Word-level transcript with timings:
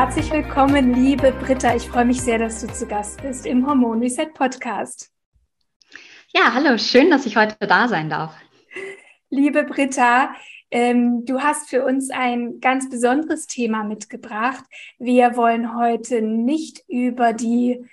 Herzlich 0.00 0.30
willkommen, 0.30 0.94
liebe 0.94 1.32
Britta. 1.32 1.74
Ich 1.74 1.88
freue 1.88 2.04
mich 2.04 2.20
sehr, 2.20 2.38
dass 2.38 2.60
du 2.60 2.72
zu 2.72 2.86
Gast 2.86 3.20
bist 3.20 3.44
im 3.46 3.66
Hormon 3.66 3.98
Reset 4.00 4.28
Podcast. 4.32 5.10
Ja, 6.32 6.54
hallo, 6.54 6.78
schön, 6.78 7.10
dass 7.10 7.26
ich 7.26 7.36
heute 7.36 7.56
da 7.66 7.88
sein 7.88 8.08
darf. 8.08 8.32
Liebe 9.28 9.64
Britta, 9.64 10.36
ähm, 10.70 11.24
du 11.24 11.40
hast 11.40 11.68
für 11.68 11.84
uns 11.84 12.10
ein 12.10 12.60
ganz 12.60 12.88
besonderes 12.88 13.48
Thema 13.48 13.82
mitgebracht. 13.82 14.62
Wir 15.00 15.34
wollen 15.34 15.76
heute 15.76 16.22
nicht 16.22 16.84
über 16.86 17.32
die 17.32 17.84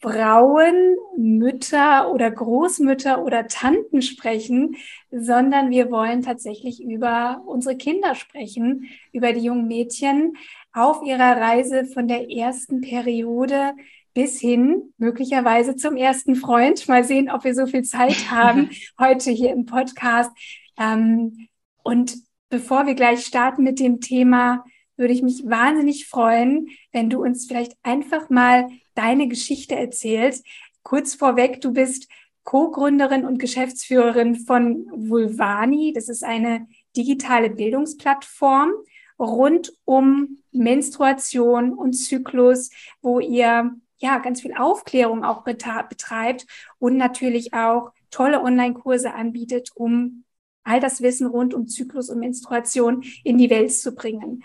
Frauen, 0.00 0.96
Mütter 1.16 2.10
oder 2.10 2.30
Großmütter 2.30 3.22
oder 3.22 3.48
Tanten 3.48 4.00
sprechen, 4.00 4.76
sondern 5.10 5.70
wir 5.70 5.90
wollen 5.90 6.22
tatsächlich 6.22 6.80
über 6.80 7.42
unsere 7.44 7.76
Kinder 7.76 8.14
sprechen, 8.14 8.88
über 9.12 9.32
die 9.32 9.40
jungen 9.40 9.66
Mädchen 9.66 10.34
auf 10.72 11.02
ihrer 11.02 11.36
Reise 11.36 11.84
von 11.84 12.08
der 12.08 12.30
ersten 12.30 12.80
Periode 12.80 13.72
bis 14.14 14.40
hin 14.40 14.92
möglicherweise 14.98 15.76
zum 15.76 15.96
ersten 15.96 16.34
Freund. 16.34 16.86
Mal 16.88 17.04
sehen, 17.04 17.30
ob 17.30 17.44
wir 17.44 17.54
so 17.54 17.66
viel 17.66 17.82
Zeit 17.82 18.30
haben 18.30 18.70
heute 18.98 19.30
hier 19.30 19.50
im 19.50 19.66
Podcast. 19.66 20.30
Ähm, 20.78 21.48
und 21.82 22.16
bevor 22.48 22.86
wir 22.86 22.94
gleich 22.94 23.24
starten 23.24 23.62
mit 23.62 23.80
dem 23.80 24.00
Thema, 24.00 24.64
würde 24.96 25.14
ich 25.14 25.22
mich 25.22 25.44
wahnsinnig 25.46 26.06
freuen, 26.08 26.68
wenn 26.92 27.08
du 27.08 27.22
uns 27.22 27.46
vielleicht 27.46 27.72
einfach 27.82 28.28
mal 28.28 28.68
deine 28.94 29.28
Geschichte 29.28 29.74
erzählst. 29.74 30.44
Kurz 30.82 31.14
vorweg, 31.14 31.60
du 31.60 31.72
bist 31.72 32.08
Co-Gründerin 32.44 33.24
und 33.24 33.38
Geschäftsführerin 33.38 34.34
von 34.34 34.86
Vulvani. 34.92 35.92
Das 35.94 36.08
ist 36.08 36.24
eine 36.24 36.66
digitale 36.96 37.50
Bildungsplattform 37.50 38.72
rund 39.20 39.72
um 39.84 40.38
Menstruation 40.50 41.74
und 41.74 41.92
Zyklus, 41.92 42.70
wo 43.02 43.20
ihr 43.20 43.72
ja 43.98 44.18
ganz 44.18 44.40
viel 44.40 44.54
Aufklärung 44.56 45.24
auch 45.24 45.44
betreibt 45.44 46.46
und 46.78 46.96
natürlich 46.96 47.52
auch 47.54 47.92
tolle 48.10 48.42
Online-Kurse 48.42 49.12
anbietet, 49.14 49.70
um 49.74 50.24
all 50.64 50.80
das 50.80 51.02
Wissen 51.02 51.26
rund 51.26 51.54
um 51.54 51.68
Zyklus 51.68 52.10
und 52.10 52.18
Menstruation 52.18 53.04
in 53.22 53.38
die 53.38 53.50
Welt 53.50 53.72
zu 53.72 53.94
bringen. 53.94 54.42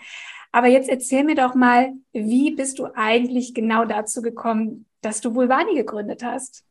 Aber 0.52 0.68
jetzt 0.68 0.88
erzähl 0.88 1.24
mir 1.24 1.34
doch 1.34 1.54
mal, 1.54 1.94
wie 2.12 2.52
bist 2.52 2.78
du 2.78 2.86
eigentlich 2.94 3.54
genau 3.54 3.84
dazu 3.84 4.22
gekommen, 4.22 4.86
dass 5.00 5.20
du 5.20 5.34
Vulvani 5.34 5.74
gegründet 5.74 6.22
hast? 6.22 6.64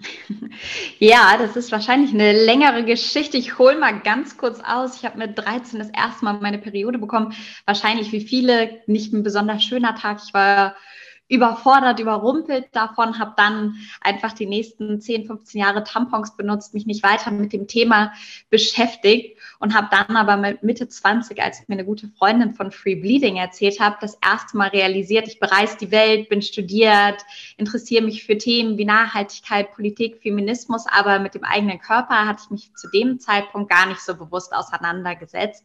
Ja, 0.98 1.36
das 1.38 1.56
ist 1.56 1.72
wahrscheinlich 1.72 2.12
eine 2.12 2.32
längere 2.32 2.84
Geschichte. 2.84 3.36
Ich 3.36 3.58
hole 3.58 3.78
mal 3.78 4.00
ganz 4.00 4.36
kurz 4.36 4.60
aus. 4.60 4.96
Ich 4.96 5.04
habe 5.04 5.18
mit 5.18 5.38
13 5.38 5.78
das 5.78 5.90
erste 5.90 6.24
Mal 6.24 6.34
meine 6.34 6.58
Periode 6.58 6.98
bekommen. 6.98 7.34
Wahrscheinlich 7.64 8.12
wie 8.12 8.20
viele, 8.20 8.82
nicht 8.86 9.12
ein 9.12 9.22
besonders 9.22 9.62
schöner 9.64 9.94
Tag. 9.94 10.20
Ich 10.24 10.34
war 10.34 10.76
überfordert, 11.30 12.00
überrumpelt 12.00 12.66
davon, 12.72 13.18
habe 13.18 13.34
dann 13.36 13.76
einfach 14.00 14.32
die 14.32 14.46
nächsten 14.46 15.00
10, 15.00 15.26
15 15.26 15.60
Jahre 15.60 15.84
Tampons 15.84 16.36
benutzt, 16.36 16.74
mich 16.74 16.86
nicht 16.86 17.04
weiter 17.04 17.30
mit 17.30 17.52
dem 17.52 17.68
Thema 17.68 18.12
beschäftigt 18.50 19.38
und 19.60 19.74
habe 19.74 19.88
dann 19.92 20.16
aber 20.16 20.36
mit 20.36 20.64
Mitte 20.64 20.88
20, 20.88 21.40
als 21.40 21.66
mir 21.68 21.74
eine 21.74 21.84
gute 21.84 22.08
Freundin 22.08 22.54
von 22.54 22.72
Free 22.72 22.96
Bleeding 22.96 23.36
erzählt 23.36 23.78
habe, 23.78 23.96
das 24.00 24.18
erste 24.20 24.56
Mal 24.56 24.70
realisiert, 24.70 25.28
ich 25.28 25.38
bereise 25.38 25.76
die 25.78 25.92
Welt, 25.92 26.28
bin 26.28 26.42
studiert, 26.42 27.22
interessiere 27.56 28.02
mich 28.02 28.24
für 28.24 28.36
Themen 28.36 28.76
wie 28.76 28.84
Nachhaltigkeit, 28.84 29.72
Politik, 29.72 30.20
Feminismus, 30.22 30.86
aber 30.88 31.20
mit 31.20 31.36
dem 31.36 31.44
eigenen 31.44 31.78
Körper 31.78 32.26
hatte 32.26 32.42
ich 32.44 32.50
mich 32.50 32.74
zu 32.74 32.90
dem 32.90 33.20
Zeitpunkt 33.20 33.70
gar 33.70 33.86
nicht 33.86 34.00
so 34.00 34.16
bewusst 34.16 34.52
auseinandergesetzt. 34.52 35.64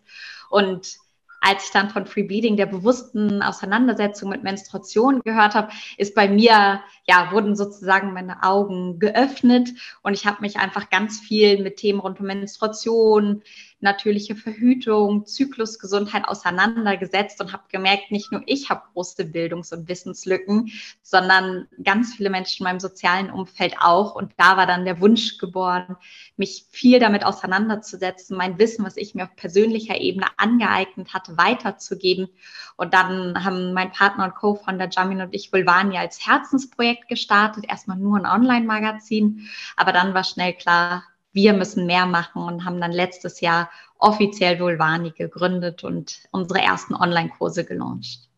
Und 0.51 0.99
als 1.45 1.65
ich 1.65 1.71
dann 1.71 1.91
von 1.91 2.07
Free 2.07 2.23
Bleeding, 2.23 2.57
der 2.57 2.65
bewussten 2.65 3.43
Auseinandersetzung 3.43 4.29
mit 4.29 4.41
Menstruation 4.41 5.21
gehört 5.21 5.53
habe, 5.53 5.71
ist 5.97 6.15
bei 6.15 6.27
mir, 6.27 6.81
ja, 7.07 7.31
wurden 7.31 7.55
sozusagen 7.55 8.13
meine 8.13 8.41
Augen 8.41 8.97
geöffnet 8.97 9.69
und 10.01 10.13
ich 10.13 10.25
habe 10.25 10.41
mich 10.41 10.57
einfach 10.57 10.89
ganz 10.89 11.19
viel 11.19 11.61
mit 11.61 11.77
Themen 11.77 11.99
rund 11.99 12.19
um 12.19 12.25
Menstruation, 12.25 13.43
natürliche 13.85 14.35
Verhütung, 14.35 15.25
Zyklusgesundheit 15.25 16.27
auseinandergesetzt 16.27 17.39
und 17.39 17.53
habe 17.53 17.63
gemerkt, 17.69 18.11
nicht 18.11 18.31
nur 18.31 18.41
ich 18.45 18.69
habe 18.69 18.81
große 18.93 19.23
Bildungs- 19.25 19.71
und 19.71 19.87
Wissenslücken, 19.87 20.71
sondern 21.01 21.67
ganz 21.83 22.15
viele 22.15 22.29
Menschen 22.29 22.65
in 22.65 22.71
meinem 22.71 22.79
sozialen 22.81 23.29
Umfeld 23.29 23.75
auch. 23.79 24.15
Und 24.15 24.33
da 24.37 24.57
war 24.57 24.67
dann 24.67 24.83
der 24.83 24.99
Wunsch 24.99 25.37
geboren, 25.37 25.95
mich 26.35 26.65
viel 26.69 26.99
damit 26.99 27.25
auseinanderzusetzen, 27.25 28.35
mein 28.35 28.59
Wissen, 28.59 28.83
was 28.83 28.97
ich 28.97 29.15
mir 29.15 29.23
auf 29.23 29.35
persönlicher 29.35 30.01
Ebene 30.01 30.27
angeeignet 30.35 31.13
hatte, 31.13 31.37
weiterzugeben. 31.37 32.27
Und 32.75 32.93
dann 32.93 33.45
haben 33.45 33.73
mein 33.73 33.91
Partner 33.91 34.25
und 34.25 34.35
Co-Founder 34.35 34.89
Jamin 34.91 35.21
und 35.21 35.33
ich 35.33 35.53
Vulvania 35.53 36.01
als 36.01 36.25
Herzensprojekt 36.25 37.07
gestartet, 37.07 37.65
erstmal 37.69 37.97
nur 37.97 38.17
ein 38.17 38.25
Online-Magazin, 38.25 39.47
aber 39.77 39.93
dann 39.93 40.13
war 40.13 40.23
schnell 40.23 40.53
klar, 40.53 41.03
wir 41.35 41.51
müssen 41.53 41.85
mehr 41.85 42.05
machen 42.05 42.41
und 42.41 42.63
haben 42.63 42.79
dann 42.79 42.93
letztes 42.93 43.41
Jahr 43.41 43.69
offiziell 43.99 44.59
Vulvani 44.59 45.11
gegründet 45.11 45.83
und 45.83 46.23
unsere 46.31 46.61
ersten 46.61 46.95
Online-Kurse 46.95 47.65
gelauncht. 47.65 48.29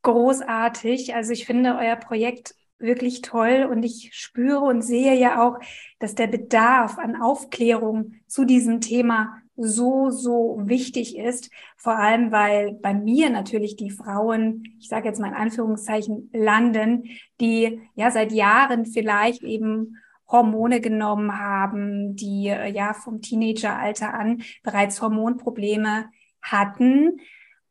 Großartig. 0.00 1.14
Also 1.14 1.32
ich 1.32 1.44
finde 1.44 1.76
euer 1.78 1.96
Projekt 1.96 2.54
wirklich 2.78 3.20
toll 3.20 3.68
und 3.70 3.84
ich 3.84 4.10
spüre 4.14 4.60
und 4.60 4.82
sehe 4.82 5.14
ja 5.14 5.46
auch, 5.46 5.60
dass 5.98 6.14
der 6.14 6.26
Bedarf 6.26 6.98
an 6.98 7.20
Aufklärung 7.20 8.14
zu 8.26 8.44
diesem 8.46 8.80
Thema 8.80 9.36
so, 9.54 10.08
so 10.08 10.58
wichtig 10.62 11.18
ist. 11.18 11.50
Vor 11.76 11.96
allem, 11.98 12.32
weil 12.32 12.72
bei 12.72 12.94
mir 12.94 13.28
natürlich 13.28 13.76
die 13.76 13.90
Frauen, 13.90 14.64
ich 14.80 14.88
sage 14.88 15.08
jetzt 15.08 15.20
mal 15.20 15.28
in 15.28 15.34
Anführungszeichen, 15.34 16.30
landen, 16.32 17.10
die 17.38 17.80
ja 17.94 18.10
seit 18.10 18.32
Jahren 18.32 18.86
vielleicht 18.86 19.42
eben 19.42 19.98
Hormone 20.32 20.80
genommen 20.80 21.38
haben, 21.38 22.16
die 22.16 22.48
äh, 22.48 22.68
ja 22.72 22.94
vom 22.94 23.20
Teenageralter 23.20 24.14
an 24.14 24.42
bereits 24.62 25.00
Hormonprobleme 25.00 26.06
hatten 26.40 27.20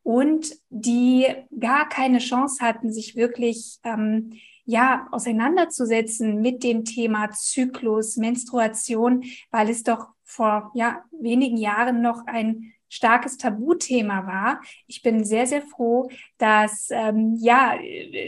und 0.03 0.53
die 0.69 1.27
gar 1.59 1.89
keine 1.89 2.19
Chance 2.19 2.63
hatten, 2.63 2.91
sich 2.91 3.15
wirklich 3.15 3.79
ähm, 3.83 4.33
ja 4.65 5.07
auseinanderzusetzen 5.11 6.39
mit 6.41 6.63
dem 6.63 6.85
Thema 6.85 7.31
Zyklus, 7.31 8.17
Menstruation, 8.17 9.23
weil 9.49 9.69
es 9.69 9.83
doch 9.83 10.07
vor 10.23 10.71
ja 10.75 11.03
wenigen 11.11 11.57
Jahren 11.57 12.01
noch 12.01 12.25
ein 12.27 12.73
starkes 12.91 13.37
Tabuthema 13.37 14.27
war. 14.27 14.61
Ich 14.85 15.01
bin 15.01 15.23
sehr, 15.23 15.47
sehr 15.47 15.61
froh, 15.61 16.09
dass 16.37 16.89
ähm, 16.91 17.37
ja 17.39 17.77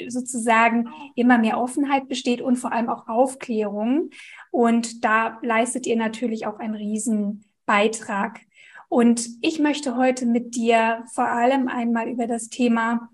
sozusagen 0.07 0.87
immer 1.15 1.37
mehr 1.37 1.59
Offenheit 1.59 2.07
besteht 2.07 2.41
und 2.41 2.55
vor 2.55 2.71
allem 2.71 2.89
auch 2.89 3.07
Aufklärung. 3.07 4.09
Und 4.51 5.03
da 5.03 5.37
leistet 5.41 5.85
ihr 5.85 5.97
natürlich 5.97 6.47
auch 6.47 6.59
einen 6.59 6.75
Riesenbeitrag. 6.75 8.39
Und 8.87 9.27
ich 9.41 9.59
möchte 9.59 9.97
heute 9.97 10.25
mit 10.25 10.55
dir 10.55 11.03
vor 11.13 11.27
allem 11.27 11.67
einmal 11.67 12.07
über 12.07 12.25
das 12.25 12.47
Thema 12.47 13.09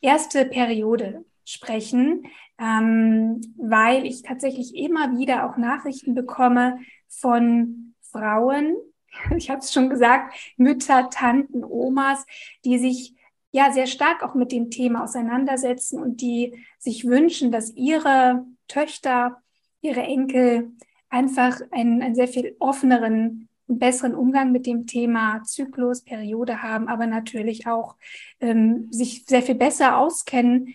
erste 0.00 0.46
Periode 0.46 1.24
sprechen, 1.44 2.22
ähm, 2.58 3.42
weil 3.58 4.06
ich 4.06 4.22
tatsächlich 4.22 4.74
immer 4.74 5.18
wieder 5.18 5.44
auch 5.44 5.58
Nachrichten 5.58 6.14
bekomme 6.14 6.78
von 7.08 7.94
Frauen, 8.00 8.76
ich 9.36 9.50
habe 9.50 9.60
es 9.60 9.72
schon 9.72 9.90
gesagt, 9.90 10.34
Mütter, 10.56 11.10
Tanten, 11.10 11.64
Omas, 11.64 12.26
die 12.64 12.78
sich 12.78 13.14
ja 13.52 13.72
sehr 13.72 13.86
stark 13.86 14.22
auch 14.22 14.34
mit 14.34 14.50
dem 14.50 14.70
Thema 14.70 15.04
auseinandersetzen 15.04 16.02
und 16.02 16.20
die 16.20 16.64
sich 16.78 17.06
wünschen, 17.06 17.52
dass 17.52 17.70
ihre 17.74 18.44
Töchter, 18.66 19.40
ihre 19.80 20.02
Enkel 20.02 20.72
einfach 21.08 21.60
einen, 21.70 22.02
einen 22.02 22.16
sehr 22.16 22.26
viel 22.26 22.56
offeneren 22.58 23.48
und 23.66 23.78
besseren 23.78 24.14
Umgang 24.14 24.52
mit 24.52 24.66
dem 24.66 24.86
Thema 24.86 25.42
Zyklus, 25.44 26.02
Periode 26.02 26.62
haben, 26.62 26.88
aber 26.88 27.06
natürlich 27.06 27.66
auch 27.66 27.96
ähm, 28.40 28.88
sich 28.90 29.24
sehr 29.24 29.42
viel 29.42 29.54
besser 29.54 29.98
auskennen, 29.98 30.74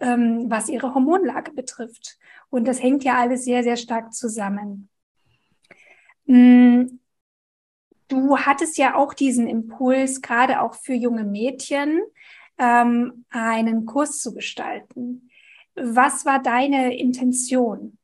ähm, 0.00 0.46
was 0.48 0.68
ihre 0.68 0.94
Hormonlage 0.94 1.52
betrifft. 1.52 2.18
Und 2.48 2.66
das 2.66 2.82
hängt 2.82 3.04
ja 3.04 3.18
alles 3.18 3.44
sehr, 3.44 3.62
sehr 3.62 3.76
stark 3.76 4.14
zusammen. 4.14 4.88
Mm, 6.26 6.98
du 8.08 8.38
hattest 8.38 8.78
ja 8.78 8.94
auch 8.94 9.14
diesen 9.14 9.46
Impuls, 9.46 10.20
gerade 10.22 10.60
auch 10.60 10.74
für 10.74 10.94
junge 10.94 11.24
Mädchen, 11.24 12.00
ähm, 12.58 13.24
einen 13.30 13.86
Kurs 13.86 14.20
zu 14.20 14.34
gestalten. 14.34 15.30
Was 15.74 16.26
war 16.26 16.42
deine 16.42 16.98
Intention? 16.98 17.98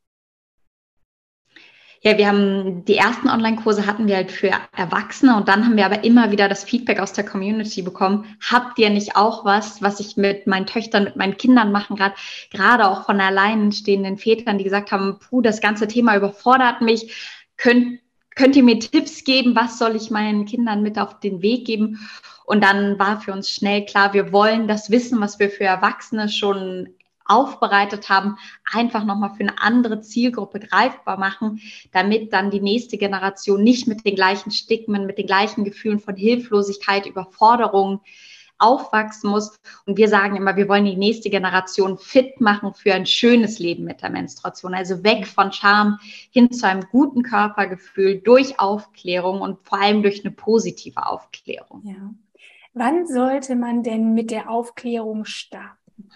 Ja, 2.06 2.18
wir 2.18 2.28
haben 2.28 2.84
die 2.84 2.98
ersten 2.98 3.30
Online-Kurse 3.30 3.86
hatten 3.86 4.06
wir 4.06 4.16
halt 4.16 4.30
für 4.30 4.50
Erwachsene 4.76 5.38
und 5.38 5.48
dann 5.48 5.64
haben 5.64 5.78
wir 5.78 5.86
aber 5.86 6.04
immer 6.04 6.30
wieder 6.30 6.50
das 6.50 6.62
Feedback 6.62 7.00
aus 7.00 7.14
der 7.14 7.24
Community 7.24 7.80
bekommen. 7.80 8.26
Habt 8.46 8.78
ihr 8.78 8.90
nicht 8.90 9.16
auch 9.16 9.46
was, 9.46 9.80
was 9.80 10.00
ich 10.00 10.18
mit 10.18 10.46
meinen 10.46 10.66
Töchtern, 10.66 11.04
mit 11.04 11.16
meinen 11.16 11.38
Kindern 11.38 11.72
machen, 11.72 11.96
gerade 11.96 12.14
gerade 12.50 12.90
auch 12.90 13.06
von 13.06 13.18
alleinstehenden 13.18 14.18
Vätern, 14.18 14.58
die 14.58 14.64
gesagt 14.64 14.92
haben, 14.92 15.18
puh, 15.18 15.40
das 15.40 15.62
ganze 15.62 15.88
Thema 15.88 16.14
überfordert 16.14 16.82
mich. 16.82 17.40
Könnt, 17.56 18.00
könnt 18.34 18.56
ihr 18.56 18.62
mir 18.62 18.78
Tipps 18.78 19.24
geben, 19.24 19.54
was 19.54 19.78
soll 19.78 19.96
ich 19.96 20.10
meinen 20.10 20.44
Kindern 20.44 20.82
mit 20.82 20.98
auf 20.98 21.20
den 21.20 21.42
Weg 21.42 21.66
geben? 21.66 22.08
Und 22.44 22.62
dann 22.62 22.98
war 22.98 23.20
für 23.20 23.32
uns 23.32 23.50
schnell 23.50 23.84
klar, 23.86 24.12
wir 24.12 24.32
wollen 24.32 24.68
das 24.68 24.90
Wissen, 24.90 25.20
was 25.20 25.38
wir 25.38 25.50
für 25.50 25.64
Erwachsene 25.64 26.28
schon 26.28 26.90
aufbereitet 27.26 28.10
haben, 28.10 28.36
einfach 28.70 29.04
nochmal 29.04 29.30
für 29.30 29.40
eine 29.44 29.60
andere 29.60 30.00
Zielgruppe 30.00 30.60
greifbar 30.60 31.18
machen, 31.18 31.60
damit 31.92 32.32
dann 32.32 32.50
die 32.50 32.60
nächste 32.60 32.98
Generation 32.98 33.62
nicht 33.62 33.86
mit 33.86 34.04
den 34.04 34.14
gleichen 34.14 34.50
Stigmen, 34.50 35.06
mit 35.06 35.16
den 35.16 35.26
gleichen 35.26 35.64
Gefühlen 35.64 36.00
von 36.00 36.16
Hilflosigkeit, 36.16 37.06
Überforderung 37.06 38.02
aufwachsen 38.58 39.30
muss. 39.30 39.58
Und 39.86 39.96
wir 39.96 40.08
sagen 40.08 40.36
immer, 40.36 40.56
wir 40.56 40.68
wollen 40.68 40.84
die 40.84 40.96
nächste 40.96 41.30
Generation 41.30 41.98
fit 41.98 42.40
machen 42.40 42.74
für 42.74 42.94
ein 42.94 43.06
schönes 43.06 43.58
Leben 43.58 43.84
mit 43.84 44.02
der 44.02 44.10
Menstruation. 44.10 44.74
Also 44.74 45.04
weg 45.04 45.26
von 45.26 45.52
Scham 45.52 45.98
hin 46.30 46.50
zu 46.52 46.66
einem 46.66 46.86
guten 46.90 47.22
Körpergefühl 47.22 48.20
durch 48.20 48.60
Aufklärung 48.60 49.40
und 49.40 49.58
vor 49.62 49.80
allem 49.80 50.02
durch 50.02 50.24
eine 50.24 50.32
positive 50.32 51.06
Aufklärung. 51.06 51.82
Ja. 51.84 52.14
Wann 52.74 53.06
sollte 53.06 53.54
man 53.54 53.82
denn 53.84 54.14
mit 54.14 54.30
der 54.32 54.50
Aufklärung 54.50 55.24
starten? 55.24 56.08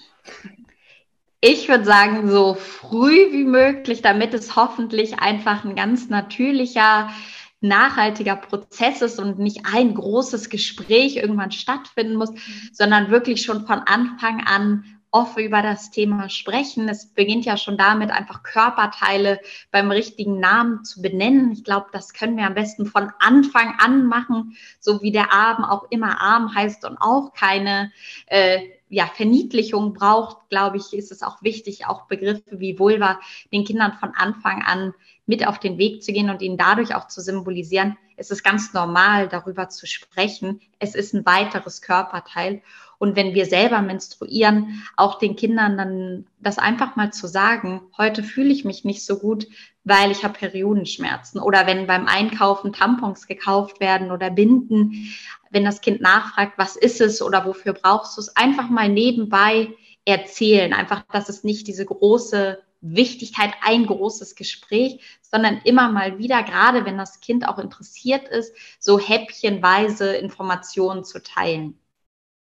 Ich 1.40 1.68
würde 1.68 1.84
sagen, 1.84 2.28
so 2.28 2.54
früh 2.54 3.30
wie 3.30 3.44
möglich, 3.44 4.02
damit 4.02 4.34
es 4.34 4.56
hoffentlich 4.56 5.20
einfach 5.20 5.64
ein 5.64 5.76
ganz 5.76 6.08
natürlicher, 6.08 7.10
nachhaltiger 7.60 8.36
Prozess 8.36 9.02
ist 9.02 9.18
und 9.18 9.38
nicht 9.38 9.66
ein 9.72 9.94
großes 9.94 10.48
Gespräch 10.50 11.16
irgendwann 11.16 11.50
stattfinden 11.50 12.16
muss, 12.16 12.30
sondern 12.72 13.10
wirklich 13.10 13.42
schon 13.42 13.66
von 13.66 13.80
Anfang 13.80 14.44
an 14.46 14.84
offen 15.10 15.42
über 15.42 15.62
das 15.62 15.90
Thema 15.90 16.28
sprechen. 16.28 16.88
Es 16.88 17.06
beginnt 17.06 17.44
ja 17.44 17.56
schon 17.56 17.78
damit, 17.78 18.10
einfach 18.10 18.42
Körperteile 18.42 19.40
beim 19.70 19.90
richtigen 19.90 20.38
Namen 20.38 20.84
zu 20.84 21.00
benennen. 21.00 21.50
Ich 21.52 21.64
glaube, 21.64 21.86
das 21.92 22.12
können 22.12 22.36
wir 22.36 22.46
am 22.46 22.54
besten 22.54 22.86
von 22.86 23.10
Anfang 23.18 23.74
an 23.78 24.06
machen, 24.06 24.56
so 24.80 25.02
wie 25.02 25.12
der 25.12 25.32
Arm 25.32 25.64
auch 25.64 25.86
immer 25.90 26.20
Arm 26.20 26.54
heißt 26.54 26.84
und 26.84 26.98
auch 26.98 27.32
keine 27.32 27.90
äh, 28.26 28.60
ja, 28.88 29.06
Verniedlichung 29.06 29.92
braucht, 29.92 30.48
glaube 30.48 30.78
ich, 30.78 30.92
ist 30.92 31.12
es 31.12 31.22
auch 31.22 31.42
wichtig, 31.42 31.86
auch 31.86 32.06
Begriffe 32.06 32.60
wie 32.60 32.78
Vulva 32.78 33.20
den 33.52 33.64
Kindern 33.64 33.94
von 34.00 34.12
Anfang 34.16 34.62
an 34.62 34.94
mit 35.26 35.46
auf 35.46 35.58
den 35.58 35.78
Weg 35.78 36.02
zu 36.02 36.12
gehen 36.12 36.30
und 36.30 36.40
ihnen 36.40 36.56
dadurch 36.56 36.94
auch 36.94 37.06
zu 37.06 37.20
symbolisieren. 37.20 37.98
Es 38.16 38.30
ist 38.30 38.42
ganz 38.42 38.72
normal, 38.72 39.28
darüber 39.28 39.68
zu 39.68 39.86
sprechen. 39.86 40.60
Es 40.78 40.94
ist 40.94 41.14
ein 41.14 41.26
weiteres 41.26 41.82
Körperteil. 41.82 42.62
Und 42.98 43.14
wenn 43.14 43.34
wir 43.34 43.46
selber 43.46 43.80
menstruieren, 43.80 44.82
auch 44.96 45.18
den 45.18 45.36
Kindern 45.36 45.78
dann 45.78 46.26
das 46.40 46.58
einfach 46.58 46.96
mal 46.96 47.12
zu 47.12 47.28
sagen, 47.28 47.82
heute 47.96 48.24
fühle 48.24 48.48
ich 48.48 48.64
mich 48.64 48.84
nicht 48.84 49.04
so 49.04 49.18
gut, 49.18 49.46
weil 49.84 50.10
ich 50.10 50.24
habe 50.24 50.34
Periodenschmerzen. 50.34 51.40
Oder 51.40 51.66
wenn 51.66 51.86
beim 51.86 52.06
Einkaufen 52.06 52.72
Tampons 52.72 53.28
gekauft 53.28 53.78
werden 53.78 54.10
oder 54.10 54.30
Binden, 54.30 55.14
wenn 55.50 55.64
das 55.64 55.80
Kind 55.80 56.00
nachfragt, 56.00 56.54
was 56.56 56.76
ist 56.76 57.00
es 57.00 57.22
oder 57.22 57.46
wofür 57.46 57.72
brauchst 57.72 58.16
du 58.16 58.20
es, 58.20 58.36
einfach 58.36 58.68
mal 58.68 58.88
nebenbei 58.88 59.74
erzählen. 60.04 60.72
Einfach, 60.72 61.02
dass 61.12 61.28
es 61.28 61.44
nicht 61.44 61.66
diese 61.66 61.84
große 61.84 62.62
Wichtigkeit, 62.80 63.52
ein 63.62 63.86
großes 63.86 64.34
Gespräch, 64.36 65.18
sondern 65.20 65.60
immer 65.64 65.90
mal 65.90 66.18
wieder, 66.18 66.42
gerade 66.42 66.84
wenn 66.84 66.96
das 66.96 67.20
Kind 67.20 67.46
auch 67.46 67.58
interessiert 67.58 68.28
ist, 68.28 68.54
so 68.78 68.98
häppchenweise 68.98 70.16
Informationen 70.16 71.04
zu 71.04 71.22
teilen. 71.22 71.78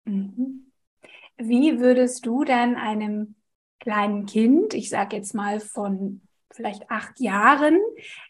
Mhm. 0.04 0.72
Wie 1.36 1.80
würdest 1.80 2.26
du 2.26 2.44
dann 2.44 2.76
einem 2.76 3.34
kleinen 3.80 4.26
Kind, 4.26 4.74
ich 4.74 4.88
sage 4.88 5.16
jetzt 5.16 5.34
mal 5.34 5.60
von 5.60 6.20
vielleicht 6.50 6.90
acht 6.90 7.18
Jahren, 7.20 7.80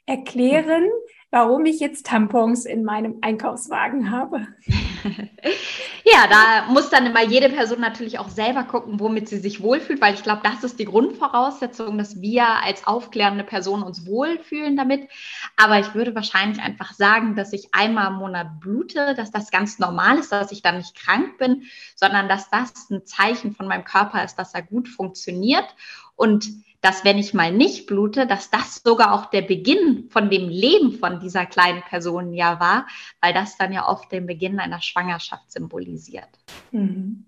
erklären, 0.06 0.88
warum 1.34 1.66
ich 1.66 1.80
jetzt 1.80 2.06
Tampons 2.06 2.64
in 2.64 2.84
meinem 2.84 3.18
Einkaufswagen 3.20 4.12
habe. 4.12 4.46
ja, 6.04 6.28
da 6.30 6.72
muss 6.72 6.90
dann 6.90 7.06
immer 7.06 7.24
jede 7.24 7.48
Person 7.48 7.80
natürlich 7.80 8.20
auch 8.20 8.28
selber 8.28 8.62
gucken, 8.62 9.00
womit 9.00 9.28
sie 9.28 9.38
sich 9.38 9.60
wohlfühlt, 9.60 10.00
weil 10.00 10.14
ich 10.14 10.22
glaube, 10.22 10.42
das 10.44 10.62
ist 10.62 10.78
die 10.78 10.84
Grundvoraussetzung, 10.84 11.98
dass 11.98 12.20
wir 12.20 12.46
als 12.62 12.86
aufklärende 12.86 13.42
Person 13.42 13.82
uns 13.82 14.06
wohlfühlen 14.06 14.76
damit. 14.76 15.08
Aber 15.56 15.80
ich 15.80 15.92
würde 15.92 16.14
wahrscheinlich 16.14 16.62
einfach 16.62 16.92
sagen, 16.92 17.34
dass 17.34 17.52
ich 17.52 17.74
einmal 17.74 18.12
im 18.12 18.18
Monat 18.18 18.60
blute, 18.60 19.16
dass 19.16 19.32
das 19.32 19.50
ganz 19.50 19.80
normal 19.80 20.18
ist, 20.18 20.30
dass 20.30 20.52
ich 20.52 20.62
dann 20.62 20.76
nicht 20.76 20.94
krank 20.94 21.36
bin, 21.38 21.64
sondern 21.96 22.28
dass 22.28 22.48
das 22.48 22.88
ein 22.90 23.06
Zeichen 23.06 23.56
von 23.56 23.66
meinem 23.66 23.84
Körper 23.84 24.22
ist, 24.22 24.36
dass 24.36 24.54
er 24.54 24.62
gut 24.62 24.88
funktioniert 24.88 25.66
und 26.14 26.48
dass 26.84 27.02
wenn 27.02 27.16
ich 27.16 27.32
mal 27.32 27.50
nicht 27.50 27.86
blute, 27.86 28.26
dass 28.26 28.50
das 28.50 28.82
sogar 28.84 29.14
auch 29.14 29.30
der 29.30 29.40
Beginn 29.40 30.08
von 30.10 30.28
dem 30.28 30.50
Leben 30.50 30.92
von 30.92 31.18
dieser 31.18 31.46
kleinen 31.46 31.82
Person 31.82 32.34
ja 32.34 32.60
war, 32.60 32.86
weil 33.22 33.32
das 33.32 33.56
dann 33.56 33.72
ja 33.72 33.88
oft 33.88 34.12
den 34.12 34.26
Beginn 34.26 34.60
einer 34.60 34.82
Schwangerschaft 34.82 35.50
symbolisiert. 35.50 36.28
Mhm. 36.72 37.24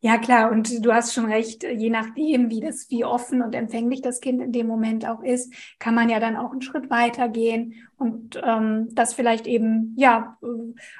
Ja, 0.00 0.18
klar. 0.18 0.52
Und 0.52 0.84
du 0.84 0.92
hast 0.92 1.14
schon 1.14 1.24
recht, 1.24 1.64
je 1.64 1.90
nachdem, 1.90 2.48
wie 2.48 2.60
das, 2.60 2.88
wie 2.90 3.04
offen 3.04 3.42
und 3.42 3.56
empfänglich 3.56 4.02
das 4.02 4.20
Kind 4.20 4.40
in 4.40 4.52
dem 4.52 4.68
Moment 4.68 5.04
auch 5.04 5.22
ist, 5.22 5.52
kann 5.80 5.96
man 5.96 6.08
ja 6.08 6.20
dann 6.20 6.36
auch 6.36 6.52
einen 6.52 6.62
Schritt 6.62 6.88
weiter 6.90 7.28
gehen 7.28 7.74
und 7.96 8.40
ähm, 8.44 8.88
das 8.92 9.14
vielleicht 9.14 9.48
eben, 9.48 9.94
ja, 9.96 10.36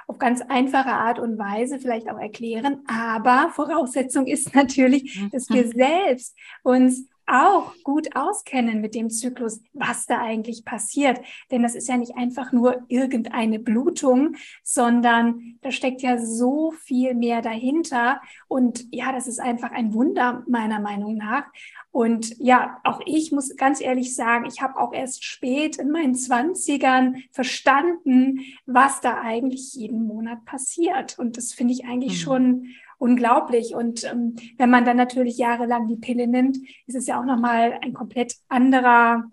auf 0.09 0.19
ganz 0.19 0.41
einfache 0.41 0.89
Art 0.89 1.21
und 1.21 1.39
Weise 1.39 1.79
vielleicht 1.79 2.11
auch 2.11 2.19
erklären. 2.19 2.81
Aber 2.89 3.51
Voraussetzung 3.51 4.27
ist 4.27 4.55
natürlich, 4.57 5.21
dass 5.31 5.49
wir 5.51 5.69
selbst 5.73 6.37
uns 6.65 7.07
auch 7.27 7.75
gut 7.83 8.15
auskennen 8.15 8.81
mit 8.81 8.95
dem 8.95 9.11
Zyklus, 9.11 9.61
was 9.73 10.07
da 10.07 10.21
eigentlich 10.21 10.65
passiert. 10.65 11.21
Denn 11.51 11.63
das 11.63 11.75
ist 11.75 11.89
ja 11.89 11.97
nicht 11.97 12.17
einfach 12.17 12.53
nur 12.53 12.85
irgendeine 12.89 13.59
Blutung, 13.59 14.37
sondern 14.63 15.59
da 15.63 15.71
steckt 15.71 16.03
ja 16.03 16.19
so 16.19 16.71
viel 16.71 17.15
mehr 17.15 17.43
dahinter. 17.43 18.21
Und 18.49 18.87
ja, 18.93 19.13
das 19.13 19.27
ist 19.27 19.41
einfach 19.41 19.73
ein 19.73 19.93
Wunder 19.95 20.45
meiner 20.47 20.81
Meinung 20.81 21.17
nach. 21.17 21.45
Und 21.91 22.37
ja, 22.39 22.79
auch 22.85 23.01
ich 23.07 23.33
muss 23.33 23.57
ganz 23.57 23.81
ehrlich 23.81 24.15
sagen, 24.15 24.45
ich 24.47 24.61
habe 24.61 24.79
auch 24.79 24.93
erst 24.93 25.25
spät 25.25 25.79
in 25.79 25.91
meinen 25.91 26.15
Zwanzigern 26.15 27.23
verstanden, 27.31 28.41
was 28.67 29.01
da 29.01 29.23
eigentlich 29.23 29.75
jeden 29.75 30.07
Monat 30.07 30.45
passiert. 30.45 31.19
Und 31.19 31.39
das 31.39 31.55
finde 31.55 31.73
ich 31.73 31.87
eigentlich 31.87 32.19
mhm. 32.19 32.25
schon 32.25 32.67
unglaublich. 32.99 33.75
Und 33.75 34.05
ähm, 34.05 34.37
wenn 34.57 34.71
man 34.71 34.85
dann 34.85 34.97
natürlich 34.97 35.39
jahrelang 35.39 35.89
die 35.89 35.97
Pille 35.97 36.27
nimmt, 36.27 36.57
ist 36.87 36.97
es 36.97 37.07
ja 37.07 37.21
auch 37.21 37.25
nochmal 37.25 37.79
ein 37.83 37.93
komplett 37.93 38.35
anderer 38.49 39.25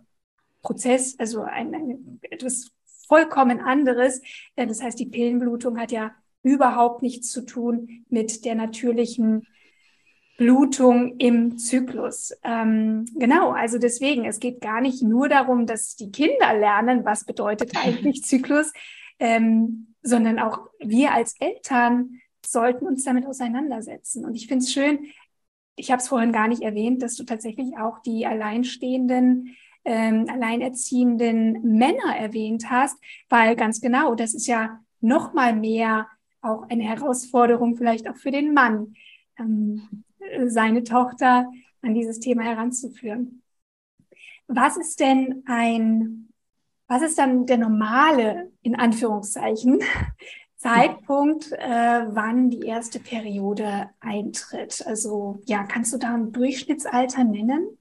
Prozess, 0.62 1.18
also 1.20 1.42
ein, 1.42 1.74
ein 1.74 2.20
etwas 2.30 2.72
vollkommen 3.08 3.60
anderes. 3.60 4.22
Das 4.56 4.82
heißt, 4.82 5.00
die 5.00 5.06
Pillenblutung 5.06 5.78
hat 5.78 5.92
ja 5.92 6.12
überhaupt 6.42 7.02
nichts 7.02 7.32
zu 7.32 7.46
tun 7.46 8.06
mit 8.10 8.46
der 8.46 8.56
natürlichen 8.56 9.48
Blutung 10.38 11.18
im 11.20 11.58
Zyklus. 11.58 12.34
Ähm, 12.44 13.06
genau, 13.16 13.52
also 13.52 13.78
deswegen, 13.78 14.26
es 14.26 14.40
geht 14.40 14.62
gar 14.62 14.82
nicht 14.82 15.04
nur 15.04 15.30
darum, 15.30 15.66
dass 15.66 15.96
die 15.96 16.12
Kinder 16.12 16.54
lernen, 16.58 17.06
was 17.06 17.26
bedeutet 17.26 17.72
eigentlich 17.78 18.24
Zyklus, 18.24 18.74
ähm, 19.20 19.94
sondern 20.02 20.40
auch 20.40 20.60
wir 20.80 21.14
als 21.14 21.36
Eltern 21.40 22.20
sollten 22.54 22.88
uns 22.88 23.04
damit 23.04 23.26
auseinandersetzen. 23.26 24.24
Und 24.24 24.36
ich 24.36 24.48
finde 24.48 24.64
es 24.64 24.72
schön, 24.72 25.08
ich 25.76 25.92
habe 25.92 26.02
es 26.02 26.08
vorhin 26.08 26.32
gar 26.32 26.48
nicht 26.48 26.62
erwähnt, 26.62 27.02
dass 27.02 27.16
du 27.16 27.24
tatsächlich 27.24 27.78
auch 27.78 28.00
die 28.00 28.26
alleinstehenden, 28.26 29.56
ähm, 29.84 30.28
alleinerziehenden 30.30 31.78
Männer 31.78 32.16
erwähnt 32.18 32.70
hast, 32.70 32.98
weil 33.28 33.56
ganz 33.56 33.82
genau, 33.82 34.16
das 34.16 34.34
ist 34.34 34.48
ja 34.48 34.80
noch 35.02 35.34
mal 35.34 35.56
mehr 35.56 36.08
auch 36.42 36.70
eine 36.70 36.84
Herausforderung 36.84 37.76
vielleicht 37.76 38.08
auch 38.08 38.16
für 38.16 38.32
den 38.32 38.54
Mann, 38.54 38.96
ähm, 39.38 40.04
seine 40.46 40.84
Tochter 40.84 41.50
an 41.82 41.94
dieses 41.94 42.20
Thema 42.20 42.44
heranzuführen. 42.44 43.42
Was 44.48 44.78
ist 44.78 45.00
denn 45.00 45.44
ein, 45.46 46.30
was 46.88 47.02
ist 47.02 47.18
dann 47.18 47.46
der 47.46 47.58
normale, 47.58 48.52
in 48.62 48.76
Anführungszeichen, 48.76 49.80
Zeitpunkt, 50.64 51.52
äh, 51.52 52.06
wann 52.08 52.50
die 52.50 52.62
erste 52.62 53.00
Periode 53.00 53.90
eintritt? 54.00 54.82
Also 54.88 55.42
ja, 55.46 55.64
kannst 55.64 55.94
du 55.94 55.98
da 55.98 56.14
ein 56.14 56.32
Durchschnittsalter 56.32 57.26
nennen? 57.26 57.78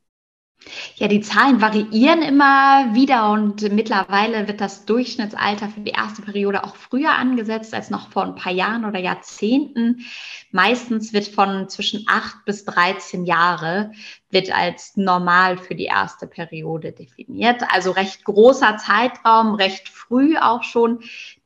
Ja, 0.96 1.08
die 1.08 1.20
Zahlen 1.20 1.60
variieren 1.60 2.22
immer 2.22 2.94
wieder 2.94 3.30
und 3.32 3.62
mittlerweile 3.72 4.46
wird 4.46 4.60
das 4.60 4.84
Durchschnittsalter 4.84 5.68
für 5.68 5.80
die 5.80 5.90
erste 5.90 6.22
Periode 6.22 6.62
auch 6.62 6.76
früher 6.76 7.12
angesetzt 7.12 7.74
als 7.74 7.90
noch 7.90 8.10
vor 8.10 8.24
ein 8.24 8.36
paar 8.36 8.52
Jahren 8.52 8.84
oder 8.84 9.00
Jahrzehnten. 9.00 10.04
Meistens 10.52 11.12
wird 11.12 11.26
von 11.26 11.68
zwischen 11.68 12.04
acht 12.08 12.44
bis 12.44 12.64
13 12.64 13.24
Jahre 13.24 13.92
wird 14.30 14.50
als 14.50 14.96
normal 14.96 15.58
für 15.58 15.74
die 15.74 15.84
erste 15.84 16.26
Periode 16.26 16.92
definiert. 16.92 17.62
Also 17.70 17.90
recht 17.90 18.24
großer 18.24 18.76
Zeitraum, 18.78 19.54
recht 19.54 19.88
früh 19.88 20.36
auch 20.38 20.62
schon. 20.62 21.00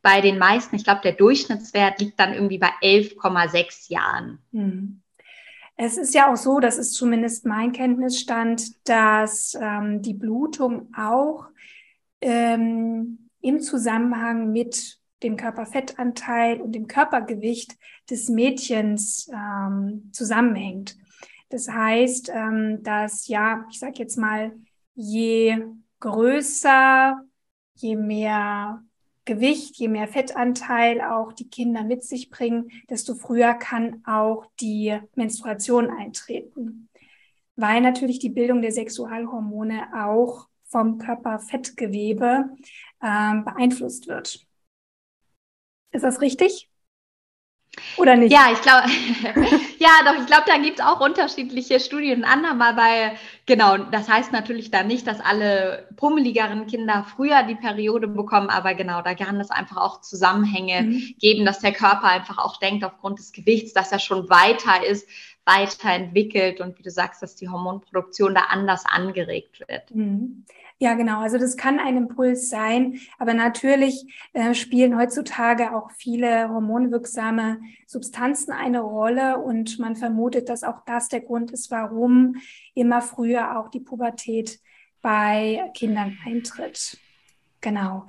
Bei 0.06 0.20
den 0.20 0.38
meisten, 0.38 0.76
ich 0.76 0.84
glaube, 0.84 1.00
der 1.02 1.14
Durchschnittswert 1.14 1.98
liegt 1.98 2.20
dann 2.20 2.32
irgendwie 2.32 2.58
bei 2.58 2.70
11,6 2.80 3.90
Jahren. 3.90 4.38
Hm. 4.52 5.02
Es 5.74 5.98
ist 5.98 6.14
ja 6.14 6.32
auch 6.32 6.36
so, 6.36 6.60
das 6.60 6.78
ist 6.78 6.94
zumindest 6.94 7.44
mein 7.44 7.72
Kenntnisstand, 7.72 8.88
dass 8.88 9.58
ähm, 9.60 10.02
die 10.02 10.14
Blutung 10.14 10.94
auch 10.94 11.46
ähm, 12.20 13.30
im 13.40 13.60
Zusammenhang 13.60 14.52
mit 14.52 15.00
dem 15.24 15.36
Körperfettanteil 15.36 16.60
und 16.60 16.70
dem 16.70 16.86
Körpergewicht 16.86 17.72
des 18.08 18.28
Mädchens 18.28 19.28
ähm, 19.34 20.10
zusammenhängt. 20.12 20.96
Das 21.48 21.68
heißt, 21.68 22.30
ähm, 22.32 22.80
dass 22.84 23.26
ja, 23.26 23.66
ich 23.72 23.80
sage 23.80 23.94
jetzt 23.98 24.18
mal, 24.18 24.52
je 24.94 25.64
größer, 25.98 27.20
je 27.74 27.96
mehr 27.96 28.84
Gewicht, 29.26 29.76
je 29.76 29.88
mehr 29.88 30.08
Fettanteil 30.08 31.02
auch 31.02 31.32
die 31.32 31.50
Kinder 31.50 31.84
mit 31.84 32.04
sich 32.04 32.30
bringen, 32.30 32.70
desto 32.88 33.14
früher 33.14 33.54
kann 33.54 34.02
auch 34.06 34.46
die 34.60 34.98
Menstruation 35.14 35.90
eintreten. 35.90 36.88
Weil 37.56 37.80
natürlich 37.82 38.18
die 38.18 38.30
Bildung 38.30 38.62
der 38.62 38.72
Sexualhormone 38.72 39.88
auch 39.94 40.48
vom 40.64 40.98
Körperfettgewebe 40.98 42.56
äh, 43.00 43.34
beeinflusst 43.42 44.08
wird. 44.08 44.46
Ist 45.92 46.02
das 46.02 46.20
richtig? 46.20 46.70
Oder 47.96 48.16
nicht? 48.16 48.32
Ja, 48.32 48.48
ich 48.52 48.60
glaube, 48.60 48.88
ja, 49.78 49.90
doch, 50.04 50.20
ich 50.20 50.26
glaube, 50.26 50.44
da 50.46 50.58
gibt 50.58 50.78
es 50.78 50.84
auch 50.84 51.00
unterschiedliche 51.00 51.80
Studien. 51.80 52.24
Andermal 52.24 52.74
bei, 52.74 53.16
genau, 53.46 53.76
das 53.78 54.08
heißt 54.08 54.32
natürlich 54.32 54.70
dann 54.70 54.86
nicht, 54.86 55.06
dass 55.06 55.20
alle 55.20 55.88
pummeligeren 55.96 56.66
Kinder 56.66 57.06
früher 57.14 57.42
die 57.42 57.54
Periode 57.54 58.08
bekommen, 58.08 58.50
aber 58.50 58.74
genau, 58.74 59.02
da 59.02 59.14
kann 59.14 59.40
es 59.40 59.50
einfach 59.50 59.76
auch 59.76 60.00
Zusammenhänge 60.00 60.82
mhm. 60.82 61.14
geben, 61.18 61.44
dass 61.44 61.60
der 61.60 61.72
Körper 61.72 62.04
einfach 62.08 62.38
auch 62.38 62.58
denkt, 62.58 62.84
aufgrund 62.84 63.18
des 63.18 63.32
Gewichts, 63.32 63.72
dass 63.72 63.92
er 63.92 63.98
schon 63.98 64.28
weiter 64.28 64.84
ist, 64.86 65.08
weiterentwickelt 65.44 66.60
und 66.60 66.78
wie 66.78 66.82
du 66.82 66.90
sagst, 66.90 67.22
dass 67.22 67.36
die 67.36 67.48
Hormonproduktion 67.48 68.34
da 68.34 68.42
anders 68.48 68.84
angeregt 68.84 69.60
wird. 69.68 69.94
Mhm. 69.94 70.44
Ja, 70.78 70.92
genau. 70.94 71.20
Also 71.20 71.38
das 71.38 71.56
kann 71.56 71.78
ein 71.78 71.96
Impuls 71.96 72.50
sein, 72.50 73.00
aber 73.18 73.32
natürlich 73.32 74.04
äh, 74.34 74.52
spielen 74.52 74.98
heutzutage 74.98 75.74
auch 75.74 75.90
viele 75.92 76.50
hormonwirksame 76.50 77.60
Substanzen 77.86 78.52
eine 78.52 78.80
Rolle 78.80 79.38
und 79.38 79.78
man 79.78 79.96
vermutet, 79.96 80.50
dass 80.50 80.64
auch 80.64 80.84
das 80.84 81.08
der 81.08 81.22
Grund 81.22 81.50
ist, 81.50 81.70
warum 81.70 82.36
immer 82.74 83.00
früher 83.00 83.58
auch 83.58 83.68
die 83.70 83.80
Pubertät 83.80 84.60
bei 85.00 85.70
Kindern 85.74 86.18
eintritt. 86.26 86.98
Genau. 87.62 88.06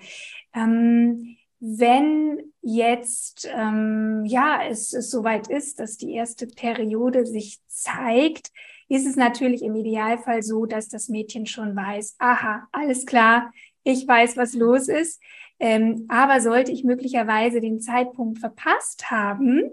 Ähm, 0.53 1.37
wenn 1.59 2.53
jetzt 2.61 3.49
ähm, 3.51 4.23
ja 4.25 4.59
es, 4.67 4.93
es 4.93 5.09
soweit 5.09 5.47
ist, 5.47 5.79
dass 5.79 5.97
die 5.97 6.11
erste 6.11 6.47
Periode 6.47 7.25
sich 7.25 7.59
zeigt, 7.67 8.51
ist 8.89 9.05
es 9.05 9.15
natürlich 9.15 9.61
im 9.63 9.75
Idealfall 9.75 10.43
so, 10.43 10.65
dass 10.65 10.87
das 10.87 11.09
Mädchen 11.09 11.45
schon 11.45 11.75
weiß, 11.75 12.15
aha, 12.19 12.67
alles 12.71 13.05
klar, 13.05 13.51
ich 13.83 14.07
weiß, 14.07 14.37
was 14.37 14.53
los 14.53 14.87
ist. 14.87 15.21
Ähm, 15.59 16.05
aber 16.07 16.39
sollte 16.39 16.71
ich 16.71 16.83
möglicherweise 16.83 17.61
den 17.61 17.79
Zeitpunkt 17.79 18.39
verpasst 18.39 19.09
haben, 19.09 19.63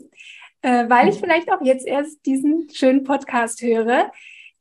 äh, 0.62 0.88
weil 0.88 1.09
ich 1.09 1.16
vielleicht 1.16 1.52
auch 1.52 1.61
jetzt 1.61 1.87
erst 1.87 2.25
diesen 2.25 2.68
schönen 2.73 3.04
Podcast 3.04 3.61
höre, 3.61 4.11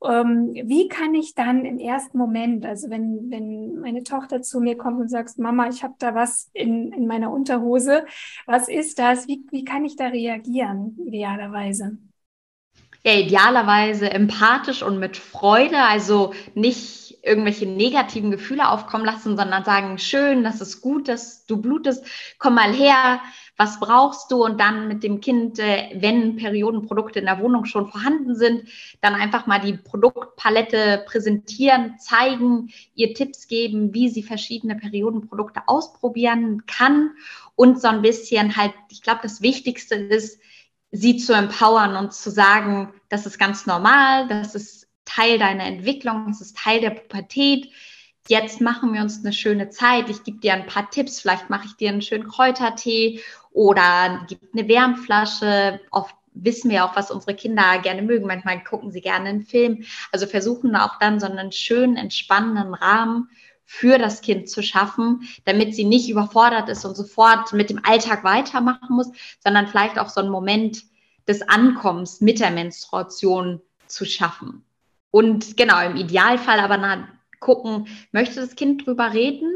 ähm, 0.04 0.54
wie 0.54 0.90
kann 0.90 1.16
ich 1.16 1.34
dann 1.34 1.64
im 1.64 1.80
ersten 1.80 2.18
Moment, 2.18 2.66
also 2.66 2.90
wenn, 2.90 3.32
wenn 3.32 3.80
meine 3.80 4.04
Tochter 4.04 4.42
zu 4.42 4.60
mir 4.60 4.76
kommt 4.76 5.00
und 5.00 5.08
sagt, 5.08 5.38
Mama, 5.38 5.70
ich 5.70 5.82
habe 5.82 5.96
da 5.98 6.14
was 6.14 6.50
in, 6.54 6.92
in 6.92 7.08
meiner 7.08 7.32
Unterhose, 7.32 8.06
was 8.46 8.68
ist 8.68 9.00
das? 9.00 9.28
Wie, 9.28 9.46
wie 9.52 9.64
kann 9.64 9.86
ich 9.86 9.96
da 9.96 10.08
reagieren, 10.08 10.98
idealerweise? 11.08 11.98
Ja 13.06 13.14
idealerweise 13.14 14.10
empathisch 14.12 14.82
und 14.82 15.00
mit 15.00 15.18
Freude, 15.18 15.78
also 15.78 16.34
nicht 16.56 17.04
irgendwelche 17.24 17.66
negativen 17.66 18.32
Gefühle 18.32 18.70
aufkommen 18.70 19.06
lassen, 19.06 19.38
sondern 19.38 19.64
sagen, 19.64 19.98
schön, 19.98 20.44
das 20.44 20.60
ist 20.62 20.82
gut, 20.82 21.08
dass 21.08 21.46
du 21.46 21.58
blutest, 21.58 22.06
komm 22.38 22.56
mal 22.56 22.74
her, 22.74 23.22
was 23.56 23.80
brauchst 23.80 24.32
du? 24.32 24.44
Und 24.44 24.60
dann 24.60 24.88
mit 24.88 25.04
dem 25.04 25.22
Kind, 25.22 25.60
äh, 25.60 25.92
wenn 25.96 26.36
Periodenprodukte 26.36 27.20
in 27.20 27.26
der 27.26 27.40
Wohnung 27.40 27.66
schon 27.66 27.88
vorhanden 27.88 28.36
sind, 28.36 28.68
dann 29.00 29.14
einfach 29.14 29.48
mal 29.48 29.60
die 29.60 29.74
Produktpalette 29.74 31.04
präsentieren, 31.06 31.98
zeigen, 32.00 32.74
ihr 32.96 33.14
Tipps 33.14 33.48
geben, 33.48 33.94
wie 33.94 34.10
sie 34.10 34.24
verschiedene 34.24 34.76
Periodenprodukte 34.76 35.62
ausprobieren 35.68 36.66
kann 36.66 37.12
und 37.56 37.80
so 37.80 37.88
ein 37.88 38.02
bisschen 38.02 38.58
halt, 38.58 38.74
ich 38.90 39.02
glaube, 39.02 39.20
das 39.24 39.42
Wichtigste 39.42 39.96
ist, 39.96 40.40
sie 40.94 41.18
zu 41.18 41.34
empowern 41.34 41.96
und 41.96 42.14
zu 42.14 42.30
sagen, 42.30 42.94
das 43.10 43.26
ist 43.26 43.40
ganz 43.40 43.66
normal, 43.66 44.28
das 44.28 44.56
ist 44.56 44.88
Teil 45.06 45.40
deiner 45.40 45.66
Entwicklung, 45.66 46.28
das 46.28 46.40
ist 46.40 46.56
Teil 46.56 46.80
der 46.80 46.92
Pubertät. 46.92 47.70
Jetzt 48.30 48.62
machen 48.62 48.94
wir 48.94 49.02
uns 49.02 49.20
eine 49.20 49.34
schöne 49.34 49.70
Zeit. 49.70 50.10
Ich 50.10 50.24
gebe 50.24 50.40
dir 50.40 50.54
ein 50.54 50.68
paar 50.68 50.90
Tipps. 50.90 51.20
Vielleicht 51.20 51.50
mache 51.50 51.66
ich 51.66 51.74
dir 51.76 51.90
einen 51.90 52.02
schönen 52.02 52.30
Kräutertee 52.30 53.20
oder 53.52 54.24
gib 54.30 54.40
eine 54.54 54.68
Wärmflasche. 54.70 55.82
Oft 55.92 56.16
wissen 56.34 56.70
wir 56.70 56.86
auch, 56.86 56.96
was 56.96 57.12
unsere 57.12 57.36
Kinder 57.36 57.80
gerne 57.80 58.02
mögen. 58.02 58.28
Manchmal 58.28 58.64
gucken 58.64 58.92
sie 58.92 59.02
gerne 59.02 59.30
einen 59.30 59.42
Film. 59.42 59.84
Also 60.12 60.26
versuchen 60.26 60.76
auch 60.76 61.00
dann 61.00 61.20
so 61.20 61.26
einen 61.26 61.52
schönen, 61.52 61.98
entspannenden 61.98 62.76
Rahmen 62.76 63.30
für 63.66 63.98
das 63.98 64.22
Kind 64.22 64.50
zu 64.50 64.62
schaffen, 64.62 65.28
damit 65.46 65.76
sie 65.76 65.86
nicht 65.86 66.10
überfordert 66.10 66.70
ist 66.70 66.86
und 66.86 66.96
sofort 66.96 67.54
mit 67.54 67.70
dem 67.70 67.80
Alltag 67.84 68.24
weitermachen 68.24 68.96
muss, 68.96 69.12
sondern 69.40 69.68
vielleicht 69.68 69.98
auch 70.00 70.10
so 70.10 70.22
einen 70.22 70.30
Moment 70.30 70.84
des 71.28 71.42
Ankommens 71.42 72.22
mit 72.22 72.40
der 72.40 72.52
Menstruation 72.52 73.62
zu 73.88 74.06
schaffen. 74.06 74.64
Und 75.12 75.58
genau, 75.58 75.80
im 75.86 75.96
Idealfall 75.96 76.60
aber 76.60 76.78
nach 76.78 77.08
gucken, 77.44 77.88
möchte 78.12 78.40
das 78.40 78.56
Kind 78.56 78.86
drüber 78.86 79.14
reden? 79.14 79.56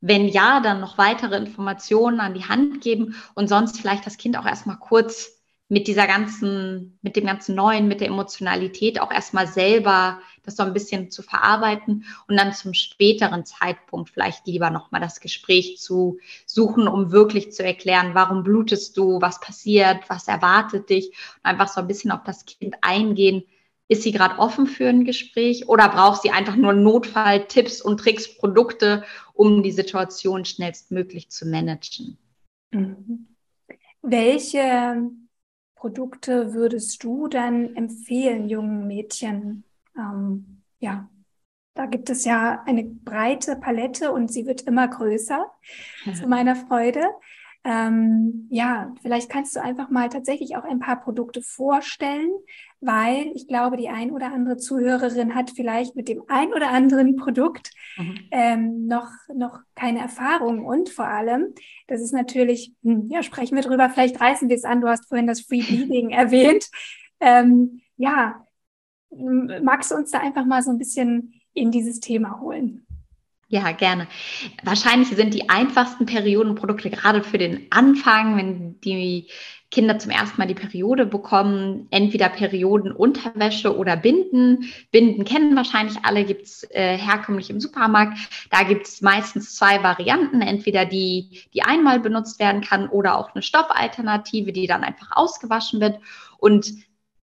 Wenn 0.00 0.26
ja, 0.26 0.60
dann 0.60 0.80
noch 0.80 0.98
weitere 0.98 1.36
Informationen 1.36 2.20
an 2.20 2.34
die 2.34 2.44
Hand 2.44 2.80
geben 2.80 3.14
und 3.34 3.48
sonst 3.48 3.80
vielleicht 3.80 4.04
das 4.04 4.16
Kind 4.16 4.36
auch 4.36 4.44
erstmal 4.44 4.78
kurz 4.78 5.41
mit 5.72 5.86
dieser 5.86 6.06
ganzen, 6.06 6.98
mit 7.00 7.16
dem 7.16 7.24
ganzen 7.24 7.54
Neuen, 7.54 7.88
mit 7.88 8.02
der 8.02 8.08
Emotionalität 8.08 9.00
auch 9.00 9.10
erstmal 9.10 9.46
selber 9.46 10.20
das 10.42 10.56
so 10.56 10.64
ein 10.64 10.74
bisschen 10.74 11.10
zu 11.10 11.22
verarbeiten 11.22 12.04
und 12.28 12.36
dann 12.36 12.52
zum 12.52 12.74
späteren 12.74 13.46
Zeitpunkt 13.46 14.10
vielleicht 14.10 14.46
lieber 14.46 14.68
nochmal 14.68 15.00
das 15.00 15.20
Gespräch 15.20 15.78
zu 15.78 16.18
suchen, 16.44 16.88
um 16.88 17.10
wirklich 17.10 17.52
zu 17.52 17.64
erklären, 17.64 18.10
warum 18.12 18.42
blutest 18.42 18.98
du, 18.98 19.22
was 19.22 19.40
passiert, 19.40 20.10
was 20.10 20.28
erwartet 20.28 20.90
dich 20.90 21.08
und 21.08 21.46
einfach 21.46 21.68
so 21.68 21.80
ein 21.80 21.86
bisschen 21.86 22.10
auf 22.10 22.22
das 22.22 22.44
Kind 22.44 22.76
eingehen. 22.82 23.42
Ist 23.88 24.02
sie 24.02 24.12
gerade 24.12 24.40
offen 24.40 24.66
für 24.66 24.90
ein 24.90 25.06
Gespräch 25.06 25.70
oder 25.70 25.88
braucht 25.88 26.20
sie 26.20 26.32
einfach 26.32 26.56
nur 26.56 26.74
Notfalltipps 26.74 27.80
und 27.80 27.96
Tricks, 27.96 28.36
Produkte, 28.36 29.04
um 29.32 29.62
die 29.62 29.72
Situation 29.72 30.44
schnellstmöglich 30.44 31.30
zu 31.30 31.46
managen? 31.46 32.18
Mhm. 32.72 33.28
Welche 34.02 35.00
Produkte 35.82 36.54
würdest 36.54 37.02
du 37.02 37.26
dann 37.26 37.74
empfehlen, 37.74 38.48
jungen 38.48 38.86
Mädchen? 38.86 39.64
Ähm, 39.98 40.62
ja, 40.78 41.08
da 41.74 41.86
gibt 41.86 42.08
es 42.08 42.24
ja 42.24 42.62
eine 42.66 42.84
breite 42.84 43.56
Palette 43.56 44.12
und 44.12 44.32
sie 44.32 44.46
wird 44.46 44.62
immer 44.62 44.86
größer, 44.86 45.50
zu 46.14 46.26
meiner 46.28 46.54
Freude. 46.54 47.02
Ähm, 47.64 48.48
ja, 48.50 48.92
vielleicht 49.02 49.30
kannst 49.30 49.54
du 49.54 49.62
einfach 49.62 49.88
mal 49.88 50.08
tatsächlich 50.08 50.56
auch 50.56 50.64
ein 50.64 50.80
paar 50.80 51.00
Produkte 51.00 51.42
vorstellen, 51.42 52.30
weil 52.80 53.30
ich 53.34 53.46
glaube, 53.46 53.76
die 53.76 53.88
ein 53.88 54.10
oder 54.10 54.32
andere 54.32 54.56
Zuhörerin 54.56 55.36
hat 55.36 55.50
vielleicht 55.50 55.94
mit 55.94 56.08
dem 56.08 56.24
ein 56.26 56.52
oder 56.52 56.70
anderen 56.70 57.14
Produkt 57.14 57.70
mhm. 57.96 58.18
ähm, 58.32 58.86
noch, 58.86 59.08
noch 59.32 59.60
keine 59.76 60.00
Erfahrung 60.00 60.64
und 60.66 60.88
vor 60.88 61.06
allem, 61.06 61.54
das 61.86 62.00
ist 62.00 62.12
natürlich, 62.12 62.74
hm, 62.82 63.08
ja, 63.08 63.22
sprechen 63.22 63.54
wir 63.54 63.62
drüber, 63.62 63.88
vielleicht 63.90 64.20
reißen 64.20 64.48
wir 64.48 64.56
es 64.56 64.64
an, 64.64 64.80
du 64.80 64.88
hast 64.88 65.06
vorhin 65.06 65.28
das 65.28 65.42
Free 65.42 65.62
Bleeding 65.62 66.10
erwähnt. 66.10 66.68
Ähm, 67.20 67.80
ja, 67.96 68.44
magst 69.10 69.92
du 69.92 69.94
uns 69.94 70.10
da 70.10 70.18
einfach 70.18 70.44
mal 70.46 70.62
so 70.62 70.70
ein 70.70 70.78
bisschen 70.78 71.40
in 71.54 71.70
dieses 71.70 72.00
Thema 72.00 72.40
holen? 72.40 72.81
Ja, 73.52 73.70
gerne. 73.72 74.08
Wahrscheinlich 74.62 75.08
sind 75.08 75.34
die 75.34 75.50
einfachsten 75.50 76.06
Periodenprodukte 76.06 76.88
gerade 76.88 77.22
für 77.22 77.36
den 77.36 77.66
Anfang, 77.68 78.38
wenn 78.38 78.80
die 78.80 79.28
Kinder 79.70 79.98
zum 79.98 80.10
ersten 80.10 80.40
Mal 80.40 80.46
die 80.46 80.54
Periode 80.54 81.04
bekommen, 81.04 81.86
entweder 81.90 82.30
Periodenunterwäsche 82.30 83.76
oder 83.76 83.94
Binden. 83.98 84.72
Binden 84.90 85.26
kennen 85.26 85.54
wahrscheinlich 85.54 85.98
alle, 86.02 86.24
gibt 86.24 86.46
es 86.46 86.66
äh, 86.70 86.96
herkömmlich 86.96 87.50
im 87.50 87.60
Supermarkt. 87.60 88.16
Da 88.48 88.62
gibt 88.62 88.86
es 88.86 89.02
meistens 89.02 89.54
zwei 89.54 89.82
Varianten, 89.82 90.40
entweder 90.40 90.86
die, 90.86 91.42
die 91.52 91.60
einmal 91.60 92.00
benutzt 92.00 92.38
werden 92.38 92.62
kann 92.62 92.88
oder 92.88 93.18
auch 93.18 93.34
eine 93.34 93.42
Stoffalternative, 93.42 94.52
die 94.52 94.66
dann 94.66 94.82
einfach 94.82 95.10
ausgewaschen 95.10 95.78
wird. 95.82 95.98
Und 96.38 96.72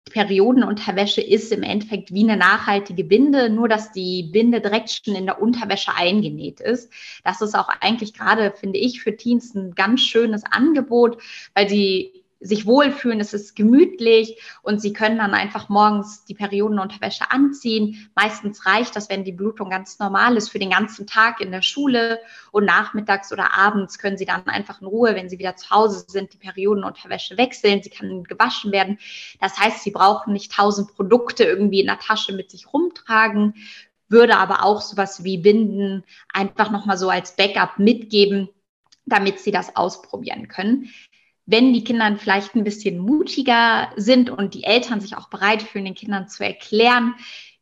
Periodenunterwäsche 0.09 1.21
ist 1.21 1.51
im 1.51 1.63
Endeffekt 1.63 2.13
wie 2.13 2.23
eine 2.23 2.37
nachhaltige 2.37 3.03
Binde, 3.03 3.49
nur 3.49 3.67
dass 3.67 3.91
die 3.91 4.23
Binde 4.23 4.61
direkt 4.61 4.89
schon 4.89 5.15
in 5.15 5.25
der 5.25 5.41
Unterwäsche 5.41 5.95
eingenäht 5.95 6.59
ist. 6.59 6.91
Das 7.23 7.41
ist 7.41 7.55
auch 7.55 7.69
eigentlich 7.79 8.13
gerade, 8.13 8.51
finde 8.51 8.79
ich, 8.79 9.01
für 9.01 9.15
Teens 9.15 9.55
ein 9.55 9.75
ganz 9.75 10.01
schönes 10.01 10.43
Angebot, 10.43 11.21
weil 11.53 11.69
sie 11.69 12.18
sich 12.39 12.65
wohlfühlen, 12.65 13.19
es 13.19 13.33
ist 13.33 13.55
gemütlich 13.55 14.41
und 14.61 14.81
sie 14.81 14.93
können 14.93 15.17
dann 15.17 15.33
einfach 15.33 15.67
morgens 15.67 16.23
die 16.23 16.33
Periodenunterwäsche 16.33 17.31
anziehen. 17.31 18.09
Meistens 18.15 18.65
reicht 18.65 18.95
das, 18.95 19.09
wenn 19.09 19.25
die 19.25 19.33
Blutung 19.33 19.69
ganz 19.69 19.99
normal 19.99 20.37
ist, 20.37 20.49
für 20.49 20.59
den 20.59 20.69
ganzen 20.69 21.05
Tag 21.05 21.41
in 21.41 21.51
der 21.51 21.61
Schule 21.61 22.19
und 22.51 22.65
nachmittags 22.65 23.33
oder 23.33 23.57
abends 23.57 23.99
können 23.99 24.17
sie 24.17 24.25
dann 24.25 24.47
einfach 24.47 24.79
in 24.79 24.87
Ruhe, 24.87 25.15
wenn 25.15 25.29
sie 25.29 25.37
wieder 25.37 25.57
zu 25.57 25.69
Hause 25.69 26.05
sind, 26.07 26.33
die 26.33 26.37
Periodenunterwäsche 26.37 27.37
wechseln. 27.37 27.83
Sie 27.83 27.89
kann 27.89 28.23
gewaschen 28.23 28.71
werden. 28.71 28.99
Das 29.41 29.59
heißt, 29.59 29.83
sie 29.83 29.91
brauchen 29.91 30.31
nicht 30.31 30.53
tausend 30.53 30.95
Produkte 30.95 31.43
irgendwie 31.43 31.81
in 31.81 31.87
der 31.87 31.99
Tasche 31.99 32.33
mit 32.33 32.51
sich 32.51 32.71
rumtragen, 32.73 33.55
würde 34.07 34.37
aber 34.37 34.63
auch 34.63 34.81
sowas 34.81 35.25
wie 35.25 35.37
Binden 35.37 36.05
einfach 36.33 36.71
nochmal 36.71 36.97
so 36.97 37.09
als 37.09 37.35
Backup 37.35 37.79
mitgeben, 37.79 38.49
damit 39.05 39.39
sie 39.39 39.51
das 39.51 39.75
ausprobieren 39.75 40.47
können 40.47 40.89
wenn 41.49 41.73
die 41.73 41.83
Kinder 41.83 42.15
vielleicht 42.17 42.55
ein 42.55 42.63
bisschen 42.63 42.99
mutiger 42.99 43.89
sind 43.95 44.29
und 44.29 44.53
die 44.53 44.63
Eltern 44.63 45.01
sich 45.01 45.17
auch 45.17 45.29
bereit 45.29 45.63
fühlen, 45.63 45.85
den 45.85 45.95
Kindern 45.95 46.27
zu 46.27 46.45
erklären, 46.45 47.15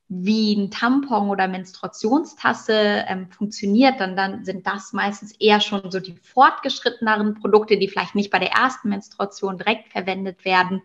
wie 0.10 0.56
ein 0.56 0.72
Tampon 0.72 1.30
oder 1.30 1.48
Menstruationstasse 1.48 3.06
ähm, 3.08 3.30
funktioniert, 3.30 4.00
dann, 4.00 4.16
dann 4.16 4.46
sind 4.46 4.66
das 4.68 4.94
meistens 4.94 5.34
eher 5.40 5.60
schon 5.60 5.90
so 5.92 6.00
die 6.00 6.16
fortgeschritteneren 6.16 7.36
Produkte, 7.36 7.78
die 7.78 7.88
vielleicht 7.88 8.16
nicht 8.16 8.32
bei 8.32 8.40
der 8.40 8.52
ersten 8.52 8.90
Menstruation 8.90 9.58
direkt 9.58 9.92
verwendet 9.92 10.46
werden, 10.46 10.82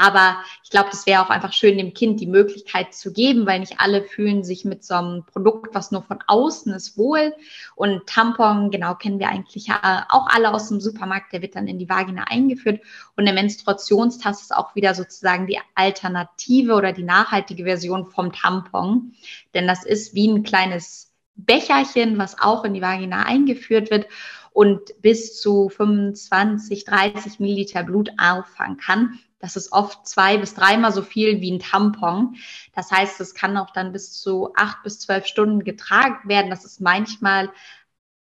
aber 0.00 0.38
ich 0.64 0.70
glaube, 0.70 0.88
das 0.90 1.06
wäre 1.06 1.22
auch 1.22 1.28
einfach 1.28 1.52
schön, 1.52 1.76
dem 1.76 1.92
Kind 1.92 2.20
die 2.20 2.26
Möglichkeit 2.26 2.94
zu 2.94 3.12
geben, 3.12 3.46
weil 3.46 3.60
nicht 3.60 3.74
alle 3.78 4.02
fühlen 4.02 4.42
sich 4.42 4.64
mit 4.64 4.82
so 4.82 4.94
einem 4.94 5.24
Produkt, 5.26 5.74
was 5.74 5.90
nur 5.90 6.02
von 6.02 6.18
außen 6.26 6.72
ist, 6.72 6.96
wohl. 6.96 7.34
Und 7.76 8.06
Tampon, 8.06 8.70
genau, 8.70 8.94
kennen 8.94 9.18
wir 9.18 9.28
eigentlich 9.28 9.70
auch 9.70 10.26
alle 10.28 10.54
aus 10.54 10.68
dem 10.68 10.80
Supermarkt, 10.80 11.34
der 11.34 11.42
wird 11.42 11.54
dann 11.54 11.68
in 11.68 11.78
die 11.78 11.88
Vagina 11.88 12.24
eingeführt. 12.24 12.80
Und 13.14 13.28
eine 13.28 13.34
Menstruationstasse 13.34 14.42
ist 14.42 14.56
auch 14.56 14.74
wieder 14.74 14.94
sozusagen 14.94 15.46
die 15.46 15.60
Alternative 15.74 16.74
oder 16.74 16.92
die 16.92 17.02
nachhaltige 17.02 17.64
Version 17.64 18.06
vom 18.06 18.32
Tampon. 18.32 19.12
Denn 19.52 19.66
das 19.66 19.84
ist 19.84 20.14
wie 20.14 20.28
ein 20.28 20.44
kleines 20.44 21.12
Becherchen, 21.36 22.16
was 22.16 22.40
auch 22.40 22.64
in 22.64 22.72
die 22.72 22.82
Vagina 22.82 23.24
eingeführt 23.24 23.90
wird 23.90 24.06
und 24.52 24.80
bis 25.00 25.40
zu 25.40 25.68
25, 25.68 26.84
30 26.84 27.38
Milliliter 27.38 27.82
Blut 27.82 28.10
auffangen 28.18 28.78
kann. 28.78 29.18
Das 29.40 29.56
ist 29.56 29.72
oft 29.72 30.06
zwei 30.06 30.38
bis 30.38 30.54
dreimal 30.54 30.92
so 30.92 31.02
viel 31.02 31.40
wie 31.40 31.50
ein 31.50 31.58
Tampon. 31.58 32.36
Das 32.74 32.90
heißt, 32.90 33.20
es 33.20 33.34
kann 33.34 33.56
auch 33.56 33.70
dann 33.70 33.92
bis 33.92 34.12
zu 34.12 34.52
acht 34.54 34.82
bis 34.82 35.00
zwölf 35.00 35.26
Stunden 35.26 35.64
getragen 35.64 36.28
werden. 36.28 36.50
Das 36.50 36.64
ist 36.64 36.80
manchmal 36.80 37.50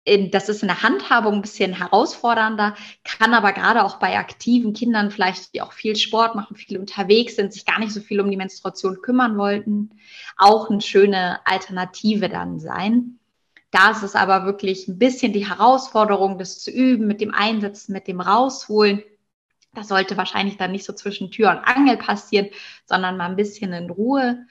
in, 0.06 0.30
das 0.32 0.50
ist 0.50 0.62
in 0.62 0.68
der 0.68 0.84
Handhabung 0.84 1.34
ein 1.36 1.42
bisschen 1.42 1.74
herausfordernder, 1.74 2.76
kann 3.04 3.34
aber 3.34 3.54
gerade 3.54 3.84
auch 3.84 3.98
bei 3.98 4.18
aktiven 4.18 4.74
Kindern 4.74 5.10
vielleicht, 5.10 5.54
die 5.54 5.62
auch 5.62 5.74
viel 5.74 5.96
Sport 5.96 6.36
machen, 6.36 6.56
viel 6.56 6.78
unterwegs 6.78 7.36
sind, 7.36 7.52
sich 7.52 7.66
gar 7.66 7.80
nicht 7.80 7.92
so 7.92 8.02
viel 8.02 8.22
um 8.22 8.30
die 8.30 8.38
Menstruation 8.38 9.02
kümmern 9.02 9.38
wollten, 9.38 9.98
auch 10.38 10.70
eine 10.70 10.82
schöne 10.82 11.40
Alternative 11.46 12.30
dann 12.30 12.60
sein. 12.60 13.20
Da 13.72 13.92
ist 13.92 14.04
es 14.04 14.16
aber 14.16 14.46
wirklich 14.46 14.88
ein 14.88 15.00
bisschen 15.00 15.34
die 15.34 15.48
Herausforderung, 15.48 16.38
das 16.38 16.60
zu 16.60 16.72
üben, 16.72 17.08
mit 17.08 17.20
dem 17.20 17.34
Einsetzen, 17.34 17.92
mit 17.92 18.08
dem 18.08 18.22
Rausholen. 18.22 19.04
Das 19.76 19.90
sollte 19.90 20.18
wahrscheinlich 20.18 20.58
dann 20.58 20.72
nicht 20.72 20.86
so 20.86 20.94
zwischen 20.94 21.32
Tür 21.32 21.52
und 21.52 21.60
Angel 21.60 21.98
passieren, 21.98 22.48
sondern 22.86 23.18
mal 23.18 23.30
ein 23.30 23.36
bisschen 23.36 23.74
in 23.74 23.90
Ruhe. 23.90 24.46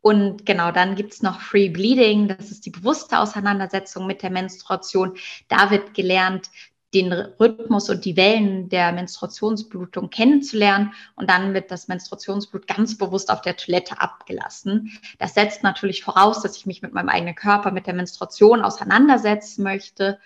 Und 0.00 0.46
genau, 0.46 0.70
dann 0.70 0.94
gibt 0.94 1.14
es 1.14 1.22
noch 1.22 1.40
Free 1.40 1.68
Bleeding, 1.68 2.28
das 2.28 2.52
ist 2.52 2.64
die 2.64 2.70
bewusste 2.70 3.18
Auseinandersetzung 3.18 4.06
mit 4.06 4.22
der 4.22 4.30
Menstruation. 4.30 5.16
Da 5.48 5.70
wird 5.70 5.94
gelernt, 5.94 6.48
den 6.94 7.12
Rhythmus 7.12 7.90
und 7.90 8.04
die 8.04 8.16
Wellen 8.16 8.68
der 8.68 8.92
Menstruationsblutung 8.92 10.08
kennenzulernen. 10.08 10.94
Und 11.16 11.28
dann 11.28 11.52
wird 11.52 11.70
das 11.70 11.88
Menstruationsblut 11.88 12.66
ganz 12.66 12.96
bewusst 12.96 13.30
auf 13.30 13.42
der 13.42 13.56
Toilette 13.56 14.00
abgelassen. 14.00 14.92
Das 15.18 15.34
setzt 15.34 15.62
natürlich 15.62 16.04
voraus, 16.04 16.42
dass 16.42 16.56
ich 16.56 16.66
mich 16.66 16.82
mit 16.82 16.94
meinem 16.94 17.08
eigenen 17.08 17.34
Körper, 17.34 17.70
mit 17.70 17.86
der 17.86 17.94
Menstruation 17.94 18.62
auseinandersetzen 18.62 19.62
möchte. 19.62 20.18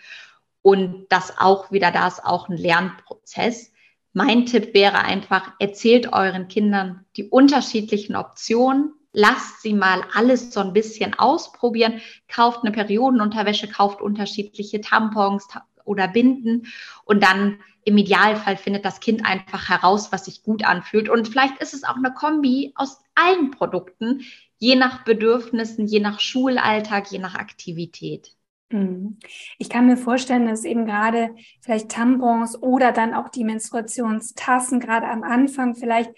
Und 0.63 1.07
das 1.09 1.39
auch 1.39 1.73
wieder, 1.73 1.91
da 1.91 2.07
ist 2.07 2.25
auch 2.25 2.49
ein 2.49 2.57
Lernprozess. 2.57 3.70
Mein 4.13 4.47
Tipp 4.47 4.75
wäre 4.75 4.99
einfach, 4.99 5.53
erzählt 5.61 6.13
euren 6.13 6.49
Kindern 6.49 7.05
die 7.17 7.29
unterschiedlichen 7.29 8.17
Optionen. 8.17 8.93
Lasst 9.13 9.63
sie 9.63 9.73
mal 9.73 10.05
alles 10.15 10.53
so 10.53 10.61
ein 10.61 10.73
bisschen 10.73 11.15
ausprobieren. 11.19 12.01
Kauft 12.29 12.61
eine 12.63 12.73
Periodenunterwäsche, 12.73 13.69
kauft 13.69 14.01
unterschiedliche 14.01 14.81
Tampons 14.81 15.47
oder 15.85 16.09
Binden 16.09 16.67
und 17.05 17.23
dann 17.23 17.61
im 17.85 17.97
Idealfall 17.97 18.57
findet 18.57 18.85
das 18.85 19.01
Kind 19.01 19.25
einfach 19.25 19.69
heraus, 19.69 20.13
was 20.13 20.27
sich 20.27 20.43
gut 20.43 20.65
anfühlt. 20.65 21.09
Und 21.09 21.29
vielleicht 21.29 21.59
ist 21.59 21.75
es 21.75 21.85
auch 21.85 21.97
eine 21.97 22.13
Kombi 22.13 22.73
aus 22.75 23.03
allen 23.15 23.51
Produkten, 23.51 24.23
je 24.59 24.77
nach 24.77 25.05
Bedürfnissen, 25.05 25.87
je 25.87 26.01
nach 26.01 26.21
Schulalltag, 26.21 27.11
je 27.11 27.19
nach 27.19 27.35
Aktivität. 27.35 28.37
Mhm. 28.71 29.19
Ich 29.59 29.69
kann 29.69 29.87
mir 29.87 29.97
vorstellen, 29.97 30.47
dass 30.47 30.65
eben 30.65 30.87
gerade 30.87 31.35
vielleicht 31.61 31.91
Tampons 31.91 32.61
oder 32.63 32.93
dann 32.93 33.15
auch 33.15 33.29
die 33.29 33.45
Menstruationstassen 33.45 34.81
gerade 34.81 35.09
am 35.09 35.23
Anfang 35.23 35.75
vielleicht 35.75 36.13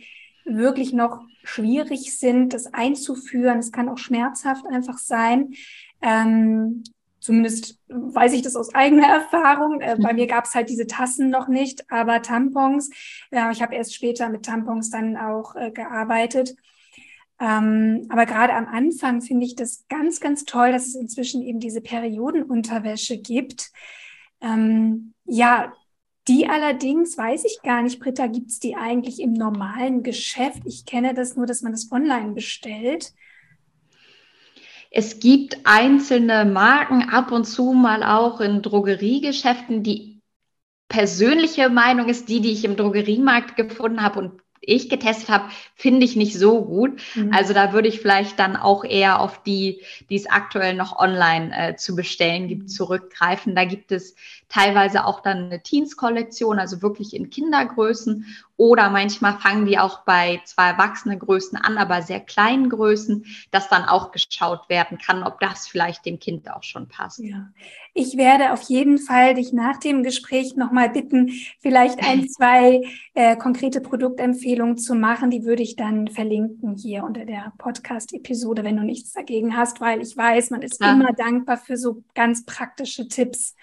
wirklich 0.45 0.93
noch 0.93 1.23
schwierig 1.45 2.19
sind, 2.19 2.53
das 2.53 2.73
einzuführen. 2.73 3.59
Es 3.59 3.73
kann 3.73 3.89
auch 3.89 3.99
schmerzhaft 3.99 4.67
einfach 4.67 4.99
sein. 4.99 5.55
Ähm, 6.03 6.85
zumindest 7.21 7.79
weiß 7.89 8.33
ich 8.35 8.43
das 8.43 8.57
aus 8.57 8.75
eigener 8.75 9.07
Erfahrung. 9.33 9.81
Äh, 9.81 9.97
bei 9.99 10.13
mir 10.13 10.27
gab 10.27 10.45
es 10.45 10.55
halt 10.55 10.69
diese 10.69 10.87
Tassen 10.87 11.31
noch 11.31 11.49
nicht, 11.49 11.91
aber 11.91 12.23
Tampons. 12.23 12.91
Äh, 13.31 13.51
ich 13.53 13.63
habe 13.63 13.75
erst 13.75 13.95
später 13.95 14.29
mit 14.29 14.45
Tampons 14.45 14.91
dann 14.91 15.17
auch 15.17 15.57
äh, 15.57 15.71
gearbeitet. 15.71 16.55
Ähm, 17.43 18.07
aber 18.09 18.25
gerade 18.25 18.55
am 18.55 18.69
Anfang 18.69 19.21
finde 19.21 19.45
ich 19.45 19.57
das 19.57 19.85
ganz, 19.89 20.21
ganz 20.21 20.45
toll, 20.45 20.71
dass 20.71 20.87
es 20.87 20.95
inzwischen 20.95 21.43
eben 21.43 21.59
diese 21.59 21.81
Periodenunterwäsche 21.81 23.19
gibt. 23.19 23.73
Ähm, 24.41 25.13
ja, 25.25 25.73
die 26.29 26.47
allerdings 26.49 27.19
weiß 27.19 27.45
ich 27.45 27.59
gar 27.65 27.83
nicht, 27.83 27.99
Britta, 27.99 28.29
gibt 28.29 28.51
es 28.51 28.61
die 28.61 28.77
eigentlich 28.77 29.21
im 29.21 29.33
normalen 29.33 30.05
Geschäft? 30.05 30.63
Ich 30.67 30.87
kenne 30.87 31.15
das 31.15 31.35
nur, 31.35 31.47
dass 31.47 31.63
man 31.63 31.73
das 31.73 31.91
online 31.91 32.33
bestellt. 32.33 33.13
Es 34.93 35.19
gibt 35.19 35.59
einzelne 35.65 36.45
Marken 36.45 37.09
ab 37.09 37.33
und 37.33 37.45
zu 37.45 37.73
mal 37.73 38.05
auch 38.05 38.41
in 38.41 38.63
Drogeriegeschäften. 38.63 39.83
Die 39.83 40.21
persönliche 40.87 41.71
Meinung 41.71 42.09
ist 42.09 42.29
die, 42.29 42.41
die 42.41 42.53
ich 42.53 42.65
im 42.65 42.77
Drogeriemarkt 42.77 43.57
gefunden 43.57 44.01
habe 44.01 44.21
und 44.21 44.42
ich 44.63 44.89
getestet 44.89 45.29
habe, 45.29 45.51
finde 45.75 46.05
ich 46.05 46.17
nicht 46.17 46.39
so 46.39 46.65
gut. 46.65 47.01
Mhm. 47.15 47.33
Also 47.33 47.53
da 47.53 47.73
würde 47.73 47.89
ich 47.89 48.01
vielleicht 48.01 48.39
dann 48.39 48.57
auch 48.57 48.85
eher 48.85 49.21
auf 49.21 49.43
die, 49.43 49.83
die 50.09 50.17
es 50.17 50.27
aktuell 50.27 50.75
noch 50.75 50.99
online 50.99 51.53
äh, 51.55 51.77
zu 51.77 51.97
bestellen 51.97 52.49
gibt, 52.49 52.71
zurückgreifen. 52.71 53.55
Da 53.55 53.65
gibt 53.65 53.93
es 53.93 54.15
teilweise 54.53 55.07
auch 55.07 55.21
dann 55.21 55.47
eine 55.47 55.63
Teens-Kollektion, 55.63 56.59
also 56.59 56.83
wirklich 56.83 57.17
in 57.17 57.31
Kindergrößen. 57.31 58.27
Oder 58.59 58.91
manchmal 58.91 59.39
fangen 59.39 59.65
die 59.65 59.79
auch 59.79 60.05
bei 60.05 60.43
zwei 60.45 60.69
erwachsenen 60.69 61.19
Größen 61.19 61.57
an, 61.57 61.79
aber 61.79 62.03
sehr 62.03 62.21
kleinen 62.21 62.69
Größen, 62.69 63.25
dass 63.51 63.71
dann 63.71 63.85
auch 63.85 64.13
geschaut 64.13 64.69
werden 64.69 64.99
kann, 64.99 65.23
ob 65.23 65.41
das 65.41 65.67
vielleicht 65.67 66.05
dem 66.05 66.19
Kind 66.19 66.51
auch 66.51 66.63
schon 66.63 66.87
passt. 66.87 67.21
Ja. 67.21 67.49
Ich 67.95 68.19
werde 68.19 68.53
auf 68.53 68.61
jeden 68.63 68.99
Fall 68.99 69.35
dich 69.35 69.55
nach 69.55 69.79
dem 69.79 70.03
Gespräch 70.03 70.55
nochmal 70.55 70.91
bitten, 70.91 71.31
vielleicht 71.61 71.99
ein, 72.05 72.29
zwei 72.29 72.83
äh, 73.15 73.37
konkrete 73.37 73.81
Produktempfehlungen 73.81 74.77
zu 74.77 74.95
machen. 74.95 75.31
Die 75.31 75.45
würde 75.45 75.63
ich 75.63 75.77
dann 75.77 76.09
verlinken 76.09 76.77
hier 76.77 77.05
unter 77.05 77.25
der 77.25 77.55
Podcast-Episode, 77.57 78.65
wenn 78.65 78.77
du 78.77 78.85
nichts 78.85 79.13
dagegen 79.13 79.57
hast, 79.57 79.81
weil 79.81 80.03
ich 80.03 80.15
weiß, 80.15 80.51
man 80.51 80.61
ist 80.61 80.79
ja. 80.79 80.93
immer 80.93 81.13
dankbar 81.15 81.57
für 81.57 81.79
so 81.79 82.05
ganz 82.15 82.45
praktische 82.45 83.09
Tipps. 83.09 83.57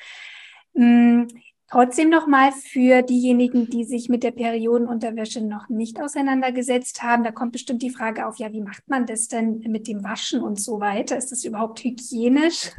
Hm, 0.80 1.28
trotzdem 1.70 2.10
nochmal 2.10 2.54
für 2.54 3.02
diejenigen, 3.02 3.70
die 3.70 3.84
sich 3.84 4.08
mit 4.08 4.24
der 4.24 4.32
Periodenunterwäsche 4.32 5.42
noch 5.42 5.68
nicht 5.68 6.02
auseinandergesetzt 6.02 7.04
haben, 7.04 7.26
da 7.26 7.34
kommt 7.34 7.52
bestimmt 7.52 7.82
die 7.82 7.90
Frage 7.90 8.26
auf, 8.26 8.38
ja, 8.38 8.54
wie 8.54 8.62
macht 8.62 8.88
man 8.88 9.06
das 9.06 9.28
denn 9.28 9.60
mit 9.68 9.90
dem 9.90 10.06
Waschen 10.06 10.42
und 10.42 10.58
so 10.58 10.80
weiter? 10.80 11.18
Ist 11.18 11.34
das 11.34 11.44
überhaupt 11.44 11.84
hygienisch? 11.84 12.72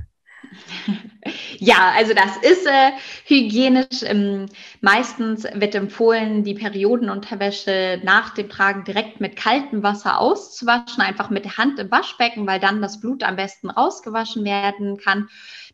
Ja, 1.58 1.92
also 1.94 2.14
das 2.14 2.38
ist 2.38 2.66
äh, 2.66 2.92
hygienisch. 3.26 4.02
Ähm, 4.02 4.46
meistens 4.80 5.44
wird 5.44 5.74
empfohlen, 5.74 6.42
die 6.42 6.54
Periodenunterwäsche 6.54 8.00
nach 8.02 8.32
dem 8.32 8.48
Tragen 8.48 8.84
direkt 8.84 9.20
mit 9.20 9.36
kaltem 9.36 9.82
Wasser 9.82 10.18
auszuwaschen, 10.18 11.02
einfach 11.02 11.28
mit 11.28 11.44
der 11.44 11.58
Hand 11.58 11.78
im 11.78 11.90
Waschbecken, 11.90 12.46
weil 12.46 12.58
dann 12.58 12.80
das 12.80 13.00
Blut 13.00 13.22
am 13.22 13.36
besten 13.36 13.68
rausgewaschen 13.68 14.44
werden 14.44 14.96
kann. 14.96 15.28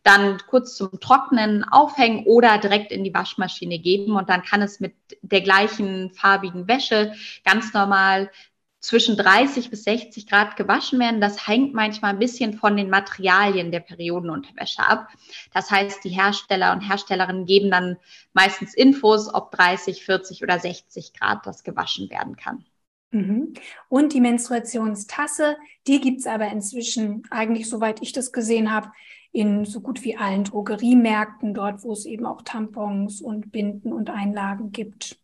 Dann 0.06 0.38
kurz 0.46 0.76
zum 0.76 1.00
Trocknen 1.00 1.64
aufhängen 1.64 2.26
oder 2.26 2.58
direkt 2.58 2.92
in 2.92 3.02
die 3.02 3.12
Waschmaschine 3.12 3.80
geben 3.80 4.12
und 4.12 4.28
dann 4.28 4.42
kann 4.42 4.62
es 4.62 4.78
mit 4.78 4.94
der 5.22 5.40
gleichen 5.40 6.12
farbigen 6.12 6.68
Wäsche 6.68 7.12
ganz 7.44 7.74
normal 7.74 8.30
zwischen 8.78 9.16
30 9.16 9.68
bis 9.68 9.82
60 9.82 10.28
Grad 10.28 10.54
gewaschen 10.54 11.00
werden. 11.00 11.20
Das 11.20 11.48
hängt 11.48 11.74
manchmal 11.74 12.12
ein 12.12 12.20
bisschen 12.20 12.54
von 12.54 12.76
den 12.76 12.88
Materialien 12.88 13.72
der 13.72 13.80
Periodenunterwäsche 13.80 14.86
ab. 14.86 15.08
Das 15.52 15.72
heißt, 15.72 16.04
die 16.04 16.10
Hersteller 16.10 16.72
und 16.72 16.82
Herstellerinnen 16.82 17.46
geben 17.46 17.72
dann 17.72 17.96
meistens 18.32 18.74
Infos, 18.74 19.34
ob 19.34 19.50
30, 19.50 20.04
40 20.04 20.44
oder 20.44 20.60
60 20.60 21.14
Grad 21.14 21.44
das 21.46 21.64
gewaschen 21.64 22.10
werden 22.10 22.36
kann. 22.36 22.64
Mhm. 23.10 23.54
Und 23.88 24.12
die 24.12 24.20
Menstruationstasse, 24.20 25.56
die 25.88 26.00
gibt 26.00 26.20
es 26.20 26.26
aber 26.28 26.46
inzwischen 26.48 27.24
eigentlich, 27.30 27.68
soweit 27.68 28.02
ich 28.02 28.12
das 28.12 28.32
gesehen 28.32 28.72
habe, 28.72 28.92
in 29.36 29.66
so 29.66 29.80
gut 29.80 30.02
wie 30.02 30.16
allen 30.16 30.44
Drogeriemärkten, 30.44 31.52
dort 31.52 31.82
wo 31.82 31.92
es 31.92 32.06
eben 32.06 32.24
auch 32.24 32.40
Tampons 32.40 33.20
und 33.20 33.52
Binden 33.52 33.92
und 33.92 34.08
Einlagen 34.08 34.72
gibt. 34.72 35.18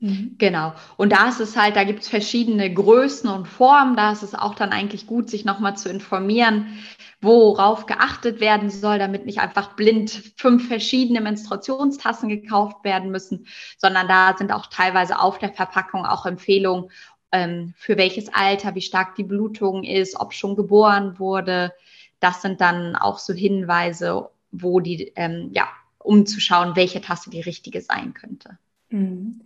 Mhm. 0.00 0.34
Genau. 0.36 0.72
Und 0.96 1.12
da 1.12 1.28
ist 1.28 1.38
es 1.38 1.56
halt, 1.56 1.76
da 1.76 1.84
gibt 1.84 2.00
es 2.00 2.08
verschiedene 2.08 2.74
Größen 2.74 3.30
und 3.30 3.46
Formen. 3.46 3.94
Da 3.94 4.10
ist 4.10 4.24
es 4.24 4.34
auch 4.34 4.56
dann 4.56 4.72
eigentlich 4.72 5.06
gut, 5.06 5.30
sich 5.30 5.44
nochmal 5.44 5.76
zu 5.76 5.88
informieren, 5.88 6.78
worauf 7.20 7.86
geachtet 7.86 8.40
werden 8.40 8.68
soll, 8.68 8.98
damit 8.98 9.26
nicht 9.26 9.38
einfach 9.38 9.76
blind 9.76 10.10
fünf 10.36 10.66
verschiedene 10.66 11.20
Menstruationstassen 11.20 12.28
gekauft 12.28 12.82
werden 12.82 13.12
müssen, 13.12 13.46
sondern 13.78 14.08
da 14.08 14.34
sind 14.36 14.50
auch 14.52 14.66
teilweise 14.66 15.20
auf 15.20 15.38
der 15.38 15.52
Verpackung 15.52 16.04
auch 16.04 16.26
Empfehlungen, 16.26 16.90
ähm, 17.30 17.74
für 17.76 17.96
welches 17.96 18.34
Alter, 18.34 18.74
wie 18.74 18.82
stark 18.82 19.14
die 19.14 19.22
Blutung 19.22 19.84
ist, 19.84 20.18
ob 20.18 20.32
schon 20.32 20.56
geboren 20.56 21.20
wurde. 21.20 21.72
Das 22.20 22.42
sind 22.42 22.60
dann 22.60 22.96
auch 22.96 23.18
so 23.18 23.32
Hinweise, 23.32 24.30
wo 24.52 24.80
die, 24.80 25.12
ähm, 25.16 25.50
ja, 25.52 25.68
um 25.98 26.26
zu 26.26 26.40
schauen, 26.40 26.76
welche 26.76 27.00
Tasse 27.00 27.30
die 27.30 27.40
richtige 27.40 27.80
sein 27.80 28.14
könnte. 28.14 28.58
Mhm. 28.90 29.42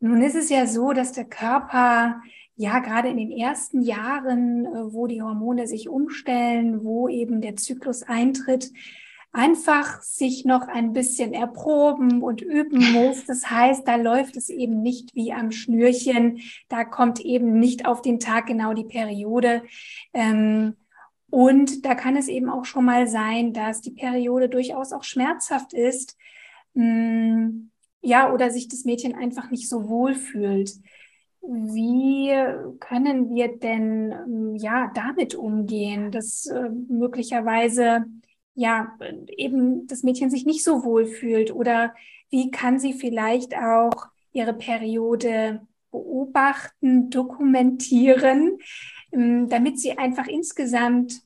Nun 0.00 0.22
ist 0.22 0.34
es 0.34 0.50
ja 0.50 0.66
so, 0.66 0.92
dass 0.92 1.12
der 1.12 1.24
Körper 1.24 2.20
ja 2.56 2.78
gerade 2.80 3.08
in 3.08 3.16
den 3.16 3.30
ersten 3.30 3.82
Jahren, 3.82 4.66
äh, 4.66 4.92
wo 4.92 5.06
die 5.06 5.22
Hormone 5.22 5.66
sich 5.66 5.88
umstellen, 5.88 6.84
wo 6.84 7.08
eben 7.08 7.40
der 7.40 7.56
Zyklus 7.56 8.02
eintritt, 8.02 8.72
einfach 9.32 10.00
sich 10.00 10.46
noch 10.46 10.66
ein 10.66 10.94
bisschen 10.94 11.34
erproben 11.34 12.22
und 12.22 12.40
üben 12.40 12.80
muss. 12.92 13.26
Das 13.26 13.50
heißt, 13.50 13.86
da 13.86 13.96
läuft 13.96 14.36
es 14.36 14.48
eben 14.48 14.82
nicht 14.82 15.14
wie 15.14 15.32
am 15.32 15.50
Schnürchen. 15.52 16.40
Da 16.68 16.84
kommt 16.84 17.20
eben 17.20 17.58
nicht 17.58 17.86
auf 17.86 18.00
den 18.00 18.18
Tag 18.18 18.46
genau 18.46 18.72
die 18.72 18.84
Periode. 18.84 19.62
Ähm, 20.14 20.76
und 21.36 21.84
da 21.84 21.94
kann 21.94 22.16
es 22.16 22.28
eben 22.28 22.48
auch 22.48 22.64
schon 22.64 22.86
mal 22.86 23.06
sein, 23.06 23.52
dass 23.52 23.82
die 23.82 23.90
Periode 23.90 24.48
durchaus 24.48 24.94
auch 24.94 25.04
schmerzhaft 25.04 25.74
ist. 25.74 26.16
Hm, 26.74 27.70
ja, 28.00 28.32
oder 28.32 28.50
sich 28.50 28.68
das 28.68 28.86
Mädchen 28.86 29.14
einfach 29.14 29.50
nicht 29.50 29.68
so 29.68 29.86
wohl 29.86 30.14
fühlt. 30.14 30.72
Wie 31.42 32.30
können 32.80 33.34
wir 33.34 33.48
denn 33.58 34.12
ähm, 34.12 34.56
ja 34.56 34.90
damit 34.94 35.34
umgehen, 35.34 36.10
dass 36.10 36.46
äh, 36.46 36.70
möglicherweise 36.88 38.06
ja 38.54 38.96
eben 39.36 39.86
das 39.88 40.04
Mädchen 40.04 40.30
sich 40.30 40.46
nicht 40.46 40.64
so 40.64 40.84
wohl 40.84 41.04
fühlt 41.04 41.54
oder 41.54 41.94
wie 42.30 42.50
kann 42.50 42.78
sie 42.78 42.94
vielleicht 42.94 43.54
auch 43.54 44.06
ihre 44.32 44.54
Periode 44.54 45.60
beobachten, 45.90 47.10
dokumentieren, 47.10 48.56
ähm, 49.12 49.50
damit 49.50 49.78
sie 49.78 49.98
einfach 49.98 50.28
insgesamt 50.28 51.25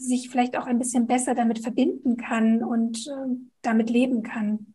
sich 0.00 0.30
vielleicht 0.30 0.56
auch 0.56 0.66
ein 0.66 0.78
bisschen 0.78 1.06
besser 1.06 1.34
damit 1.34 1.60
verbinden 1.60 2.16
kann 2.16 2.64
und 2.64 3.06
äh, 3.06 3.36
damit 3.62 3.90
leben 3.90 4.22
kann. 4.22 4.74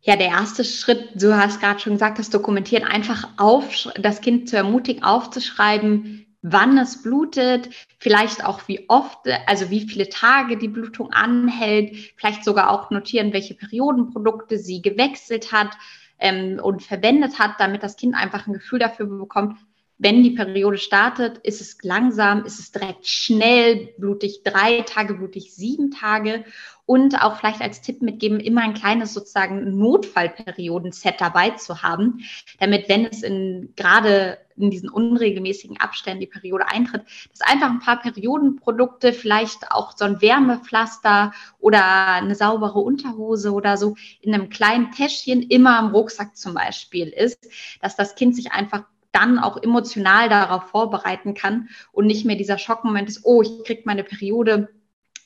Ja, 0.00 0.16
der 0.16 0.28
erste 0.28 0.64
Schritt, 0.64 1.10
du 1.14 1.34
hast 1.34 1.60
gerade 1.60 1.80
schon 1.80 1.94
gesagt, 1.94 2.18
das 2.18 2.28
Dokumentieren, 2.28 2.84
einfach 2.84 3.28
auf, 3.38 3.88
das 3.98 4.20
Kind 4.20 4.50
zu 4.50 4.56
ermutigen, 4.56 5.02
aufzuschreiben, 5.02 6.26
wann 6.42 6.76
es 6.76 7.02
blutet, 7.02 7.70
vielleicht 7.98 8.44
auch 8.44 8.68
wie 8.68 8.84
oft, 8.88 9.20
also 9.46 9.70
wie 9.70 9.88
viele 9.88 10.10
Tage 10.10 10.58
die 10.58 10.68
Blutung 10.68 11.10
anhält, 11.12 11.96
vielleicht 12.16 12.44
sogar 12.44 12.70
auch 12.70 12.90
notieren, 12.90 13.32
welche 13.32 13.54
Periodenprodukte 13.54 14.58
sie 14.58 14.82
gewechselt 14.82 15.52
hat 15.52 15.70
ähm, 16.18 16.60
und 16.62 16.82
verwendet 16.82 17.38
hat, 17.38 17.52
damit 17.58 17.82
das 17.82 17.96
Kind 17.96 18.14
einfach 18.14 18.46
ein 18.46 18.52
Gefühl 18.52 18.80
dafür 18.80 19.06
bekommt, 19.06 19.56
wenn 19.98 20.22
die 20.22 20.32
Periode 20.32 20.78
startet, 20.78 21.38
ist 21.38 21.60
es 21.60 21.78
langsam, 21.82 22.44
ist 22.44 22.58
es 22.58 22.72
direkt 22.72 23.06
schnell 23.06 23.94
blutig, 23.98 24.42
drei 24.42 24.82
Tage 24.82 25.14
blutig, 25.14 25.54
sieben 25.54 25.90
Tage. 25.90 26.44
Und 26.86 27.22
auch 27.22 27.38
vielleicht 27.38 27.62
als 27.62 27.80
Tipp 27.80 28.02
mitgeben, 28.02 28.40
immer 28.40 28.60
ein 28.60 28.74
kleines 28.74 29.14
sozusagen 29.14 29.78
Notfallperioden-Set 29.78 31.14
dabei 31.18 31.50
zu 31.50 31.82
haben, 31.82 32.24
damit, 32.60 32.90
wenn 32.90 33.06
es 33.06 33.22
in 33.22 33.72
gerade 33.74 34.38
in 34.56 34.70
diesen 34.70 34.90
unregelmäßigen 34.90 35.80
Abständen 35.80 36.20
die 36.20 36.26
Periode 36.26 36.68
eintritt, 36.68 37.02
dass 37.30 37.40
einfach 37.40 37.70
ein 37.70 37.80
paar 37.80 38.00
Periodenprodukte, 38.00 39.12
vielleicht 39.12 39.70
auch 39.70 39.96
so 39.96 40.04
ein 40.04 40.20
Wärmepflaster 40.20 41.32
oder 41.58 42.08
eine 42.08 42.34
saubere 42.34 42.80
Unterhose 42.80 43.52
oder 43.52 43.76
so 43.76 43.96
in 44.20 44.34
einem 44.34 44.50
kleinen 44.50 44.92
Täschchen 44.92 45.42
immer 45.42 45.78
im 45.80 45.86
Rucksack 45.86 46.36
zum 46.36 46.54
Beispiel 46.54 47.08
ist, 47.08 47.48
dass 47.80 47.96
das 47.96 48.14
Kind 48.14 48.36
sich 48.36 48.52
einfach 48.52 48.84
dann 49.14 49.38
auch 49.38 49.62
emotional 49.62 50.28
darauf 50.28 50.64
vorbereiten 50.70 51.34
kann 51.34 51.68
und 51.92 52.06
nicht 52.06 52.24
mehr 52.24 52.36
dieser 52.36 52.58
Schockmoment 52.58 53.08
ist, 53.08 53.20
oh, 53.24 53.42
ich 53.42 53.64
kriege 53.64 53.82
meine 53.84 54.04
Periode, 54.04 54.68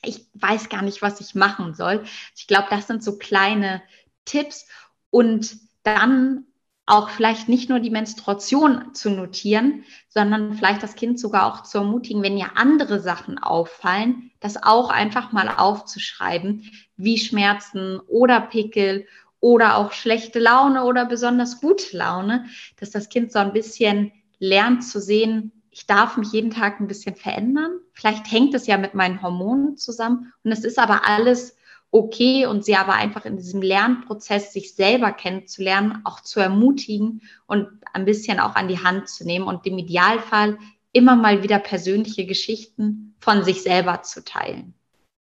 ich 0.03 0.25
weiß 0.35 0.69
gar 0.69 0.81
nicht, 0.81 1.01
was 1.01 1.19
ich 1.19 1.35
machen 1.35 1.73
soll. 1.73 2.03
Ich 2.35 2.47
glaube, 2.47 2.67
das 2.69 2.87
sind 2.87 3.03
so 3.03 3.17
kleine 3.17 3.81
Tipps 4.25 4.67
und 5.09 5.57
dann 5.83 6.45
auch 6.85 7.09
vielleicht 7.09 7.49
nicht 7.49 7.69
nur 7.69 7.79
die 7.79 7.91
Menstruation 7.91 8.95
zu 8.95 9.11
notieren, 9.11 9.83
sondern 10.07 10.53
vielleicht 10.53 10.81
das 10.81 10.95
Kind 10.95 11.19
sogar 11.19 11.45
auch 11.45 11.63
zu 11.63 11.79
ermutigen, 11.79 12.23
wenn 12.23 12.37
ihr 12.37 12.57
andere 12.57 12.99
Sachen 12.99 13.37
auffallen, 13.37 14.31
das 14.39 14.61
auch 14.61 14.89
einfach 14.89 15.31
mal 15.31 15.49
aufzuschreiben, 15.49 16.71
wie 16.97 17.19
Schmerzen 17.19 17.99
oder 18.07 18.41
Pickel 18.41 19.05
oder 19.39 19.77
auch 19.77 19.93
schlechte 19.93 20.39
Laune 20.39 20.83
oder 20.83 21.05
besonders 21.05 21.61
gute 21.61 21.95
Laune, 21.97 22.45
dass 22.77 22.91
das 22.91 23.09
Kind 23.09 23.31
so 23.31 23.39
ein 23.39 23.53
bisschen 23.53 24.11
lernt 24.39 24.83
zu 24.83 24.99
sehen, 24.99 25.51
ich 25.71 25.85
darf 25.85 26.17
mich 26.17 26.31
jeden 26.31 26.51
Tag 26.51 26.79
ein 26.79 26.87
bisschen 26.87 27.15
verändern. 27.15 27.79
Vielleicht 27.93 28.31
hängt 28.31 28.53
es 28.53 28.67
ja 28.67 28.77
mit 28.77 28.95
meinen 28.95 29.21
Hormonen 29.21 29.77
zusammen 29.77 30.33
und 30.43 30.51
es 30.51 30.63
ist 30.63 30.79
aber 30.79 31.07
alles 31.07 31.55
okay 31.91 32.45
und 32.45 32.65
sie 32.65 32.75
aber 32.75 32.93
einfach 32.93 33.25
in 33.25 33.37
diesem 33.37 33.61
Lernprozess, 33.61 34.53
sich 34.53 34.75
selber 34.75 35.11
kennenzulernen, 35.11 36.01
auch 36.03 36.19
zu 36.19 36.39
ermutigen 36.39 37.21
und 37.47 37.67
ein 37.93 38.05
bisschen 38.05 38.39
auch 38.39 38.55
an 38.55 38.67
die 38.67 38.83
Hand 38.83 39.09
zu 39.09 39.25
nehmen 39.25 39.45
und 39.45 39.65
im 39.65 39.77
Idealfall 39.77 40.57
immer 40.91 41.15
mal 41.15 41.43
wieder 41.43 41.59
persönliche 41.59 42.25
Geschichten 42.25 43.15
von 43.19 43.43
sich 43.43 43.61
selber 43.61 44.01
zu 44.01 44.23
teilen. 44.23 44.73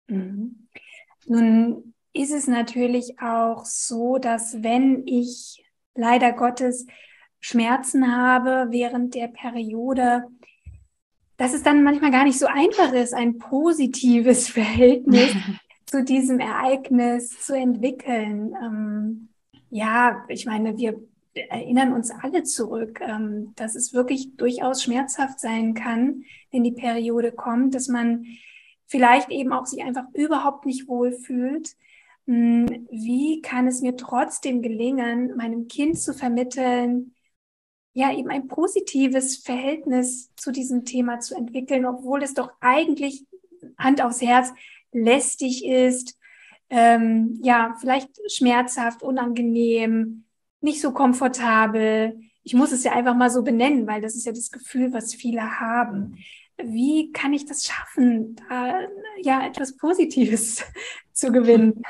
Mhm. 0.07 0.67
Nun 1.25 1.94
ist 2.15 2.31
es 2.31 2.47
natürlich 2.47 3.19
auch 3.19 3.65
so, 3.65 4.17
dass 4.17 4.63
wenn 4.63 5.05
ich 5.05 5.65
leider 5.95 6.31
Gottes 6.31 6.87
Schmerzen 7.39 8.15
habe 8.15 8.67
während 8.71 9.13
der 9.15 9.27
Periode, 9.27 10.23
dass 11.37 11.53
es 11.53 11.63
dann 11.63 11.83
manchmal 11.83 12.11
gar 12.11 12.23
nicht 12.23 12.39
so 12.39 12.47
einfach 12.47 12.93
ist, 12.93 13.13
ein 13.13 13.37
positives 13.37 14.47
Verhältnis 14.49 15.35
zu 15.85 16.03
diesem 16.03 16.39
Ereignis 16.39 17.29
zu 17.45 17.53
entwickeln. 17.53 18.55
Ähm, 18.63 19.29
ja, 19.69 20.23
ich 20.29 20.45
meine, 20.45 20.77
wir 20.77 20.99
erinnern 21.33 21.91
uns 21.91 22.11
alle 22.11 22.43
zurück, 22.43 23.01
ähm, 23.01 23.51
dass 23.57 23.75
es 23.75 23.93
wirklich 23.93 24.37
durchaus 24.37 24.81
schmerzhaft 24.81 25.41
sein 25.41 25.73
kann, 25.73 26.23
wenn 26.51 26.63
die 26.63 26.71
Periode 26.71 27.33
kommt, 27.33 27.75
dass 27.75 27.89
man 27.89 28.25
vielleicht 28.87 29.29
eben 29.31 29.51
auch 29.51 29.65
sich 29.65 29.83
einfach 29.83 30.05
überhaupt 30.13 30.65
nicht 30.65 30.87
wohlfühlt 30.87 31.75
wie 32.27 33.41
kann 33.41 33.67
es 33.67 33.81
mir 33.81 33.95
trotzdem 33.95 34.61
gelingen, 34.61 35.35
meinem 35.35 35.67
Kind 35.67 35.99
zu 35.99 36.13
vermitteln, 36.13 37.15
ja, 37.93 38.11
eben 38.13 38.29
ein 38.29 38.47
positives 38.47 39.37
Verhältnis 39.37 40.33
zu 40.35 40.51
diesem 40.51 40.83
Thema 40.85 41.19
zu 41.19 41.35
entwickeln, 41.35 41.85
obwohl 41.85 42.23
es 42.23 42.33
doch 42.33 42.51
eigentlich 42.59 43.25
Hand 43.77 44.01
aufs 44.01 44.21
Herz 44.21 44.51
lästig 44.91 45.65
ist, 45.65 46.17
ähm, 46.69 47.39
ja, 47.41 47.75
vielleicht 47.79 48.09
schmerzhaft, 48.31 49.03
unangenehm, 49.03 50.25
nicht 50.61 50.81
so 50.81 50.91
komfortabel. 50.91 52.19
Ich 52.43 52.53
muss 52.53 52.71
es 52.71 52.83
ja 52.83 52.91
einfach 52.93 53.15
mal 53.15 53.29
so 53.29 53.43
benennen, 53.43 53.87
weil 53.87 54.01
das 54.01 54.15
ist 54.15 54.25
ja 54.25 54.31
das 54.31 54.51
Gefühl, 54.51 54.91
was 54.93 55.13
viele 55.13 55.59
haben. 55.59 56.17
wie 56.57 57.11
kann 57.11 57.33
ich 57.33 57.45
das 57.45 57.65
schaffen, 57.65 58.35
da 58.49 58.79
ja 59.21 59.45
etwas 59.45 59.75
Positives 59.77 60.63
zu 61.13 61.31
gewinnen? 61.31 61.83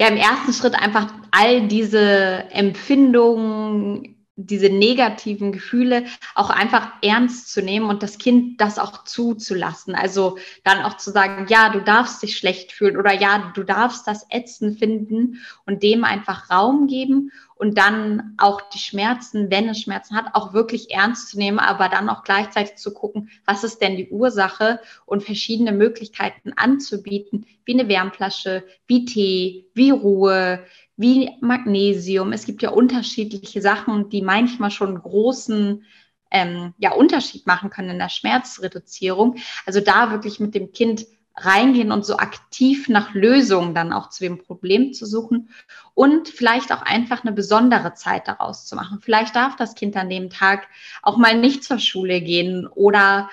Ja, 0.00 0.06
im 0.08 0.16
ersten 0.16 0.52
Schritt 0.52 0.74
einfach 0.74 1.12
all 1.32 1.66
diese 1.66 2.44
Empfindungen, 2.52 4.14
diese 4.40 4.68
negativen 4.70 5.50
Gefühle 5.50 6.04
auch 6.36 6.48
einfach 6.48 6.92
ernst 7.02 7.52
zu 7.52 7.60
nehmen 7.60 7.86
und 7.86 8.04
das 8.04 8.18
Kind 8.18 8.60
das 8.60 8.78
auch 8.78 9.02
zuzulassen. 9.04 9.96
Also 9.96 10.38
dann 10.62 10.82
auch 10.82 10.96
zu 10.96 11.10
sagen, 11.10 11.46
ja, 11.48 11.70
du 11.70 11.82
darfst 11.82 12.22
dich 12.22 12.36
schlecht 12.36 12.70
fühlen 12.70 12.96
oder 12.96 13.12
ja, 13.12 13.52
du 13.54 13.64
darfst 13.64 14.06
das 14.06 14.26
Ätzen 14.30 14.78
finden 14.78 15.40
und 15.66 15.82
dem 15.82 16.04
einfach 16.04 16.50
Raum 16.50 16.86
geben 16.86 17.32
und 17.56 17.76
dann 17.76 18.34
auch 18.36 18.60
die 18.70 18.78
Schmerzen, 18.78 19.50
wenn 19.50 19.68
es 19.68 19.80
Schmerzen 19.80 20.14
hat, 20.14 20.34
auch 20.34 20.54
wirklich 20.54 20.92
ernst 20.92 21.30
zu 21.30 21.38
nehmen, 21.38 21.58
aber 21.58 21.88
dann 21.88 22.08
auch 22.08 22.22
gleichzeitig 22.22 22.76
zu 22.76 22.94
gucken, 22.94 23.30
was 23.44 23.64
ist 23.64 23.82
denn 23.82 23.96
die 23.96 24.08
Ursache 24.08 24.78
und 25.04 25.24
verschiedene 25.24 25.72
Möglichkeiten 25.72 26.52
anzubieten, 26.54 27.46
wie 27.64 27.74
eine 27.74 27.88
Wärmflasche, 27.88 28.62
wie 28.86 29.04
Tee, 29.04 29.66
wie 29.74 29.90
Ruhe, 29.90 30.64
wie 30.98 31.30
Magnesium. 31.40 32.32
Es 32.32 32.44
gibt 32.44 32.60
ja 32.60 32.70
unterschiedliche 32.70 33.62
Sachen, 33.62 34.10
die 34.10 34.20
manchmal 34.20 34.70
schon 34.70 35.00
großen 35.00 35.84
ähm, 36.30 36.74
ja, 36.76 36.92
Unterschied 36.92 37.46
machen 37.46 37.70
können 37.70 37.90
in 37.90 37.98
der 37.98 38.10
Schmerzreduzierung. 38.10 39.36
Also 39.64 39.80
da 39.80 40.10
wirklich 40.10 40.40
mit 40.40 40.54
dem 40.54 40.72
Kind 40.72 41.06
reingehen 41.36 41.92
und 41.92 42.04
so 42.04 42.16
aktiv 42.16 42.88
nach 42.88 43.14
Lösungen 43.14 43.74
dann 43.74 43.92
auch 43.92 44.10
zu 44.10 44.24
dem 44.24 44.38
Problem 44.38 44.92
zu 44.92 45.06
suchen 45.06 45.50
und 45.94 46.28
vielleicht 46.28 46.72
auch 46.72 46.82
einfach 46.82 47.22
eine 47.22 47.32
besondere 47.32 47.94
Zeit 47.94 48.26
daraus 48.26 48.66
zu 48.66 48.74
machen. 48.74 48.98
Vielleicht 49.00 49.36
darf 49.36 49.54
das 49.54 49.76
Kind 49.76 49.96
an 49.96 50.10
dem 50.10 50.30
Tag 50.30 50.66
auch 51.00 51.16
mal 51.16 51.38
nicht 51.38 51.62
zur 51.62 51.78
Schule 51.78 52.20
gehen 52.20 52.66
oder 52.66 53.30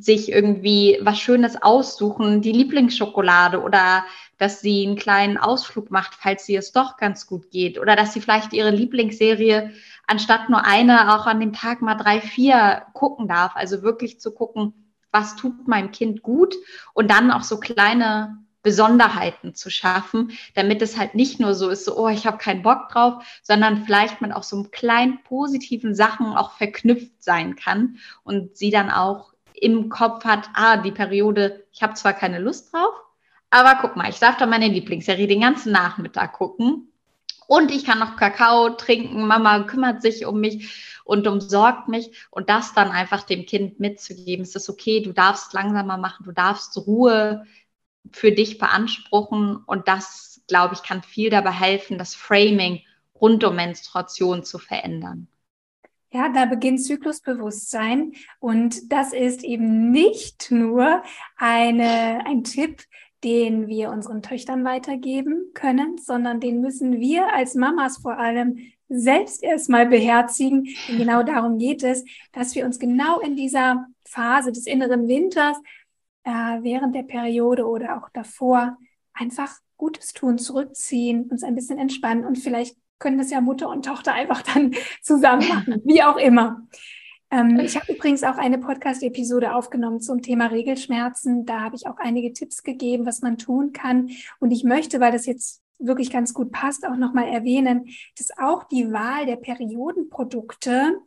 sich 0.00 0.32
irgendwie 0.32 0.98
was 1.02 1.20
Schönes 1.20 1.62
aussuchen, 1.62 2.40
die 2.40 2.52
Lieblingsschokolade 2.52 3.60
oder 3.60 4.04
dass 4.38 4.60
sie 4.60 4.86
einen 4.86 4.96
kleinen 4.96 5.36
Ausflug 5.36 5.90
macht, 5.90 6.14
falls 6.14 6.46
sie 6.46 6.56
es 6.56 6.72
doch 6.72 6.96
ganz 6.96 7.26
gut 7.26 7.50
geht 7.50 7.78
oder 7.78 7.94
dass 7.94 8.14
sie 8.14 8.20
vielleicht 8.20 8.52
ihre 8.52 8.70
Lieblingsserie 8.70 9.72
anstatt 10.06 10.48
nur 10.48 10.64
eine 10.64 11.14
auch 11.14 11.26
an 11.26 11.40
dem 11.40 11.52
Tag 11.52 11.82
mal 11.82 11.94
drei, 11.94 12.20
vier 12.20 12.86
gucken 12.94 13.28
darf. 13.28 13.54
Also 13.54 13.82
wirklich 13.82 14.20
zu 14.20 14.32
gucken, 14.32 14.72
was 15.12 15.36
tut 15.36 15.68
meinem 15.68 15.90
Kind 15.92 16.22
gut 16.22 16.54
und 16.94 17.10
dann 17.10 17.30
auch 17.30 17.42
so 17.42 17.60
kleine 17.60 18.38
Besonderheiten 18.62 19.54
zu 19.54 19.70
schaffen, 19.70 20.32
damit 20.54 20.82
es 20.82 20.98
halt 20.98 21.14
nicht 21.14 21.40
nur 21.40 21.54
so 21.54 21.70
ist, 21.70 21.84
so, 21.84 21.96
oh, 21.96 22.08
ich 22.08 22.26
habe 22.26 22.38
keinen 22.38 22.62
Bock 22.62 22.90
drauf, 22.90 23.24
sondern 23.42 23.84
vielleicht 23.84 24.20
man 24.20 24.32
auch 24.32 24.42
so 24.42 24.64
kleinen 24.64 25.22
positiven 25.24 25.94
Sachen 25.94 26.36
auch 26.36 26.52
verknüpft 26.52 27.22
sein 27.22 27.56
kann 27.56 27.96
und 28.22 28.56
sie 28.56 28.70
dann 28.70 28.90
auch 28.90 29.29
im 29.60 29.88
Kopf 29.88 30.24
hat, 30.24 30.48
ah, 30.54 30.78
die 30.78 30.90
Periode, 30.90 31.66
ich 31.72 31.82
habe 31.82 31.94
zwar 31.94 32.14
keine 32.14 32.38
Lust 32.38 32.72
drauf, 32.72 32.94
aber 33.50 33.78
guck 33.80 33.96
mal, 33.96 34.08
ich 34.08 34.18
darf 34.18 34.36
da 34.36 34.46
meine 34.46 34.68
Lieblingsserie 34.68 35.26
den 35.26 35.40
ganzen 35.40 35.72
Nachmittag 35.72 36.32
gucken. 36.34 36.86
Und 37.48 37.72
ich 37.72 37.84
kann 37.84 37.98
noch 37.98 38.16
Kakao 38.16 38.70
trinken. 38.70 39.26
Mama 39.26 39.64
kümmert 39.64 40.02
sich 40.02 40.24
um 40.24 40.38
mich 40.38 41.02
und 41.04 41.26
umsorgt 41.26 41.88
mich. 41.88 42.12
Und 42.30 42.48
das 42.48 42.74
dann 42.74 42.92
einfach 42.92 43.22
dem 43.24 43.44
Kind 43.44 43.80
mitzugeben. 43.80 44.44
Es 44.44 44.54
ist 44.54 44.70
okay, 44.70 45.00
du 45.00 45.12
darfst 45.12 45.52
langsamer 45.52 45.96
machen, 45.96 46.24
du 46.24 46.30
darfst 46.30 46.76
Ruhe 46.76 47.44
für 48.12 48.30
dich 48.30 48.58
beanspruchen. 48.58 49.56
Und 49.66 49.88
das, 49.88 50.42
glaube 50.46 50.74
ich, 50.74 50.84
kann 50.84 51.02
viel 51.02 51.28
dabei 51.28 51.50
helfen, 51.50 51.98
das 51.98 52.14
Framing 52.14 52.82
rund 53.20 53.42
um 53.42 53.56
Menstruation 53.56 54.44
zu 54.44 54.58
verändern. 54.58 55.26
Ja, 56.12 56.28
da 56.28 56.44
beginnt 56.44 56.82
Zyklusbewusstsein 56.82 58.12
und 58.40 58.92
das 58.92 59.12
ist 59.12 59.44
eben 59.44 59.92
nicht 59.92 60.50
nur 60.50 61.02
eine, 61.36 62.26
ein 62.26 62.42
Tipp, 62.42 62.82
den 63.22 63.68
wir 63.68 63.90
unseren 63.90 64.22
Töchtern 64.22 64.64
weitergeben 64.64 65.52
können, 65.54 65.98
sondern 65.98 66.40
den 66.40 66.60
müssen 66.60 66.98
wir 66.98 67.32
als 67.32 67.54
Mamas 67.54 67.98
vor 67.98 68.18
allem 68.18 68.58
selbst 68.88 69.42
erstmal 69.44 69.86
beherzigen. 69.86 70.68
Denn 70.88 70.98
genau 70.98 71.22
darum 71.22 71.58
geht 71.58 71.84
es, 71.84 72.04
dass 72.32 72.54
wir 72.54 72.64
uns 72.64 72.78
genau 72.78 73.20
in 73.20 73.36
dieser 73.36 73.86
Phase 74.04 74.50
des 74.50 74.66
inneren 74.66 75.06
Winters 75.06 75.56
äh, 76.24 76.30
während 76.30 76.94
der 76.94 77.04
Periode 77.04 77.66
oder 77.66 77.98
auch 77.98 78.08
davor 78.10 78.76
einfach 79.12 79.54
Gutes 79.76 80.12
tun, 80.12 80.38
zurückziehen, 80.38 81.30
uns 81.30 81.42
ein 81.42 81.54
bisschen 81.54 81.78
entspannen 81.78 82.24
und 82.24 82.38
vielleicht 82.38 82.76
können 83.00 83.18
das 83.18 83.30
ja 83.30 83.40
Mutter 83.40 83.68
und 83.68 83.84
Tochter 83.84 84.12
einfach 84.12 84.42
dann 84.42 84.72
zusammen 85.02 85.48
machen, 85.48 85.82
wie 85.84 86.02
auch 86.04 86.16
immer. 86.16 86.62
Ähm, 87.30 87.58
ich 87.60 87.76
habe 87.76 87.92
übrigens 87.92 88.22
auch 88.22 88.36
eine 88.36 88.58
Podcast-Episode 88.58 89.54
aufgenommen 89.54 90.00
zum 90.00 90.22
Thema 90.22 90.46
Regelschmerzen. 90.46 91.46
Da 91.46 91.60
habe 91.60 91.76
ich 91.76 91.86
auch 91.86 91.96
einige 91.98 92.32
Tipps 92.32 92.62
gegeben, 92.62 93.06
was 93.06 93.22
man 93.22 93.38
tun 93.38 93.72
kann. 93.72 94.10
Und 94.38 94.50
ich 94.52 94.64
möchte, 94.64 95.00
weil 95.00 95.12
das 95.12 95.26
jetzt 95.26 95.62
wirklich 95.78 96.10
ganz 96.10 96.34
gut 96.34 96.52
passt, 96.52 96.86
auch 96.86 96.96
nochmal 96.96 97.28
erwähnen, 97.28 97.86
dass 98.18 98.36
auch 98.38 98.64
die 98.64 98.92
Wahl 98.92 99.26
der 99.26 99.36
Periodenprodukte 99.36 101.00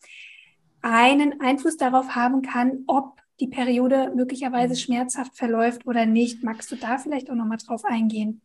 einen 0.82 1.40
Einfluss 1.40 1.78
darauf 1.78 2.16
haben 2.16 2.42
kann, 2.42 2.84
ob 2.88 3.22
die 3.40 3.48
Periode 3.48 4.12
möglicherweise 4.16 4.76
schmerzhaft 4.76 5.36
verläuft 5.36 5.86
oder 5.86 6.06
nicht. 6.06 6.44
Magst 6.44 6.72
du 6.72 6.76
da 6.76 6.98
vielleicht 6.98 7.30
auch 7.30 7.36
nochmal 7.36 7.58
drauf 7.58 7.84
eingehen? 7.86 8.42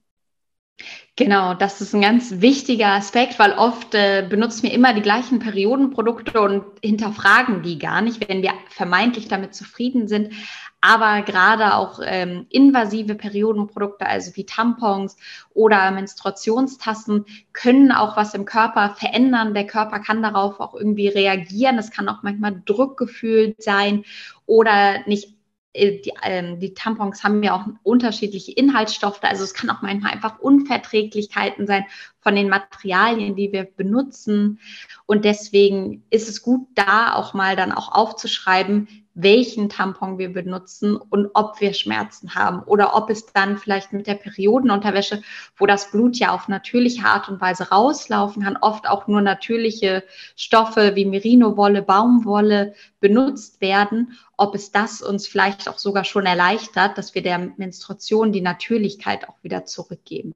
Genau, 1.16 1.54
das 1.54 1.80
ist 1.80 1.94
ein 1.94 2.00
ganz 2.00 2.40
wichtiger 2.40 2.92
Aspekt, 2.92 3.40
weil 3.40 3.52
oft 3.52 3.92
äh, 3.94 4.24
benutzen 4.30 4.62
wir 4.62 4.72
immer 4.72 4.94
die 4.94 5.02
gleichen 5.02 5.40
Periodenprodukte 5.40 6.40
und 6.40 6.64
hinterfragen 6.80 7.62
die 7.62 7.76
gar 7.76 8.02
nicht, 8.02 8.28
wenn 8.28 8.40
wir 8.40 8.52
vermeintlich 8.68 9.26
damit 9.26 9.52
zufrieden 9.52 10.06
sind. 10.06 10.32
Aber 10.80 11.22
gerade 11.22 11.74
auch 11.74 11.98
ähm, 12.04 12.46
invasive 12.50 13.16
Periodenprodukte, 13.16 14.06
also 14.06 14.36
wie 14.36 14.46
Tampons 14.46 15.16
oder 15.52 15.90
Menstruationstassen, 15.90 17.24
können 17.52 17.90
auch 17.90 18.16
was 18.16 18.34
im 18.34 18.44
Körper 18.44 18.94
verändern. 18.96 19.54
Der 19.54 19.66
Körper 19.66 19.98
kann 19.98 20.22
darauf 20.22 20.60
auch 20.60 20.74
irgendwie 20.74 21.08
reagieren. 21.08 21.78
Es 21.78 21.90
kann 21.90 22.08
auch 22.08 22.22
manchmal 22.22 22.62
druckgefühlt 22.64 23.60
sein 23.60 24.04
oder 24.46 25.04
nicht 25.06 25.37
die, 25.76 26.12
ähm, 26.22 26.58
die, 26.58 26.74
Tampons 26.74 27.22
haben 27.22 27.42
ja 27.42 27.54
auch 27.54 27.66
unterschiedliche 27.82 28.52
Inhaltsstoffe. 28.52 29.22
Also 29.22 29.44
es 29.44 29.54
kann 29.54 29.70
auch 29.70 29.82
manchmal 29.82 30.12
einfach 30.12 30.38
Unverträglichkeiten 30.38 31.66
sein 31.66 31.84
von 32.20 32.34
den 32.34 32.48
Materialien, 32.48 33.36
die 33.36 33.52
wir 33.52 33.64
benutzen. 33.64 34.60
Und 35.06 35.24
deswegen 35.24 36.04
ist 36.10 36.28
es 36.28 36.42
gut, 36.42 36.66
da 36.74 37.14
auch 37.14 37.34
mal 37.34 37.54
dann 37.54 37.72
auch 37.72 37.92
aufzuschreiben, 37.92 38.88
welchen 39.20 39.68
Tampon 39.68 40.16
wir 40.16 40.32
benutzen 40.32 40.96
und 40.96 41.30
ob 41.34 41.60
wir 41.60 41.74
Schmerzen 41.74 42.36
haben 42.36 42.62
oder 42.62 42.94
ob 42.94 43.10
es 43.10 43.26
dann 43.26 43.58
vielleicht 43.58 43.92
mit 43.92 44.06
der 44.06 44.14
Periodenunterwäsche, 44.14 45.22
wo 45.56 45.66
das 45.66 45.90
Blut 45.90 46.16
ja 46.16 46.32
auf 46.32 46.46
natürliche 46.46 47.04
Art 47.04 47.28
und 47.28 47.40
Weise 47.40 47.70
rauslaufen 47.70 48.44
kann, 48.44 48.56
oft 48.56 48.88
auch 48.88 49.08
nur 49.08 49.20
natürliche 49.20 50.04
Stoffe 50.36 50.94
wie 50.94 51.04
Merino-Wolle, 51.04 51.82
Baumwolle 51.82 52.74
benutzt 53.00 53.60
werden, 53.60 54.16
ob 54.36 54.54
es 54.54 54.70
das 54.70 55.02
uns 55.02 55.26
vielleicht 55.26 55.68
auch 55.68 55.78
sogar 55.78 56.04
schon 56.04 56.24
erleichtert, 56.24 56.96
dass 56.96 57.16
wir 57.16 57.22
der 57.22 57.38
Menstruation 57.56 58.30
die 58.30 58.40
Natürlichkeit 58.40 59.28
auch 59.28 59.42
wieder 59.42 59.64
zurückgeben. 59.64 60.32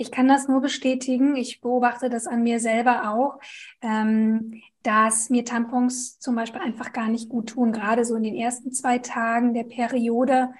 Ich 0.00 0.10
kann 0.10 0.28
das 0.28 0.48
nur 0.48 0.62
bestätigen. 0.62 1.36
Ich 1.36 1.60
beobachte 1.60 2.08
das 2.08 2.26
an 2.26 2.42
mir 2.42 2.58
selber 2.58 3.10
auch, 3.10 3.38
ähm, 3.82 4.62
dass 4.82 5.28
mir 5.28 5.44
Tampons 5.44 6.18
zum 6.18 6.34
Beispiel 6.36 6.62
einfach 6.62 6.94
gar 6.94 7.08
nicht 7.08 7.28
gut 7.28 7.50
tun. 7.50 7.70
Gerade 7.70 8.06
so 8.06 8.16
in 8.16 8.22
den 8.22 8.34
ersten 8.34 8.72
zwei 8.72 8.98
Tagen 8.98 9.52
der 9.52 9.64
Periode, 9.64 10.54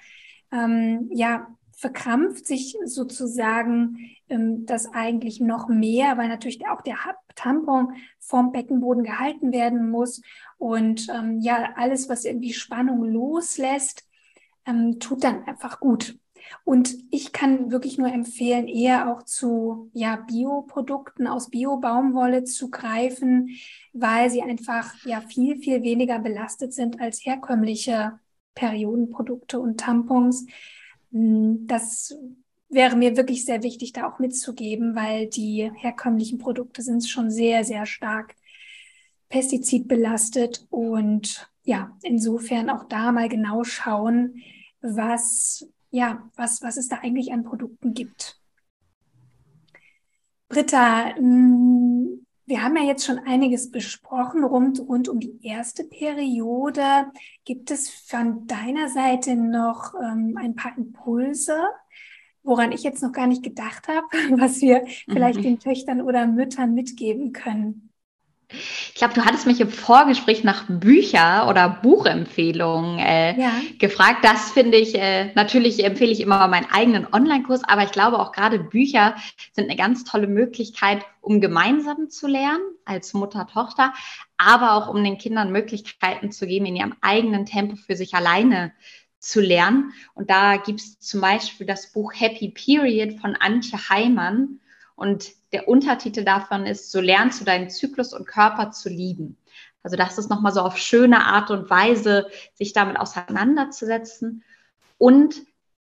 ähm, 0.51 1.09
ja, 1.11 1.47
verkrampft 1.71 2.45
sich 2.45 2.77
sozusagen 2.85 3.97
ähm, 4.29 4.67
das 4.67 4.93
eigentlich 4.93 5.39
noch 5.39 5.67
mehr, 5.67 6.19
weil 6.19 6.27
natürlich 6.27 6.67
auch 6.67 6.81
der 6.81 6.97
Tampon 7.33 7.95
vom 8.19 8.51
Beckenboden 8.51 9.03
gehalten 9.03 9.51
werden 9.51 9.89
muss. 9.89 10.21
Und 10.59 11.07
ähm, 11.09 11.39
ja, 11.39 11.73
alles, 11.77 12.09
was 12.09 12.25
irgendwie 12.25 12.53
Spannung 12.53 13.03
loslässt, 13.05 14.07
ähm, 14.67 14.99
tut 14.99 15.23
dann 15.23 15.45
einfach 15.45 15.79
gut. 15.79 16.15
Und 16.63 16.95
ich 17.11 17.31
kann 17.31 17.71
wirklich 17.71 17.97
nur 17.97 18.11
empfehlen, 18.11 18.67
eher 18.67 19.11
auch 19.11 19.23
zu 19.23 19.89
ja, 19.93 20.15
Bioprodukten 20.15 21.27
aus 21.27 21.49
Bio-Baumwolle 21.49 22.43
zu 22.43 22.69
greifen, 22.69 23.49
weil 23.93 24.29
sie 24.29 24.41
einfach 24.41 24.93
ja 25.05 25.21
viel, 25.21 25.57
viel 25.57 25.83
weniger 25.83 26.19
belastet 26.19 26.73
sind 26.73 26.99
als 26.99 27.25
herkömmliche 27.25 28.19
Periodenprodukte 28.55 29.59
und 29.59 29.79
Tampons. 29.79 30.45
Hm, 31.11 31.67
das 31.67 32.15
wäre 32.69 32.95
mir 32.95 33.17
wirklich 33.17 33.45
sehr 33.45 33.63
wichtig, 33.63 33.93
da 33.93 34.09
auch 34.09 34.19
mitzugeben, 34.19 34.95
weil 34.95 35.27
die 35.27 35.71
herkömmlichen 35.75 36.37
Produkte 36.37 36.81
sind 36.81 37.07
schon 37.07 37.29
sehr, 37.29 37.63
sehr 37.63 37.85
stark 37.85 38.35
pestizidbelastet 39.29 40.65
und 40.69 41.49
ja, 41.63 41.95
insofern 42.01 42.69
auch 42.69 42.85
da 42.85 43.11
mal 43.11 43.29
genau 43.29 43.63
schauen, 43.63 44.41
was 44.81 45.67
ja, 45.91 46.29
was, 46.35 46.61
was 46.61 46.77
es 46.77 46.87
da 46.87 46.97
eigentlich 46.97 47.31
an 47.31 47.43
Produkten 47.43 47.93
gibt. 47.93 48.39
Britta, 50.47 51.13
mm, 51.19 52.25
wir 52.45 52.63
haben 52.63 52.75
ja 52.75 52.83
jetzt 52.83 53.05
schon 53.05 53.19
einiges 53.19 53.71
besprochen 53.71 54.43
rund, 54.43 54.79
rund 54.79 55.07
um 55.07 55.19
die 55.19 55.39
erste 55.41 55.83
Periode. 55.85 57.11
Gibt 57.45 57.71
es 57.71 57.89
von 57.89 58.47
deiner 58.47 58.89
Seite 58.89 59.35
noch 59.35 59.93
ähm, 59.95 60.35
ein 60.37 60.55
paar 60.55 60.77
Impulse, 60.77 61.57
woran 62.43 62.71
ich 62.71 62.83
jetzt 62.83 63.01
noch 63.01 63.13
gar 63.13 63.27
nicht 63.27 63.43
gedacht 63.43 63.87
habe, 63.87 64.07
was 64.41 64.61
wir 64.61 64.85
vielleicht 65.07 65.39
mhm. 65.39 65.43
den 65.43 65.59
Töchtern 65.59 66.01
oder 66.01 66.27
Müttern 66.27 66.73
mitgeben 66.73 67.31
können? 67.31 67.90
Ich 68.53 68.95
glaube, 68.95 69.13
du 69.13 69.25
hattest 69.25 69.47
mich 69.47 69.59
im 69.61 69.69
Vorgespräch 69.69 70.43
nach 70.43 70.65
Bücher 70.67 71.47
oder 71.49 71.69
Buchempfehlungen 71.69 72.99
äh, 72.99 73.39
ja. 73.39 73.51
gefragt. 73.79 74.23
Das 74.23 74.51
finde 74.51 74.77
ich, 74.77 74.95
äh, 74.95 75.31
natürlich 75.33 75.83
empfehle 75.83 76.11
ich 76.11 76.19
immer 76.19 76.47
meinen 76.47 76.67
eigenen 76.71 77.07
Online-Kurs, 77.11 77.63
aber 77.63 77.83
ich 77.83 77.91
glaube 77.91 78.19
auch 78.19 78.31
gerade 78.31 78.59
Bücher 78.59 79.15
sind 79.53 79.65
eine 79.65 79.77
ganz 79.77 80.03
tolle 80.03 80.27
Möglichkeit, 80.27 81.03
um 81.21 81.41
gemeinsam 81.41 82.09
zu 82.09 82.27
lernen 82.27 82.61
als 82.85 83.13
Mutter, 83.13 83.47
Tochter, 83.47 83.93
aber 84.37 84.73
auch 84.73 84.87
um 84.87 85.03
den 85.03 85.17
Kindern 85.17 85.51
Möglichkeiten 85.51 86.31
zu 86.31 86.47
geben, 86.47 86.65
in 86.65 86.75
ihrem 86.75 86.95
eigenen 87.01 87.45
Tempo 87.45 87.75
für 87.75 87.95
sich 87.95 88.13
alleine 88.13 88.73
zu 89.21 89.39
lernen. 89.39 89.93
Und 90.13 90.29
da 90.29 90.57
gibt 90.57 90.81
es 90.81 90.99
zum 90.99 91.21
Beispiel 91.21 91.67
das 91.67 91.93
Buch 91.93 92.11
Happy 92.13 92.49
Period 92.49 93.19
von 93.19 93.35
Antje 93.35 93.77
Heimann. 93.89 94.59
Und 94.95 95.31
der 95.51 95.67
Untertitel 95.67 96.23
davon 96.23 96.65
ist, 96.65 96.91
so 96.91 97.01
lernst 97.01 97.41
du 97.41 97.45
deinen 97.45 97.69
Zyklus 97.69 98.13
und 98.13 98.27
Körper 98.27 98.71
zu 98.71 98.89
lieben. 98.89 99.37
Also 99.83 99.97
das 99.97 100.17
ist 100.17 100.29
nochmal 100.29 100.53
so 100.53 100.61
auf 100.61 100.77
schöne 100.77 101.25
Art 101.25 101.49
und 101.49 101.69
Weise, 101.69 102.27
sich 102.53 102.73
damit 102.73 102.99
auseinanderzusetzen. 102.99 104.43
Und 104.97 105.41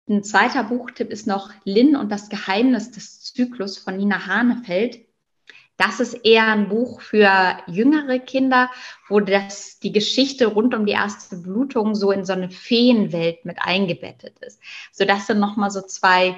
ein 0.09 0.23
zweiter 0.25 0.65
Buchtipp 0.65 1.11
ist 1.11 1.27
noch 1.27 1.51
Lynn 1.65 1.97
und 1.97 2.11
das 2.11 2.29
Geheimnis 2.29 2.91
des 2.91 3.23
Zyklus 3.23 3.79
von 3.79 3.97
Nina 3.97 4.27
Hanefeld. 4.27 5.07
Das 5.77 6.01
ist 6.01 6.15
eher 6.25 6.47
ein 6.49 6.69
Buch 6.69 7.01
für 7.01 7.59
jüngere 7.67 8.19
Kinder, 8.19 8.71
wo 9.09 9.21
das, 9.21 9.79
die 9.79 9.93
Geschichte 9.93 10.47
rund 10.47 10.75
um 10.75 10.87
die 10.87 10.93
erste 10.93 11.37
Blutung 11.37 11.95
so 11.95 12.11
in 12.11 12.25
so 12.25 12.33
eine 12.33 12.51
Feenwelt 12.51 13.45
mit 13.45 13.59
eingebettet 13.61 14.39
ist. 14.41 14.61
So 14.93 15.05
das 15.05 15.29
sind 15.29 15.39
nochmal 15.39 15.71
so 15.71 15.81
zwei 15.83 16.37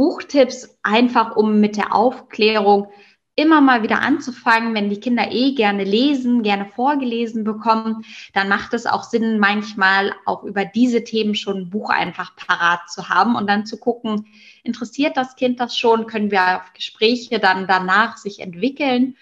Buchtipps, 0.00 0.78
einfach 0.82 1.36
um 1.36 1.60
mit 1.60 1.76
der 1.76 1.94
Aufklärung 1.94 2.88
immer 3.36 3.60
mal 3.60 3.82
wieder 3.82 4.00
anzufangen, 4.00 4.74
wenn 4.74 4.88
die 4.88 4.98
Kinder 4.98 5.30
eh 5.30 5.52
gerne 5.52 5.84
lesen, 5.84 6.42
gerne 6.42 6.64
vorgelesen 6.64 7.44
bekommen, 7.44 8.06
dann 8.32 8.48
macht 8.48 8.72
es 8.72 8.86
auch 8.86 9.02
Sinn, 9.02 9.38
manchmal 9.38 10.14
auch 10.24 10.42
über 10.44 10.64
diese 10.64 11.04
Themen 11.04 11.34
schon 11.34 11.58
ein 11.58 11.68
Buch 11.68 11.90
einfach 11.90 12.34
parat 12.34 12.88
zu 12.88 13.10
haben 13.10 13.36
und 13.36 13.46
dann 13.46 13.66
zu 13.66 13.76
gucken, 13.76 14.24
interessiert 14.64 15.18
das 15.18 15.36
Kind 15.36 15.60
das 15.60 15.76
schon, 15.76 16.06
können 16.06 16.30
wir 16.30 16.56
auf 16.56 16.72
Gespräche 16.72 17.38
dann 17.38 17.66
danach 17.66 18.16
sich 18.16 18.40
entwickeln 18.40 19.18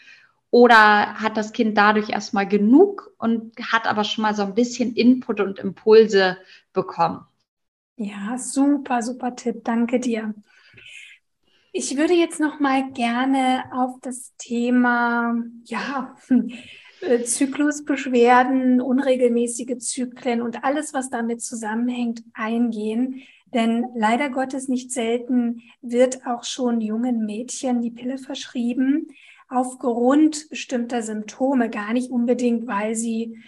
oder 0.53 1.15
hat 1.15 1.37
das 1.37 1.53
Kind 1.53 1.77
dadurch 1.77 2.11
erstmal 2.11 2.47
genug 2.47 3.11
und 3.19 3.53
hat 3.73 3.89
aber 3.89 4.05
schon 4.05 4.23
mal 4.23 4.37
so 4.37 4.43
ein 4.43 4.55
bisschen 4.55 4.95
Input 4.95 5.41
und 5.41 5.59
Impulse 5.59 6.39
bekommen. 6.73 7.27
Ja, 7.97 8.39
super, 8.39 9.03
super 9.03 9.35
Tipp. 9.35 9.65
Danke 9.65 9.99
dir. 9.99 10.33
Ich 11.81 11.97
würde 11.97 12.13
jetzt 12.13 12.41
noch 12.41 12.59
mal 12.59 12.91
gerne 12.91 13.63
auf 13.71 14.01
das 14.03 14.35
Thema 14.37 15.33
ja, 15.63 16.17
äh, 17.03 17.23
Zyklusbeschwerden, 17.23 18.81
unregelmäßige 18.81 19.79
Zyklen 19.79 20.43
und 20.43 20.65
alles, 20.65 20.93
was 20.93 21.09
damit 21.09 21.41
zusammenhängt, 21.41 22.25
eingehen. 22.35 23.23
Denn 23.55 23.87
leider 23.95 24.29
Gottes 24.29 24.67
nicht 24.67 24.91
selten 24.91 25.63
wird 25.81 26.27
auch 26.27 26.43
schon 26.43 26.81
jungen 26.81 27.25
Mädchen 27.25 27.81
die 27.81 27.93
Pille 27.93 28.19
verschrieben 28.19 29.07
aufgrund 29.49 30.51
bestimmter 30.51 31.03
Symptome, 31.03 31.71
gar 31.71 31.93
nicht 31.93 32.11
unbedingt, 32.11 32.67
weil 32.67 32.97
sie 32.97 33.39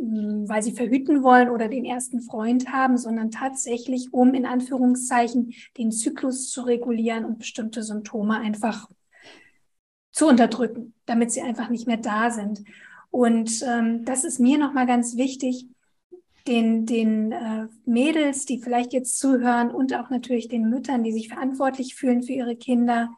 weil 0.00 0.62
sie 0.62 0.72
verhüten 0.72 1.22
wollen 1.22 1.50
oder 1.50 1.68
den 1.68 1.84
ersten 1.84 2.22
Freund 2.22 2.72
haben, 2.72 2.96
sondern 2.96 3.30
tatsächlich, 3.30 4.12
um 4.12 4.34
in 4.34 4.46
Anführungszeichen 4.46 5.52
den 5.76 5.92
Zyklus 5.92 6.50
zu 6.50 6.62
regulieren 6.62 7.24
und 7.24 7.38
bestimmte 7.38 7.82
Symptome 7.82 8.38
einfach 8.38 8.88
zu 10.10 10.26
unterdrücken, 10.26 10.94
damit 11.06 11.32
sie 11.32 11.42
einfach 11.42 11.68
nicht 11.68 11.86
mehr 11.86 11.98
da 11.98 12.30
sind. 12.30 12.64
Und 13.10 13.62
ähm, 13.66 14.04
das 14.04 14.24
ist 14.24 14.40
mir 14.40 14.58
nochmal 14.58 14.86
ganz 14.86 15.16
wichtig, 15.16 15.66
den, 16.46 16.86
den 16.86 17.32
äh, 17.32 17.66
Mädels, 17.84 18.46
die 18.46 18.60
vielleicht 18.60 18.92
jetzt 18.92 19.18
zuhören 19.18 19.70
und 19.70 19.94
auch 19.94 20.08
natürlich 20.08 20.48
den 20.48 20.70
Müttern, 20.70 21.02
die 21.02 21.12
sich 21.12 21.28
verantwortlich 21.28 21.94
fühlen 21.94 22.22
für 22.22 22.32
ihre 22.32 22.56
Kinder, 22.56 23.10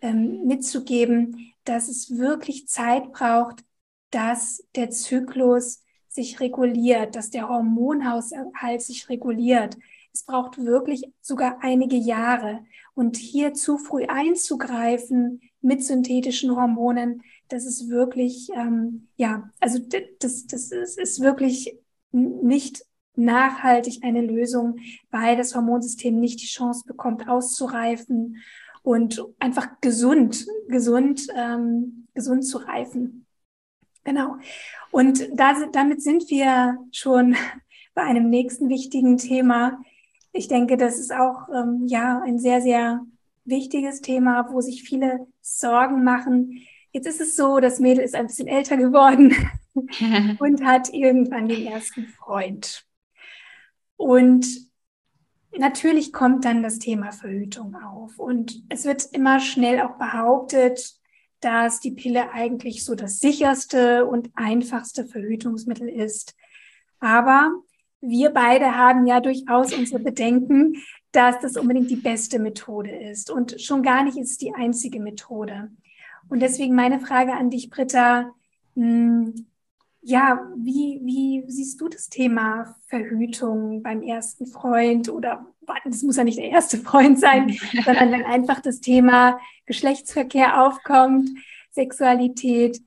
ähm, 0.00 0.44
mitzugeben, 0.46 1.52
dass 1.64 1.88
es 1.88 2.18
wirklich 2.18 2.66
Zeit 2.66 3.12
braucht, 3.12 3.64
dass 4.10 4.64
der 4.74 4.90
Zyklus 4.90 5.82
sich 6.18 6.40
reguliert, 6.40 7.14
dass 7.14 7.30
der 7.30 7.48
Hormonhaushalt 7.48 8.82
sich 8.82 9.08
reguliert. 9.08 9.76
Es 10.12 10.24
braucht 10.24 10.58
wirklich 10.58 11.12
sogar 11.20 11.58
einige 11.60 11.96
Jahre. 11.96 12.64
Und 12.94 13.16
hier 13.16 13.54
zu 13.54 13.78
früh 13.78 14.04
einzugreifen 14.06 15.40
mit 15.60 15.84
synthetischen 15.84 16.56
Hormonen, 16.56 17.22
das 17.48 17.64
ist 17.64 17.88
wirklich, 17.88 18.48
ähm, 18.56 19.06
ja, 19.16 19.48
also 19.60 19.78
das, 19.78 20.46
das 20.48 20.72
ist, 20.72 20.98
ist 20.98 21.20
wirklich 21.20 21.78
nicht 22.10 22.84
nachhaltig 23.14 24.00
eine 24.02 24.20
Lösung, 24.20 24.80
weil 25.12 25.36
das 25.36 25.54
Hormonsystem 25.54 26.18
nicht 26.18 26.42
die 26.42 26.46
Chance 26.46 26.82
bekommt, 26.84 27.28
auszureifen 27.28 28.38
und 28.82 29.24
einfach 29.38 29.80
gesund, 29.80 30.46
gesund, 30.66 31.28
ähm, 31.36 32.08
gesund 32.14 32.44
zu 32.44 32.58
reifen. 32.58 33.26
Genau. 34.08 34.36
Und 34.90 35.28
da, 35.34 35.54
damit 35.70 36.02
sind 36.02 36.30
wir 36.30 36.78
schon 36.92 37.36
bei 37.94 38.02
einem 38.02 38.30
nächsten 38.30 38.70
wichtigen 38.70 39.18
Thema. 39.18 39.82
Ich 40.32 40.48
denke, 40.48 40.78
das 40.78 40.98
ist 40.98 41.12
auch 41.12 41.48
ähm, 41.54 41.84
ja 41.86 42.22
ein 42.24 42.38
sehr, 42.38 42.62
sehr 42.62 43.04
wichtiges 43.44 44.00
Thema, 44.00 44.48
wo 44.50 44.62
sich 44.62 44.82
viele 44.82 45.26
Sorgen 45.42 46.04
machen. 46.04 46.62
Jetzt 46.90 47.06
ist 47.06 47.20
es 47.20 47.36
so, 47.36 47.60
das 47.60 47.80
Mädel 47.80 48.02
ist 48.02 48.14
ein 48.14 48.28
bisschen 48.28 48.48
älter 48.48 48.78
geworden 48.78 49.34
und 50.38 50.64
hat 50.64 50.94
irgendwann 50.94 51.48
den 51.48 51.66
ersten 51.66 52.06
Freund. 52.06 52.86
Und 53.98 54.46
natürlich 55.58 56.14
kommt 56.14 56.46
dann 56.46 56.62
das 56.62 56.78
Thema 56.78 57.12
Verhütung 57.12 57.76
auf. 57.76 58.18
Und 58.18 58.62
es 58.70 58.86
wird 58.86 59.04
immer 59.12 59.38
schnell 59.38 59.82
auch 59.82 59.98
behauptet, 59.98 60.97
dass 61.40 61.80
die 61.80 61.92
Pille 61.92 62.32
eigentlich 62.32 62.84
so 62.84 62.94
das 62.94 63.20
sicherste 63.20 64.06
und 64.06 64.30
einfachste 64.34 65.06
Verhütungsmittel 65.06 65.88
ist. 65.88 66.34
Aber 67.00 67.52
wir 68.00 68.30
beide 68.30 68.76
haben 68.76 69.06
ja 69.06 69.20
durchaus 69.20 69.72
unsere 69.72 70.00
Bedenken, 70.00 70.76
dass 71.12 71.40
das 71.40 71.56
unbedingt 71.56 71.90
die 71.90 71.96
beste 71.96 72.38
Methode 72.38 72.90
ist. 72.90 73.30
Und 73.30 73.60
schon 73.60 73.82
gar 73.82 74.04
nicht 74.04 74.18
ist 74.18 74.40
die 74.40 74.54
einzige 74.54 75.00
Methode. 75.00 75.70
Und 76.28 76.40
deswegen 76.40 76.74
meine 76.74 77.00
Frage 77.00 77.32
an 77.32 77.50
dich, 77.50 77.70
Britta. 77.70 78.32
Hm, 78.74 79.46
ja, 80.00 80.48
wie, 80.56 81.00
wie 81.04 81.44
siehst 81.50 81.80
du 81.80 81.88
das 81.88 82.08
Thema 82.08 82.76
Verhütung 82.86 83.82
beim 83.82 84.02
ersten 84.02 84.46
Freund 84.46 85.08
oder 85.08 85.46
das 85.84 86.02
muss 86.02 86.16
ja 86.16 86.24
nicht 86.24 86.38
der 86.38 86.50
erste 86.50 86.78
Freund 86.78 87.18
sein, 87.18 87.56
sondern 87.84 88.12
wenn 88.12 88.24
einfach 88.24 88.60
das 88.60 88.80
Thema 88.80 89.38
Geschlechtsverkehr 89.66 90.62
aufkommt, 90.64 91.30
Sexualität. 91.70 92.80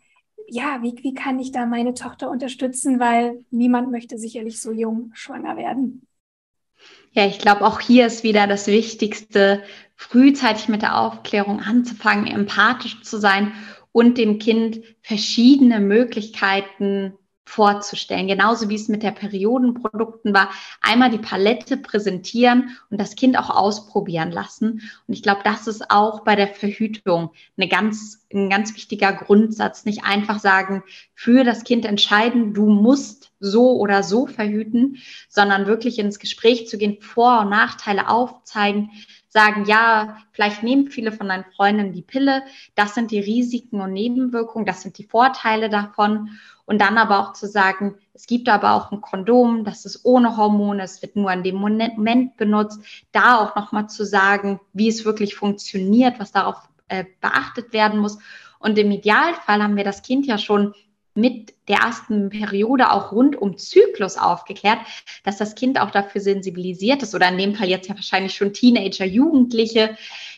Ja, 0.48 0.80
wie, 0.82 0.96
wie 1.02 1.14
kann 1.14 1.40
ich 1.40 1.52
da 1.52 1.66
meine 1.66 1.94
Tochter 1.94 2.30
unterstützen, 2.30 3.00
weil 3.00 3.46
niemand 3.52 3.92
möchte 3.92 4.18
sicherlich 4.18 4.60
so 4.60 4.72
jung 4.72 5.12
schwanger 5.14 5.56
werden. 5.56 6.08
Ja, 7.14 7.26
ich 7.26 7.40
glaube, 7.40 7.66
auch 7.66 7.80
hier 7.80 8.08
ist 8.08 8.24
wieder 8.24 8.48
das 8.48 8.68
Wichtigste, 8.68 9.64
frühzeitig 9.96 10.68
mit 10.68 10.82
der 10.82 10.98
Aufklärung 10.98 11.60
anzufangen, 11.60 12.28
empathisch 12.28 13.02
zu 13.04 13.18
sein 13.18 13.54
und 13.92 14.18
dem 14.18 14.40
Kind 14.40 14.82
verschiedene 15.02 15.80
Möglichkeiten 15.80 17.14
vorzustellen. 17.46 18.28
Genauso 18.28 18.70
wie 18.70 18.76
es 18.76 18.88
mit 18.88 19.04
der 19.04 19.12
Periodenprodukten 19.12 20.34
war. 20.34 20.52
Einmal 20.82 21.10
die 21.10 21.18
Palette 21.18 21.78
präsentieren 21.78 22.78
und 22.90 23.00
das 23.00 23.16
Kind 23.16 23.38
auch 23.38 23.50
ausprobieren 23.50 24.32
lassen. 24.32 24.82
Und 25.08 25.14
ich 25.14 25.24
glaube, 25.24 25.42
das 25.44 25.68
ist 25.68 25.90
auch 25.92 26.24
bei 26.24 26.36
der 26.36 26.48
Verhütung 26.48 27.32
eine 27.58 27.68
ganz, 27.68 28.26
ein 28.34 28.50
ganz 28.50 28.76
wichtiger 28.76 29.12
Grundsatz. 29.14 29.86
Nicht 29.86 30.04
einfach 30.04 30.40
sagen, 30.40 30.84
für 31.14 31.44
das 31.44 31.64
Kind 31.64 31.86
entscheiden, 31.86 32.54
du 32.54 32.68
musst 32.68 33.32
so 33.40 33.78
oder 33.78 34.04
so 34.04 34.28
verhüten, 34.28 34.98
sondern 35.28 35.66
wirklich 35.66 36.00
ins 36.00 36.20
Gespräch 36.20 36.68
zu 36.68 36.78
gehen, 36.78 37.02
Vor- 37.02 37.42
und 37.42 37.50
Nachteile 37.50 38.08
aufzeigen, 38.08 38.92
sagen, 39.28 39.66
ja, 39.66 40.18
vielleicht 40.32 40.62
nehmen 40.62 40.90
viele 40.90 41.12
von 41.12 41.28
deinen 41.28 41.46
Freundinnen 41.56 41.94
die 41.94 42.02
Pille, 42.02 42.44
das 42.76 42.94
sind 42.94 43.12
die 43.12 43.20
Risiken 43.20 43.82
und 43.82 43.94
Nebenwirkungen, 43.94 44.66
das 44.66 44.82
sind 44.82 44.98
die 44.98 45.06
Vorteile 45.06 45.70
davon. 45.70 46.30
Und 46.72 46.78
dann 46.78 46.98
aber 46.98 47.20
auch 47.20 47.34
zu 47.34 47.50
sagen, 47.50 47.96
es 48.14 48.28
gibt 48.28 48.48
aber 48.48 48.72
auch 48.72 48.94
ein 48.94 49.02
Kondom, 49.02 49.66
das 49.66 49.84
ist 49.84 50.06
ohne 50.06 50.38
Hormone, 50.38 50.82
es 50.84 51.02
wird 51.02 51.18
nur 51.18 51.30
an 51.30 51.44
dem 51.44 51.56
Moment 51.56 52.38
benutzt. 52.38 52.80
Da 53.12 53.40
auch 53.40 53.58
nochmal 53.58 53.90
zu 53.90 54.06
sagen, 54.06 54.62
wie 54.72 54.88
es 54.88 55.04
wirklich 55.04 55.36
funktioniert, 55.36 56.18
was 56.18 56.32
darauf 56.32 56.56
äh, 56.88 57.04
beachtet 57.20 57.74
werden 57.74 58.00
muss. 58.00 58.20
Und 58.58 58.78
im 58.78 58.90
Idealfall 58.90 59.62
haben 59.62 59.76
wir 59.76 59.84
das 59.84 60.02
Kind 60.02 60.26
ja 60.26 60.38
schon 60.38 60.74
mit 61.14 61.54
der 61.68 61.80
ersten 61.80 62.30
Periode 62.30 62.92
auch 62.92 63.12
rund 63.12 63.36
um 63.36 63.58
Zyklus 63.58 64.16
aufgeklärt, 64.16 64.80
dass 65.26 65.36
das 65.36 65.56
Kind 65.56 65.78
auch 65.78 65.92
dafür 65.92 66.22
sensibilisiert 66.22 67.04
ist 67.04 67.14
oder 67.14 67.28
in 67.28 67.38
dem 67.38 67.54
Fall 67.54 67.68
jetzt 67.68 67.90
ja 67.90 67.96
wahrscheinlich 67.96 68.34
schon 68.34 68.54
Teenager, 68.54 69.04
Jugendliche, 69.04 69.98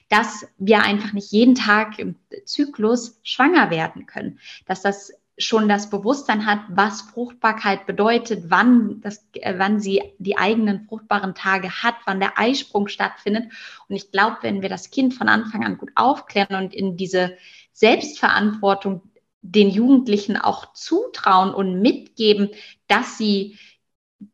dass 0.10 0.48
wir 0.58 0.82
einfach 0.82 1.14
nicht 1.14 1.32
jeden 1.32 1.54
Tag 1.54 2.00
im 2.00 2.16
Zyklus 2.46 3.20
schwanger 3.22 3.70
werden 3.70 4.08
können, 4.08 4.40
dass 4.66 4.82
das 4.82 5.14
schon 5.38 5.68
das 5.68 5.90
Bewusstsein 5.90 6.46
hat, 6.46 6.60
was 6.70 7.02
Fruchtbarkeit 7.02 7.88
bedeutet, 7.88 8.46
wann, 8.50 9.02
das, 9.02 9.26
äh, 9.34 9.56
wann 9.58 9.80
sie 9.80 10.02
die 10.20 10.38
eigenen 10.38 10.86
fruchtbaren 10.88 11.34
Tage 11.34 11.72
hat, 11.72 11.96
wann 12.06 12.20
der 12.20 12.38
Eisprung 12.38 12.88
stattfindet. 12.88 13.52
Und 13.88 13.96
ich 13.96 14.12
glaube, 14.12 14.38
wenn 14.42 14.62
wir 14.62 14.70
das 14.70 14.92
Kind 14.92 15.14
von 15.14 15.30
Anfang 15.30 15.66
an 15.66 15.78
gut 15.78 15.92
aufklären 15.96 16.56
und 16.56 16.74
in 16.74 16.98
diese 16.98 17.36
Selbstverantwortung 17.72 19.02
den 19.42 19.70
Jugendlichen 19.70 20.38
auch 20.38 20.74
zutrauen 20.74 21.54
und 21.54 21.82
mitgeben, 21.82 22.50
dass 22.88 23.18
sie 23.18 23.58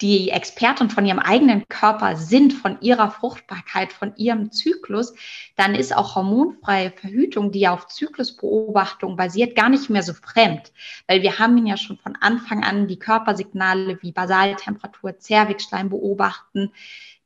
die 0.02 0.30
Expertin 0.30 0.90
von 0.90 1.06
ihrem 1.06 1.20
eigenen 1.20 1.68
Körper 1.68 2.16
sind, 2.16 2.54
von 2.54 2.80
ihrer 2.82 3.12
Fruchtbarkeit, 3.12 3.92
von 3.92 4.16
ihrem 4.16 4.52
Zyklus, 4.52 5.14
dann 5.56 5.74
ist 5.74 5.96
auch 5.96 6.16
hormonfreie 6.16 6.92
Verhütung, 6.92 7.52
die 7.52 7.68
auf 7.68 7.88
Zyklusbeobachtung 7.88 9.16
basiert, 9.16 9.56
gar 9.56 9.70
nicht 9.70 9.90
mehr 9.90 10.04
so 10.04 10.14
fremd. 10.14 10.72
Weil 11.08 11.22
wir 11.22 11.40
haben 11.40 11.58
ihn 11.58 11.66
ja 11.66 11.78
schon 11.78 11.98
von 11.98 12.16
Anfang 12.20 12.64
an 12.64 12.88
die 12.88 13.00
Körpersignale 13.00 14.00
wie 14.02 14.12
Basaltemperatur, 14.12 15.18
Zervixschleim 15.18 15.90
beobachten, 15.90 16.72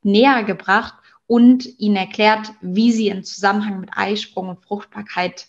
näher 0.02 0.42
gebracht 0.44 0.94
und 1.26 1.66
ihnen 1.78 1.96
erklärt, 1.96 2.52
wie 2.60 2.92
sie 2.92 3.08
im 3.08 3.24
Zusammenhang 3.24 3.80
mit 3.80 3.90
Eisprung 3.96 4.48
und 4.48 4.64
Fruchtbarkeit 4.64 5.48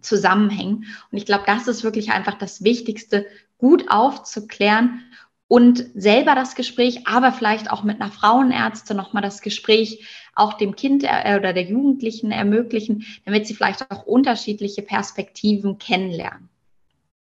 zusammenhängen. 0.00 0.86
Und 1.10 1.18
ich 1.18 1.26
glaube, 1.26 1.44
das 1.46 1.68
ist 1.68 1.84
wirklich 1.84 2.12
einfach 2.12 2.34
das 2.34 2.62
Wichtigste, 2.62 3.26
gut 3.58 3.90
aufzuklären 3.90 5.02
und 5.50 5.90
selber 5.96 6.36
das 6.36 6.54
Gespräch, 6.54 7.08
aber 7.08 7.32
vielleicht 7.32 7.72
auch 7.72 7.82
mit 7.82 8.00
einer 8.00 8.12
Frauenärztin 8.12 8.96
nochmal 8.96 9.20
das 9.20 9.42
Gespräch 9.42 10.06
auch 10.36 10.52
dem 10.54 10.76
Kind 10.76 11.02
äh, 11.02 11.36
oder 11.36 11.52
der 11.52 11.64
Jugendlichen 11.64 12.30
ermöglichen, 12.30 13.04
damit 13.24 13.48
sie 13.48 13.54
vielleicht 13.54 13.90
auch 13.90 14.06
unterschiedliche 14.06 14.82
Perspektiven 14.82 15.76
kennenlernen. 15.78 16.48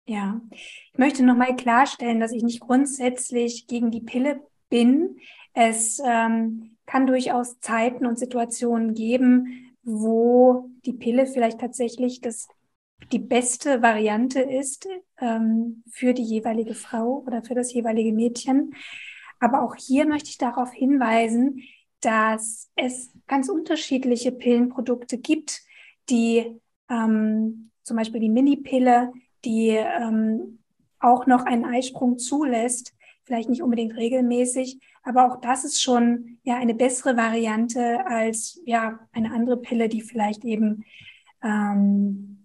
Ja, 0.05 0.39
ich 0.53 0.99
möchte 0.99 1.23
nochmal 1.23 1.55
klarstellen, 1.55 2.19
dass 2.19 2.31
ich 2.31 2.43
nicht 2.43 2.59
grundsätzlich 2.59 3.65
gegen 3.65 3.89
die 3.89 4.01
Pille 4.01 4.39
bin. 4.69 5.17
Es 5.53 5.99
ähm, 6.05 6.77
kann 6.85 7.07
durchaus 7.07 7.59
Zeiten 7.59 8.05
und 8.05 8.19
Situationen 8.19 8.93
geben, 8.93 9.73
wo 9.81 10.69
die 10.85 10.93
Pille 10.93 11.25
vielleicht 11.25 11.59
tatsächlich 11.59 12.21
das 12.21 12.49
die 13.11 13.19
beste 13.19 13.81
Variante 13.81 14.41
ist 14.41 14.87
ähm, 15.19 15.83
für 15.89 16.13
die 16.13 16.23
jeweilige 16.23 16.73
Frau 16.73 17.23
oder 17.25 17.43
für 17.43 17.55
das 17.55 17.73
jeweilige 17.73 18.13
Mädchen. 18.13 18.75
Aber 19.39 19.63
auch 19.63 19.75
hier 19.75 20.05
möchte 20.05 20.29
ich 20.29 20.37
darauf 20.37 20.71
hinweisen, 20.71 21.63
dass 22.01 22.69
es 22.75 23.11
ganz 23.27 23.49
unterschiedliche 23.49 24.31
Pillenprodukte 24.31 25.17
gibt, 25.17 25.61
die 26.09 26.59
ähm, 26.89 27.71
zum 27.83 27.97
Beispiel 27.97 28.21
die 28.21 28.29
Mini-Pille, 28.29 29.11
die 29.45 29.69
ähm, 29.69 30.59
auch 30.99 31.25
noch 31.25 31.45
einen 31.45 31.65
Eisprung 31.65 32.17
zulässt, 32.17 32.93
vielleicht 33.23 33.49
nicht 33.49 33.61
unbedingt 33.61 33.95
regelmäßig, 33.95 34.79
aber 35.03 35.31
auch 35.31 35.41
das 35.41 35.63
ist 35.63 35.81
schon 35.81 36.37
ja 36.43 36.57
eine 36.57 36.75
bessere 36.75 37.17
Variante 37.17 38.05
als 38.05 38.61
ja 38.65 38.99
eine 39.11 39.31
andere 39.31 39.57
Pille, 39.57 39.89
die 39.89 40.01
vielleicht 40.01 40.43
eben 40.45 40.83
ähm, 41.43 42.40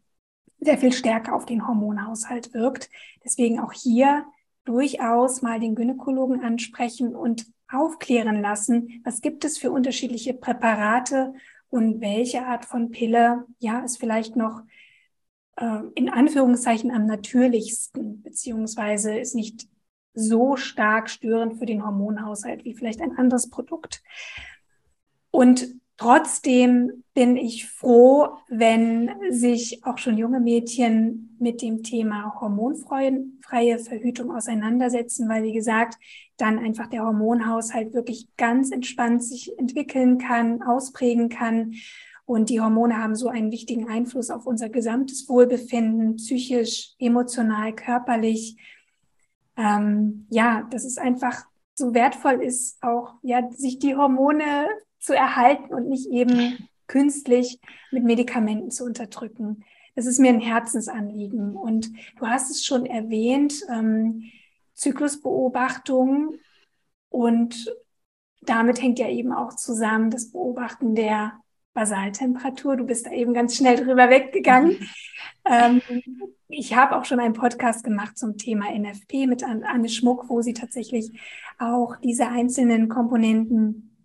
sehr 0.61 0.79
viel 0.79 0.93
stärker 0.93 1.35
auf 1.35 1.47
den 1.47 1.67
Hormonhaushalt 1.67 2.55
wirkt. 2.55 2.91
Deswegen 3.25 3.61
auch 3.61 3.73
hier 3.73 4.25
durchaus 4.65 5.43
mal 5.43 5.61
den 5.61 5.75
Gynäkologen 5.75 6.43
ansprechen 6.43 7.15
und 7.15 7.47
aufklären 7.69 8.41
lassen, 8.41 9.01
was 9.05 9.21
gibt 9.21 9.45
es 9.45 9.59
für 9.59 9.71
unterschiedliche 9.71 10.35
Präparate 10.35 11.35
und 11.69 12.01
welche 12.01 12.47
Art 12.47 12.65
von 12.65 12.91
Pille, 12.91 13.45
ja, 13.59 13.81
ist 13.81 13.99
vielleicht 13.99 14.37
noch 14.37 14.63
äh, 15.57 15.81
in 15.95 16.09
Anführungszeichen 16.09 16.91
am 16.91 17.07
natürlichsten, 17.07 18.23
beziehungsweise 18.23 19.19
ist 19.19 19.35
nicht 19.35 19.69
so 20.15 20.57
stark 20.57 21.11
störend 21.11 21.59
für 21.59 21.67
den 21.67 21.85
Hormonhaushalt 21.85 22.65
wie 22.65 22.75
vielleicht 22.75 23.01
ein 23.01 23.19
anderes 23.19 23.51
Produkt. 23.51 24.03
Und 25.31 25.69
Trotzdem 25.99 27.05
bin 27.15 27.39
ich 27.39 27.71
froh, 27.71 28.29
wenn 28.49 29.11
sich 29.31 29.83
auch 29.85 29.97
schon 29.97 30.19
junge 30.19 30.41
Mädchen 30.41 31.35
mit 31.39 31.63
dem 31.63 31.83
Thema 31.83 32.39
hormonfreie 32.39 33.79
Verhütung 33.79 34.31
auseinandersetzen, 34.31 35.27
weil, 35.27 35.43
wie 35.43 35.55
gesagt, 35.55 35.97
dann 36.37 36.59
einfach 36.59 36.89
der 36.89 37.03
Hormonhaushalt 37.03 37.95
wirklich 37.95 38.29
ganz 38.37 38.73
entspannt 38.73 39.25
sich 39.25 39.59
entwickeln 39.59 40.19
kann, 40.19 40.63
ausprägen 40.63 41.31
kann. 41.31 41.75
Und 42.27 42.51
die 42.51 42.61
Hormone 42.61 42.99
haben 42.99 43.15
so 43.15 43.29
einen 43.29 43.51
wichtigen 43.51 43.89
Einfluss 43.89 44.29
auf 44.29 44.47
unser 44.47 44.69
gesamtes 44.69 45.31
Wohlbefinden, 45.31 46.17
psychisch, 46.17 46.95
emotional, 46.99 47.73
körperlich. 47.75 48.59
Ähm, 49.57 50.27
ja, 50.29 50.69
dass 50.71 50.85
es 50.85 50.99
einfach 50.99 51.47
so 51.75 51.95
wertvoll 51.95 52.43
ist, 52.43 52.83
auch 52.83 53.15
ja, 53.23 53.49
sich 53.51 53.79
die 53.79 53.97
Hormone 53.97 54.67
zu 55.07 55.15
erhalten 55.15 55.73
und 55.73 55.89
nicht 55.89 56.09
eben 56.11 56.69
künstlich 56.89 57.61
mit 57.93 58.03
Medikamenten 58.03 58.73
zu 58.73 58.85
unterdrücken. 58.85 59.65
Das 59.95 60.07
ist 60.07 60.19
mir 60.19 60.31
ein 60.31 60.41
Herzensanliegen. 60.41 61.55
Und 61.55 61.93
du 62.19 62.27
hast 62.27 62.51
es 62.51 62.65
schon 62.65 62.87
erwähnt, 62.87 63.55
ähm, 63.71 64.25
Zyklusbeobachtung 64.75 66.35
und 67.09 67.73
damit 68.43 68.83
hängt 68.83 68.99
ja 68.99 69.09
eben 69.09 69.33
auch 69.33 69.55
zusammen 69.55 70.11
das 70.11 70.33
Beobachten 70.33 70.97
der 70.97 71.41
Basaltemperatur. 71.73 72.77
Du 72.77 72.85
bist 72.85 73.07
da 73.07 73.13
eben 73.13 73.33
ganz 73.33 73.57
schnell 73.57 73.77
drüber 73.77 74.11
weggegangen. 74.11 74.77
Ähm, 75.49 75.81
ich 76.49 76.75
habe 76.75 76.97
auch 76.97 77.05
schon 77.05 77.21
einen 77.21 77.33
Podcast 77.33 77.85
gemacht 77.85 78.19
zum 78.19 78.37
Thema 78.37 78.77
NFP 78.77 79.29
mit 79.29 79.45
Anne 79.45 79.89
Schmuck, 79.89 80.29
wo 80.29 80.43
sie 80.43 80.55
tatsächlich 80.55 81.13
auch 81.61 81.95
diese 82.03 82.27
einzelnen 82.27 82.89
Komponenten 82.89 83.96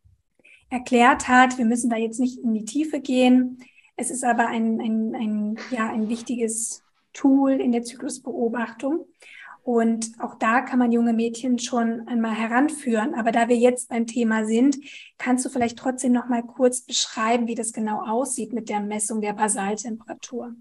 erklärt 0.72 1.28
hat. 1.28 1.60
Wir 1.60 1.66
müssen 1.66 1.90
da 1.92 1.98
jetzt 1.98 2.20
nicht 2.20 2.40
in 2.40 2.54
die 2.54 2.66
Tiefe 2.66 3.00
gehen. 3.00 3.60
Es 3.96 4.10
ist 4.10 4.24
aber 4.24 4.48
ein, 4.48 4.82
ein, 4.82 5.16
ein, 5.16 5.58
ja, 5.70 5.90
ein 5.90 6.10
wichtiges 6.10 6.82
Tool 7.14 7.52
in 7.52 7.72
der 7.72 7.84
Zyklusbeobachtung. 7.84 9.06
Und 9.64 10.14
auch 10.20 10.36
da 10.36 10.62
kann 10.62 10.80
man 10.80 10.92
junge 10.92 11.14
Mädchen 11.14 11.60
schon 11.60 12.08
einmal 12.08 12.34
heranführen. 12.34 13.14
Aber 13.14 13.32
da 13.32 13.48
wir 13.48 13.58
jetzt 13.58 13.90
beim 13.90 14.08
Thema 14.08 14.46
sind, 14.46 14.78
kannst 15.20 15.46
du 15.46 15.50
vielleicht 15.50 15.78
trotzdem 15.78 16.14
noch 16.14 16.30
mal 16.30 16.42
kurz 16.42 16.82
beschreiben, 16.82 17.48
wie 17.48 17.54
das 17.54 17.74
genau 17.74 18.02
aussieht 18.02 18.54
mit 18.54 18.70
der 18.70 18.80
Messung 18.80 19.22
der 19.22 19.34
Basaltemperatur. 19.34 20.56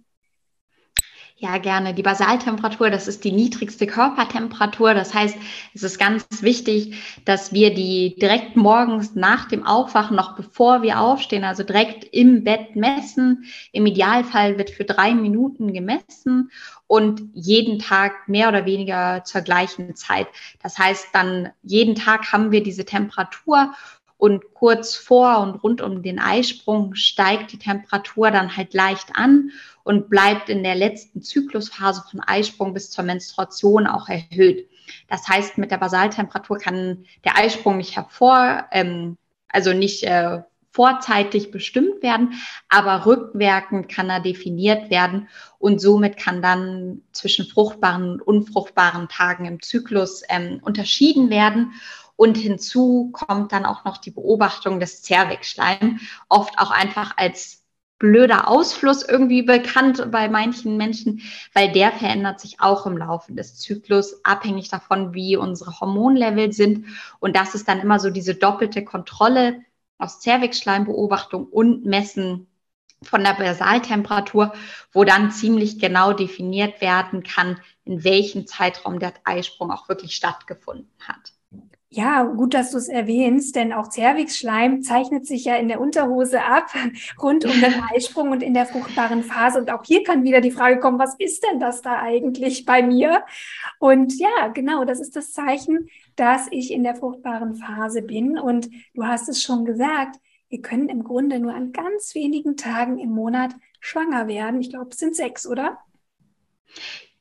Ja, 1.42 1.56
gerne. 1.56 1.94
Die 1.94 2.02
Basaltemperatur, 2.02 2.90
das 2.90 3.08
ist 3.08 3.24
die 3.24 3.32
niedrigste 3.32 3.86
Körpertemperatur. 3.86 4.92
Das 4.92 5.14
heißt, 5.14 5.38
es 5.72 5.82
ist 5.82 5.98
ganz 5.98 6.26
wichtig, 6.42 7.22
dass 7.24 7.54
wir 7.54 7.72
die 7.72 8.14
direkt 8.20 8.56
morgens 8.56 9.14
nach 9.14 9.48
dem 9.48 9.64
Aufwachen, 9.64 10.16
noch 10.16 10.36
bevor 10.36 10.82
wir 10.82 11.00
aufstehen, 11.00 11.44
also 11.44 11.62
direkt 11.62 12.04
im 12.12 12.44
Bett 12.44 12.76
messen. 12.76 13.46
Im 13.72 13.86
Idealfall 13.86 14.58
wird 14.58 14.68
für 14.68 14.84
drei 14.84 15.14
Minuten 15.14 15.72
gemessen 15.72 16.50
und 16.86 17.22
jeden 17.32 17.78
Tag 17.78 18.28
mehr 18.28 18.50
oder 18.50 18.66
weniger 18.66 19.24
zur 19.24 19.40
gleichen 19.40 19.96
Zeit. 19.96 20.26
Das 20.62 20.78
heißt, 20.78 21.06
dann 21.14 21.48
jeden 21.62 21.94
Tag 21.94 22.32
haben 22.32 22.52
wir 22.52 22.62
diese 22.62 22.84
Temperatur 22.84 23.72
und 24.20 24.52
kurz 24.52 24.96
vor 24.96 25.38
und 25.38 25.62
rund 25.62 25.80
um 25.80 26.02
den 26.02 26.18
Eisprung 26.18 26.94
steigt 26.94 27.52
die 27.52 27.58
Temperatur 27.58 28.30
dann 28.30 28.54
halt 28.54 28.74
leicht 28.74 29.08
an 29.14 29.50
und 29.82 30.10
bleibt 30.10 30.50
in 30.50 30.62
der 30.62 30.74
letzten 30.74 31.22
Zyklusphase 31.22 32.04
von 32.10 32.20
Eisprung 32.20 32.74
bis 32.74 32.90
zur 32.90 33.04
Menstruation 33.04 33.86
auch 33.86 34.10
erhöht. 34.10 34.68
Das 35.08 35.26
heißt, 35.26 35.56
mit 35.56 35.70
der 35.70 35.78
Basaltemperatur 35.78 36.58
kann 36.58 37.06
der 37.24 37.38
Eisprung 37.38 37.78
nicht 37.78 37.96
hervor, 37.96 38.66
ähm, 38.72 39.16
also 39.48 39.72
nicht 39.72 40.04
äh, 40.04 40.42
vorzeitig 40.70 41.50
bestimmt 41.50 42.02
werden, 42.02 42.34
aber 42.68 43.06
rückwirkend 43.06 43.88
kann 43.88 44.10
er 44.10 44.20
definiert 44.20 44.90
werden 44.90 45.28
und 45.58 45.80
somit 45.80 46.18
kann 46.18 46.42
dann 46.42 47.00
zwischen 47.12 47.46
fruchtbaren 47.46 48.20
und 48.20 48.22
unfruchtbaren 48.22 49.08
Tagen 49.08 49.46
im 49.46 49.62
Zyklus 49.62 50.22
ähm, 50.28 50.60
unterschieden 50.62 51.30
werden. 51.30 51.72
Und 52.20 52.36
hinzu 52.36 53.12
kommt 53.12 53.50
dann 53.50 53.64
auch 53.64 53.86
noch 53.86 53.96
die 53.96 54.10
Beobachtung 54.10 54.78
des 54.78 55.00
Zervixschleim, 55.00 56.00
oft 56.28 56.58
auch 56.58 56.70
einfach 56.70 57.16
als 57.16 57.64
blöder 57.98 58.46
Ausfluss 58.46 59.02
irgendwie 59.02 59.40
bekannt 59.40 60.06
bei 60.10 60.28
manchen 60.28 60.76
Menschen, 60.76 61.22
weil 61.54 61.72
der 61.72 61.92
verändert 61.92 62.38
sich 62.38 62.60
auch 62.60 62.84
im 62.84 62.98
Laufe 62.98 63.32
des 63.32 63.56
Zyklus, 63.56 64.22
abhängig 64.22 64.68
davon, 64.68 65.14
wie 65.14 65.38
unsere 65.38 65.80
Hormonlevel 65.80 66.52
sind. 66.52 66.88
Und 67.20 67.36
das 67.36 67.54
ist 67.54 67.66
dann 67.68 67.80
immer 67.80 67.98
so 67.98 68.10
diese 68.10 68.34
doppelte 68.34 68.84
Kontrolle 68.84 69.64
aus 69.96 70.20
Zervixschleimbeobachtung 70.20 71.46
und 71.46 71.86
Messen 71.86 72.48
von 73.02 73.24
der 73.24 73.32
Basaltemperatur, 73.32 74.52
wo 74.92 75.04
dann 75.04 75.30
ziemlich 75.30 75.78
genau 75.78 76.12
definiert 76.12 76.82
werden 76.82 77.22
kann, 77.22 77.58
in 77.86 78.04
welchem 78.04 78.46
Zeitraum 78.46 78.98
der 78.98 79.14
Eisprung 79.24 79.70
auch 79.70 79.88
wirklich 79.88 80.14
stattgefunden 80.14 80.92
hat. 81.00 81.32
Ja, 81.92 82.22
gut, 82.22 82.54
dass 82.54 82.70
du 82.70 82.78
es 82.78 82.88
erwähnst, 82.88 83.56
denn 83.56 83.72
auch 83.72 83.88
Zervixschleim 83.88 84.80
zeichnet 84.82 85.26
sich 85.26 85.44
ja 85.44 85.56
in 85.56 85.66
der 85.66 85.80
Unterhose 85.80 86.40
ab, 86.40 86.72
rund 87.20 87.44
um 87.44 87.50
den 87.50 87.82
Eisprung 87.92 88.30
und 88.30 88.44
in 88.44 88.54
der 88.54 88.66
fruchtbaren 88.66 89.24
Phase. 89.24 89.58
Und 89.58 89.72
auch 89.72 89.82
hier 89.84 90.04
kann 90.04 90.22
wieder 90.22 90.40
die 90.40 90.52
Frage 90.52 90.78
kommen, 90.78 91.00
was 91.00 91.16
ist 91.18 91.44
denn 91.44 91.58
das 91.58 91.82
da 91.82 92.00
eigentlich 92.00 92.64
bei 92.64 92.80
mir? 92.84 93.24
Und 93.80 94.16
ja, 94.20 94.48
genau, 94.54 94.84
das 94.84 95.00
ist 95.00 95.16
das 95.16 95.32
Zeichen, 95.32 95.88
dass 96.14 96.46
ich 96.52 96.70
in 96.70 96.84
der 96.84 96.94
fruchtbaren 96.94 97.56
Phase 97.56 98.02
bin. 98.02 98.38
Und 98.38 98.70
du 98.94 99.04
hast 99.04 99.28
es 99.28 99.42
schon 99.42 99.64
gesagt, 99.64 100.20
wir 100.48 100.62
können 100.62 100.88
im 100.88 101.02
Grunde 101.02 101.40
nur 101.40 101.54
an 101.54 101.72
ganz 101.72 102.14
wenigen 102.14 102.56
Tagen 102.56 103.00
im 103.00 103.10
Monat 103.10 103.52
schwanger 103.80 104.28
werden. 104.28 104.60
Ich 104.60 104.70
glaube, 104.70 104.90
es 104.90 104.98
sind 104.98 105.16
sechs, 105.16 105.44
oder? 105.44 105.78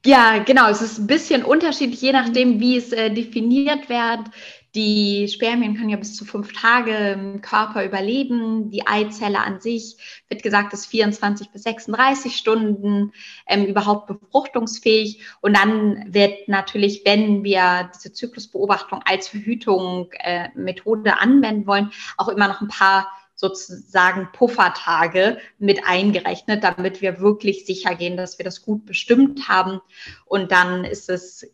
Ja, 0.05 0.37
genau. 0.39 0.69
Es 0.69 0.81
ist 0.81 0.97
ein 0.97 1.07
bisschen 1.07 1.43
unterschiedlich, 1.43 2.01
je 2.01 2.13
nachdem, 2.13 2.59
wie 2.59 2.77
es 2.77 2.93
äh, 2.93 3.09
definiert 3.09 3.89
wird. 3.89 4.29
Die 4.75 5.27
Spermien 5.27 5.75
können 5.75 5.89
ja 5.89 5.97
bis 5.97 6.15
zu 6.15 6.25
fünf 6.25 6.53
Tage 6.53 6.95
im 7.13 7.41
Körper 7.41 7.83
überleben. 7.83 8.69
Die 8.69 8.85
Eizelle 8.85 9.39
an 9.39 9.59
sich 9.59 9.97
wird 10.27 10.43
gesagt, 10.43 10.73
ist 10.73 10.85
24 10.85 11.49
bis 11.49 11.63
36 11.63 12.35
Stunden 12.35 13.11
ähm, 13.47 13.65
überhaupt 13.65 14.07
befruchtungsfähig. 14.07 15.23
Und 15.41 15.57
dann 15.57 16.13
wird 16.13 16.47
natürlich, 16.47 17.01
wenn 17.03 17.43
wir 17.43 17.89
diese 17.95 18.13
Zyklusbeobachtung 18.13 19.01
als 19.05 19.27
Verhütung 19.27 20.11
äh, 20.19 20.49
anwenden 20.55 21.65
wollen, 21.65 21.91
auch 22.17 22.27
immer 22.27 22.47
noch 22.47 22.61
ein 22.61 22.67
paar 22.67 23.07
sozusagen 23.39 24.27
Puffertage 24.33 25.37
mit 25.59 25.85
eingerechnet, 25.85 26.63
damit 26.63 27.01
wir 27.01 27.21
wirklich 27.21 27.65
sicher 27.65 27.95
gehen, 27.95 28.17
dass 28.17 28.37
wir 28.37 28.43
das 28.43 28.61
gut 28.63 28.85
bestimmt 28.85 29.47
haben. 29.47 29.79
Und 30.25 30.51
dann 30.51 30.83
ist 30.83 31.09
es 31.09 31.49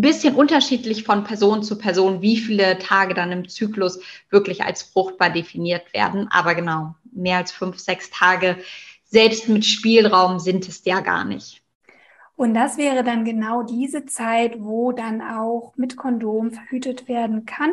bisschen 0.00 0.34
unterschiedlich 0.34 1.04
von 1.04 1.24
Person 1.24 1.62
zu 1.62 1.78
Person, 1.78 2.20
wie 2.20 2.36
viele 2.36 2.78
Tage 2.78 3.14
dann 3.14 3.30
im 3.32 3.48
Zyklus 3.48 4.00
wirklich 4.28 4.64
als 4.64 4.82
fruchtbar 4.82 5.30
definiert 5.30 5.92
werden. 5.94 6.28
Aber 6.30 6.54
genau, 6.54 6.94
mehr 7.12 7.38
als 7.38 7.52
fünf, 7.52 7.78
sechs 7.78 8.10
Tage, 8.10 8.56
selbst 9.04 9.48
mit 9.48 9.64
Spielraum 9.64 10.40
sind 10.40 10.68
es 10.68 10.84
ja 10.84 11.00
gar 11.00 11.24
nicht. 11.24 11.62
Und 12.36 12.54
das 12.54 12.76
wäre 12.76 13.04
dann 13.04 13.24
genau 13.24 13.62
diese 13.62 14.06
Zeit, 14.06 14.56
wo 14.58 14.90
dann 14.90 15.22
auch 15.22 15.74
mit 15.76 15.96
Kondom 15.96 16.50
verhütet 16.50 17.06
werden 17.06 17.46
kann. 17.46 17.72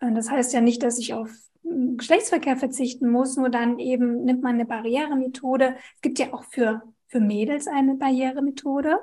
Und 0.00 0.14
das 0.14 0.30
heißt 0.30 0.52
ja 0.52 0.60
nicht, 0.60 0.82
dass 0.82 0.98
ich 0.98 1.14
auf 1.14 1.30
Geschlechtsverkehr 1.64 2.56
verzichten 2.56 3.10
muss, 3.10 3.36
nur 3.36 3.48
dann 3.48 3.78
eben 3.78 4.24
nimmt 4.24 4.42
man 4.42 4.54
eine 4.54 4.66
Barrieremethode. 4.66 5.76
Es 5.96 6.00
gibt 6.02 6.18
ja 6.18 6.32
auch 6.32 6.44
für, 6.44 6.82
für 7.08 7.20
Mädels 7.20 7.66
eine 7.66 7.94
Barrieremethode. 7.94 8.98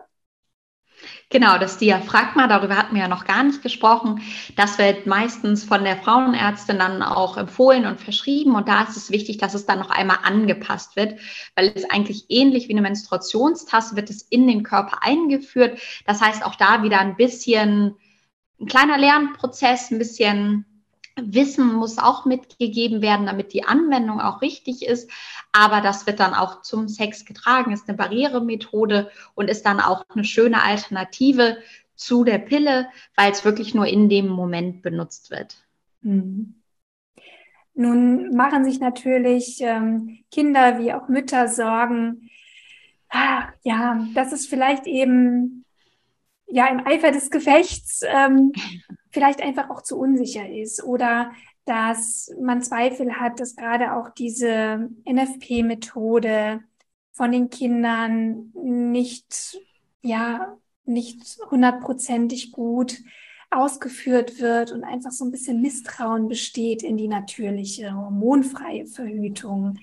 Genau, 1.29 1.57
das 1.57 1.77
Diaphragma, 1.77 2.47
darüber 2.47 2.75
hatten 2.75 2.95
wir 2.95 3.03
ja 3.03 3.07
noch 3.07 3.25
gar 3.25 3.43
nicht 3.43 3.61
gesprochen. 3.61 4.21
Das 4.55 4.77
wird 4.77 5.07
meistens 5.07 5.63
von 5.63 5.83
der 5.83 5.97
Frauenärztin 5.97 6.77
dann 6.77 7.01
auch 7.01 7.37
empfohlen 7.37 7.85
und 7.85 8.01
verschrieben. 8.01 8.55
Und 8.55 8.67
da 8.67 8.83
ist 8.83 8.97
es 8.97 9.11
wichtig, 9.11 9.37
dass 9.37 9.53
es 9.53 9.65
dann 9.65 9.79
noch 9.79 9.89
einmal 9.89 10.17
angepasst 10.23 10.95
wird, 10.95 11.19
weil 11.55 11.71
es 11.73 11.89
eigentlich 11.89 12.25
ähnlich 12.29 12.67
wie 12.67 12.73
eine 12.73 12.81
Menstruationstasse 12.81 13.95
wird 13.95 14.09
es 14.09 14.23
in 14.23 14.45
den 14.45 14.63
Körper 14.63 15.03
eingeführt. 15.03 15.79
Das 16.05 16.21
heißt 16.21 16.45
auch 16.45 16.55
da 16.55 16.83
wieder 16.83 16.99
ein 16.99 17.15
bisschen 17.15 17.95
ein 18.59 18.67
kleiner 18.67 18.97
Lernprozess, 18.97 19.89
ein 19.91 19.97
bisschen 19.97 20.65
Wissen 21.19 21.73
muss 21.73 21.97
auch 21.97 22.25
mitgegeben 22.25 23.01
werden, 23.01 23.25
damit 23.25 23.53
die 23.53 23.63
Anwendung 23.63 24.21
auch 24.21 24.41
richtig 24.41 24.85
ist. 24.85 25.09
Aber 25.51 25.81
das 25.81 26.07
wird 26.07 26.19
dann 26.19 26.33
auch 26.33 26.61
zum 26.61 26.87
Sex 26.87 27.25
getragen, 27.25 27.71
ist 27.71 27.87
eine 27.87 27.97
Barrieremethode 27.97 29.11
und 29.35 29.49
ist 29.49 29.65
dann 29.65 29.79
auch 29.79 30.05
eine 30.09 30.23
schöne 30.23 30.63
Alternative 30.63 31.57
zu 31.95 32.23
der 32.23 32.39
Pille, 32.39 32.87
weil 33.15 33.31
es 33.31 33.45
wirklich 33.45 33.75
nur 33.75 33.85
in 33.85 34.09
dem 34.09 34.27
Moment 34.27 34.81
benutzt 34.81 35.31
wird. 35.31 35.57
Mhm. 36.01 36.55
Nun 37.73 38.35
machen 38.35 38.65
sich 38.65 38.79
natürlich 38.79 39.61
ähm, 39.61 40.23
Kinder 40.31 40.79
wie 40.79 40.93
auch 40.93 41.07
Mütter 41.07 41.47
Sorgen, 41.47 42.29
ah, 43.09 43.43
ja, 43.63 44.05
dass 44.13 44.33
es 44.33 44.45
vielleicht 44.45 44.87
eben 44.87 45.65
ja 46.47 46.67
im 46.67 46.85
Eifer 46.85 47.11
des 47.11 47.29
Gefechts 47.29 48.01
ähm, 48.05 48.51
vielleicht 49.11 49.41
einfach 49.41 49.69
auch 49.69 49.81
zu 49.81 49.97
unsicher 49.97 50.49
ist 50.49 50.83
oder 50.83 51.31
dass 51.65 52.33
man 52.41 52.61
Zweifel 52.61 53.19
hat, 53.19 53.39
dass 53.39 53.55
gerade 53.55 53.93
auch 53.93 54.09
diese 54.09 54.89
NFP-Methode 55.05 56.61
von 57.11 57.31
den 57.31 57.49
Kindern 57.49 58.51
nicht, 58.55 59.59
ja, 60.01 60.57
nicht 60.85 61.37
hundertprozentig 61.49 62.51
gut 62.51 62.97
ausgeführt 63.51 64.39
wird 64.39 64.71
und 64.71 64.83
einfach 64.83 65.11
so 65.11 65.25
ein 65.25 65.31
bisschen 65.31 65.61
Misstrauen 65.61 66.27
besteht 66.29 66.83
in 66.83 66.97
die 66.97 67.09
natürliche, 67.09 67.93
hormonfreie 67.93 68.87
Verhütung. 68.87 69.77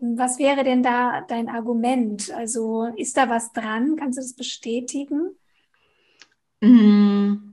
Was 0.00 0.38
wäre 0.38 0.64
denn 0.64 0.82
da 0.82 1.20
dein 1.22 1.48
Argument? 1.48 2.30
Also 2.32 2.84
ist 2.96 3.16
da 3.16 3.28
was 3.28 3.52
dran? 3.52 3.96
Kannst 3.96 4.18
du 4.18 4.22
das 4.22 4.34
bestätigen? 4.34 5.36
Mm, 6.60 7.52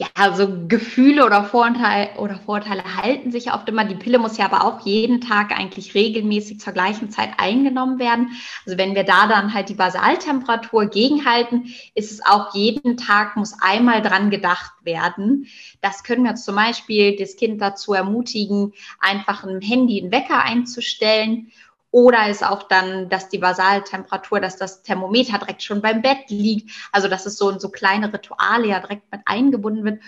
ja, 0.00 0.06
also 0.14 0.48
Gefühle 0.66 1.26
oder 1.26 1.44
Vorurteile, 1.44 2.18
oder 2.18 2.36
Vorurteile 2.36 2.96
halten 2.96 3.30
sich 3.30 3.52
oft 3.52 3.68
immer. 3.68 3.84
Die 3.84 3.96
Pille 3.96 4.18
muss 4.18 4.38
ja 4.38 4.46
aber 4.46 4.64
auch 4.64 4.86
jeden 4.86 5.20
Tag 5.20 5.52
eigentlich 5.52 5.94
regelmäßig 5.94 6.58
zur 6.58 6.72
gleichen 6.72 7.10
Zeit 7.10 7.32
eingenommen 7.36 7.98
werden. 7.98 8.30
Also 8.64 8.78
wenn 8.78 8.94
wir 8.94 9.04
da 9.04 9.26
dann 9.26 9.52
halt 9.52 9.68
die 9.68 9.74
Basaltemperatur 9.74 10.86
gegenhalten, 10.86 11.74
ist 11.94 12.12
es 12.12 12.24
auch 12.24 12.54
jeden 12.54 12.96
Tag 12.96 13.36
muss 13.36 13.60
einmal 13.60 14.00
dran 14.00 14.30
gedacht 14.30 14.72
werden. 14.84 15.48
Das 15.82 16.02
können 16.02 16.24
wir 16.24 16.34
zum 16.34 16.54
Beispiel 16.54 17.16
das 17.16 17.36
Kind 17.36 17.60
dazu 17.60 17.92
ermutigen, 17.92 18.72
einfach 19.00 19.44
ein 19.44 19.60
Handy 19.60 20.00
einen 20.00 20.12
Wecker 20.12 20.42
einzustellen 20.42 21.52
oder 21.90 22.28
ist 22.28 22.44
auch 22.44 22.64
dann, 22.64 23.08
dass 23.08 23.28
die 23.28 23.38
Basaltemperatur, 23.38 24.40
dass 24.40 24.56
das 24.56 24.82
Thermometer 24.82 25.38
direkt 25.38 25.62
schon 25.62 25.82
beim 25.82 26.02
Bett 26.02 26.28
liegt. 26.28 26.70
Also, 26.92 27.08
dass 27.08 27.26
es 27.26 27.36
so 27.36 27.50
in 27.50 27.58
so 27.58 27.68
kleine 27.68 28.12
Rituale 28.12 28.68
ja 28.68 28.80
direkt 28.80 29.10
mit 29.10 29.22
eingebunden 29.24 29.84
wird. 29.84 30.00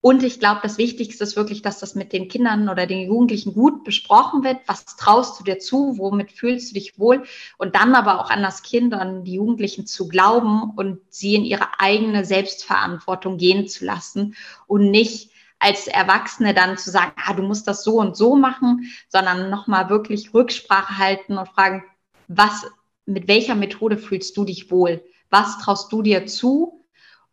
Und 0.00 0.22
ich 0.22 0.38
glaube, 0.38 0.60
das 0.62 0.78
Wichtigste 0.78 1.24
ist 1.24 1.36
wirklich, 1.36 1.60
dass 1.60 1.80
das 1.80 1.96
mit 1.96 2.12
den 2.12 2.28
Kindern 2.28 2.68
oder 2.68 2.86
den 2.86 3.06
Jugendlichen 3.06 3.52
gut 3.52 3.82
besprochen 3.82 4.44
wird. 4.44 4.58
Was 4.66 4.84
traust 4.84 5.40
du 5.40 5.44
dir 5.44 5.58
zu? 5.58 5.98
Womit 5.98 6.30
fühlst 6.30 6.70
du 6.70 6.74
dich 6.74 6.98
wohl? 7.00 7.24
Und 7.56 7.74
dann 7.74 7.96
aber 7.96 8.20
auch 8.20 8.30
an 8.30 8.42
das 8.42 8.62
Kind, 8.62 8.94
an 8.94 9.24
die 9.24 9.34
Jugendlichen 9.34 9.86
zu 9.86 10.06
glauben 10.06 10.72
und 10.76 11.00
sie 11.08 11.34
in 11.34 11.44
ihre 11.44 11.80
eigene 11.80 12.24
Selbstverantwortung 12.24 13.38
gehen 13.38 13.66
zu 13.66 13.84
lassen 13.84 14.36
und 14.68 14.90
nicht 14.90 15.32
als 15.58 15.86
Erwachsene 15.86 16.54
dann 16.54 16.78
zu 16.78 16.90
sagen, 16.90 17.12
ah, 17.16 17.34
du 17.34 17.42
musst 17.42 17.66
das 17.66 17.82
so 17.82 17.98
und 17.98 18.16
so 18.16 18.36
machen, 18.36 18.90
sondern 19.08 19.50
nochmal 19.50 19.90
wirklich 19.90 20.32
Rücksprache 20.32 20.98
halten 20.98 21.36
und 21.36 21.48
fragen, 21.48 21.84
was, 22.28 22.66
mit 23.06 23.28
welcher 23.28 23.54
Methode 23.54 23.98
fühlst 23.98 24.36
du 24.36 24.44
dich 24.44 24.70
wohl? 24.70 25.02
Was 25.30 25.58
traust 25.58 25.92
du 25.92 26.02
dir 26.02 26.26
zu? 26.26 26.84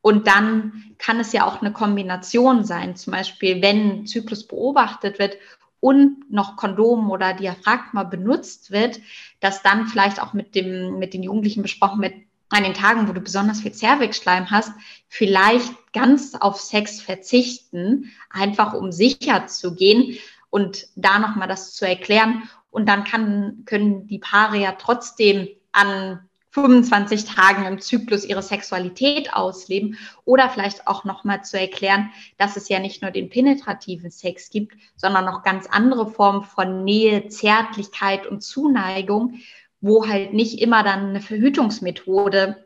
Und 0.02 0.28
dann 0.28 0.96
kann 0.98 1.20
es 1.20 1.34
ja 1.34 1.46
auch 1.46 1.62
eine 1.62 1.74
Kombination 1.74 2.64
sein. 2.64 2.96
Zum 2.96 3.12
Beispiel, 3.12 3.62
wenn 3.62 4.06
Zyklus 4.06 4.48
beobachtet 4.48 5.20
wird 5.20 5.38
und 5.80 6.32
noch 6.32 6.58
Kondom 6.58 7.10
oder 7.12 7.34
Diaphragma 7.34 8.04
benutzt 8.04 8.72
wird, 8.72 9.00
dass 9.40 9.64
dann 9.64 9.88
vielleicht 9.88 10.22
auch 10.22 10.34
mit 10.34 10.56
dem, 10.56 11.00
mit 11.00 11.14
den 11.14 11.24
Jugendlichen 11.24 11.62
besprochen 11.62 12.02
wird, 12.02 12.14
an 12.50 12.64
den 12.64 12.74
Tagen, 12.74 13.08
wo 13.08 13.14
du 13.14 13.22
besonders 13.22 13.62
viel 13.62 13.74
Zervixschleim 13.74 14.52
hast, 14.52 14.72
vielleicht 15.08 15.74
ganz 15.94 16.36
auf 16.36 16.60
Sex 16.60 17.02
verzichten, 17.02 18.12
einfach 18.30 18.74
um 18.74 18.92
sicher 18.92 19.48
zu 19.48 19.76
gehen 19.76 20.18
und 20.50 20.88
da 20.96 21.20
nochmal 21.20 21.48
das 21.48 21.74
zu 21.74 21.88
erklären. 21.88 22.44
Und 22.70 22.88
dann 22.88 23.04
kann, 23.04 23.64
können 23.66 24.08
die 24.08 24.20
Paare 24.20 24.58
ja 24.58 24.74
trotzdem 24.74 25.48
an 25.72 26.20
25 26.56 27.26
Tagen 27.26 27.66
im 27.66 27.82
Zyklus 27.82 28.24
ihre 28.24 28.42
Sexualität 28.42 29.34
ausleben 29.34 29.98
oder 30.24 30.50
vielleicht 30.50 30.88
auch 30.88 31.04
nochmal 31.04 31.44
zu 31.44 31.60
erklären, 31.60 32.12
dass 32.38 32.56
es 32.56 32.70
ja 32.70 32.80
nicht 32.80 33.02
nur 33.02 33.12
den 33.12 33.30
penetrativen 33.30 34.10
Sex 34.10 34.50
gibt, 34.50 34.74
sondern 34.96 35.26
noch 35.26 35.44
ganz 35.44 35.68
andere 35.68 36.10
Formen 36.10 36.44
von 36.44 36.86
Nähe, 36.86 37.28
Zärtlichkeit 37.28 38.26
und 38.26 38.42
Zuneigung 38.42 39.42
wo 39.86 40.08
halt 40.08 40.34
nicht 40.34 40.62
immer 40.62 40.82
dann 40.82 41.10
eine 41.10 41.22
Verhütungsmethode 41.22 42.66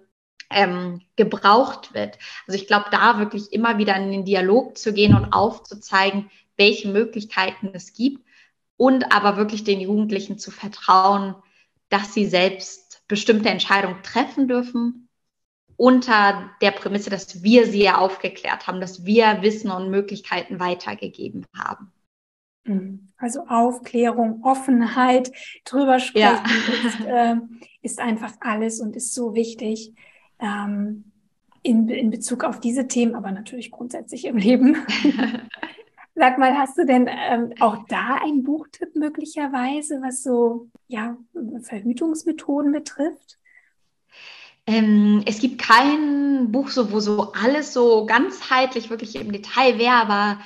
ähm, 0.49 1.01
gebraucht 1.17 1.93
wird. 1.93 2.17
Also 2.47 2.57
ich 2.57 2.65
glaube, 2.65 2.85
da 2.91 3.19
wirklich 3.19 3.51
immer 3.51 3.77
wieder 3.77 3.95
in 3.97 4.11
den 4.11 4.23
Dialog 4.23 4.77
zu 4.77 4.93
gehen 4.93 5.13
und 5.13 5.33
aufzuzeigen, 5.33 6.31
welche 6.55 6.87
Möglichkeiten 6.87 7.71
es 7.73 7.93
gibt 7.93 8.25
und 8.77 9.11
aber 9.11 9.35
wirklich 9.35 9.65
den 9.65 9.81
Jugendlichen 9.81 10.37
zu 10.37 10.49
vertrauen, 10.49 11.35
dass 11.89 12.13
sie 12.13 12.25
selbst 12.25 13.03
bestimmte 13.09 13.49
Entscheidungen 13.49 14.01
treffen 14.01 14.47
dürfen 14.47 15.09
unter 15.75 16.51
der 16.61 16.71
Prämisse, 16.71 17.09
dass 17.09 17.43
wir 17.43 17.65
sie 17.67 17.83
ja 17.83 17.97
aufgeklärt 17.97 18.67
haben, 18.67 18.79
dass 18.79 19.05
wir 19.05 19.41
Wissen 19.41 19.71
und 19.71 19.89
Möglichkeiten 19.89 20.59
weitergegeben 20.61 21.45
haben. 21.57 21.91
Mhm. 22.63 23.09
Also 23.17 23.45
Aufklärung, 23.47 24.43
Offenheit, 24.43 25.31
drüber 25.65 25.99
sprechen 25.99 26.21
ja. 26.21 26.87
ist, 26.87 26.99
äh, 27.05 27.35
ist, 27.81 27.99
einfach 27.99 28.33
alles 28.39 28.79
und 28.79 28.95
ist 28.95 29.13
so 29.13 29.33
wichtig 29.33 29.93
ähm, 30.39 31.11
in, 31.63 31.89
in 31.89 32.09
Bezug 32.09 32.43
auf 32.43 32.59
diese 32.59 32.87
Themen, 32.87 33.15
aber 33.15 33.31
natürlich 33.31 33.71
grundsätzlich 33.71 34.25
im 34.25 34.37
Leben. 34.37 34.77
Sag 36.15 36.37
mal, 36.37 36.57
hast 36.57 36.77
du 36.77 36.85
denn 36.85 37.09
ähm, 37.09 37.53
auch 37.59 37.85
da 37.87 38.19
einen 38.21 38.43
Buchtipp 38.43 38.95
möglicherweise, 38.95 40.01
was 40.01 40.23
so 40.23 40.67
ja, 40.87 41.17
Verhütungsmethoden 41.61 42.71
betrifft? 42.71 43.37
Ähm, 44.67 45.23
es 45.25 45.39
gibt 45.39 45.61
kein 45.61 46.51
Buch, 46.51 46.69
so, 46.69 46.91
wo 46.91 46.99
so 46.99 47.31
alles 47.31 47.73
so 47.73 48.05
ganzheitlich 48.05 48.89
wirklich 48.89 49.15
im 49.15 49.31
Detail 49.31 49.79
wäre, 49.79 49.95
aber 49.95 50.39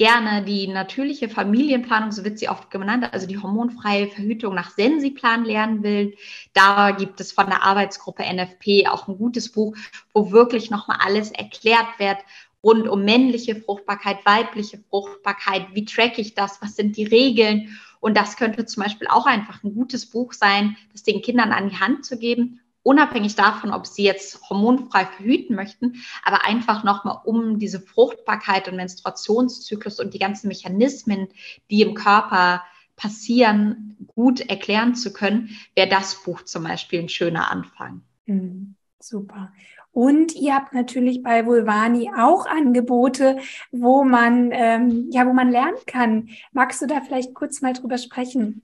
gerne 0.00 0.42
die 0.42 0.66
natürliche 0.66 1.28
Familienplanung, 1.28 2.10
so 2.10 2.24
wird 2.24 2.38
sie 2.38 2.48
oft 2.48 2.70
genannt, 2.70 3.12
also 3.12 3.26
die 3.26 3.36
hormonfreie 3.36 4.06
Verhütung 4.06 4.54
nach 4.54 4.70
Sensiplan 4.70 5.44
lernen 5.44 5.82
will. 5.82 6.16
Da 6.54 6.92
gibt 6.92 7.20
es 7.20 7.32
von 7.32 7.44
der 7.48 7.62
Arbeitsgruppe 7.62 8.22
NFP 8.22 8.86
auch 8.88 9.08
ein 9.08 9.18
gutes 9.18 9.52
Buch, 9.52 9.76
wo 10.14 10.32
wirklich 10.32 10.70
nochmal 10.70 10.96
alles 11.04 11.32
erklärt 11.32 11.98
wird 11.98 12.16
rund 12.64 12.88
um 12.88 13.04
männliche 13.04 13.56
Fruchtbarkeit, 13.56 14.24
weibliche 14.24 14.78
Fruchtbarkeit, 14.88 15.66
wie 15.74 15.84
track 15.84 16.18
ich 16.18 16.32
das, 16.32 16.62
was 16.62 16.76
sind 16.76 16.96
die 16.96 17.04
Regeln. 17.04 17.76
Und 18.00 18.16
das 18.16 18.38
könnte 18.38 18.64
zum 18.64 18.82
Beispiel 18.82 19.08
auch 19.08 19.26
einfach 19.26 19.62
ein 19.62 19.74
gutes 19.74 20.06
Buch 20.06 20.32
sein, 20.32 20.78
das 20.92 21.02
den 21.02 21.20
Kindern 21.20 21.52
an 21.52 21.68
die 21.68 21.78
Hand 21.78 22.06
zu 22.06 22.18
geben 22.18 22.59
unabhängig 22.82 23.34
davon, 23.34 23.72
ob 23.72 23.86
sie 23.86 24.04
jetzt 24.04 24.48
hormonfrei 24.48 25.06
verhüten 25.06 25.54
möchten, 25.54 26.02
aber 26.24 26.44
einfach 26.44 26.84
nochmal 26.84 27.18
um 27.24 27.58
diese 27.58 27.80
Fruchtbarkeit 27.80 28.68
und 28.68 28.76
Menstruationszyklus 28.76 30.00
und 30.00 30.14
die 30.14 30.18
ganzen 30.18 30.48
Mechanismen, 30.48 31.28
die 31.70 31.82
im 31.82 31.94
Körper 31.94 32.62
passieren, 32.96 33.96
gut 34.14 34.40
erklären 34.40 34.94
zu 34.94 35.12
können, 35.12 35.50
wäre 35.74 35.88
das 35.88 36.22
Buch 36.22 36.42
zum 36.42 36.64
Beispiel 36.64 37.00
ein 37.00 37.08
schöner 37.08 37.50
Anfang. 37.50 38.02
Mhm, 38.26 38.74
super. 38.98 39.52
Und 39.92 40.36
ihr 40.36 40.54
habt 40.54 40.72
natürlich 40.72 41.22
bei 41.22 41.46
Vulvani 41.46 42.10
auch 42.16 42.46
Angebote, 42.46 43.38
wo 43.72 44.04
man 44.04 44.50
ähm, 44.52 45.08
ja, 45.10 45.26
wo 45.26 45.32
man 45.32 45.50
lernen 45.50 45.78
kann. 45.86 46.28
Magst 46.52 46.80
du 46.80 46.86
da 46.86 47.00
vielleicht 47.00 47.34
kurz 47.34 47.60
mal 47.60 47.72
drüber 47.72 47.98
sprechen? 47.98 48.62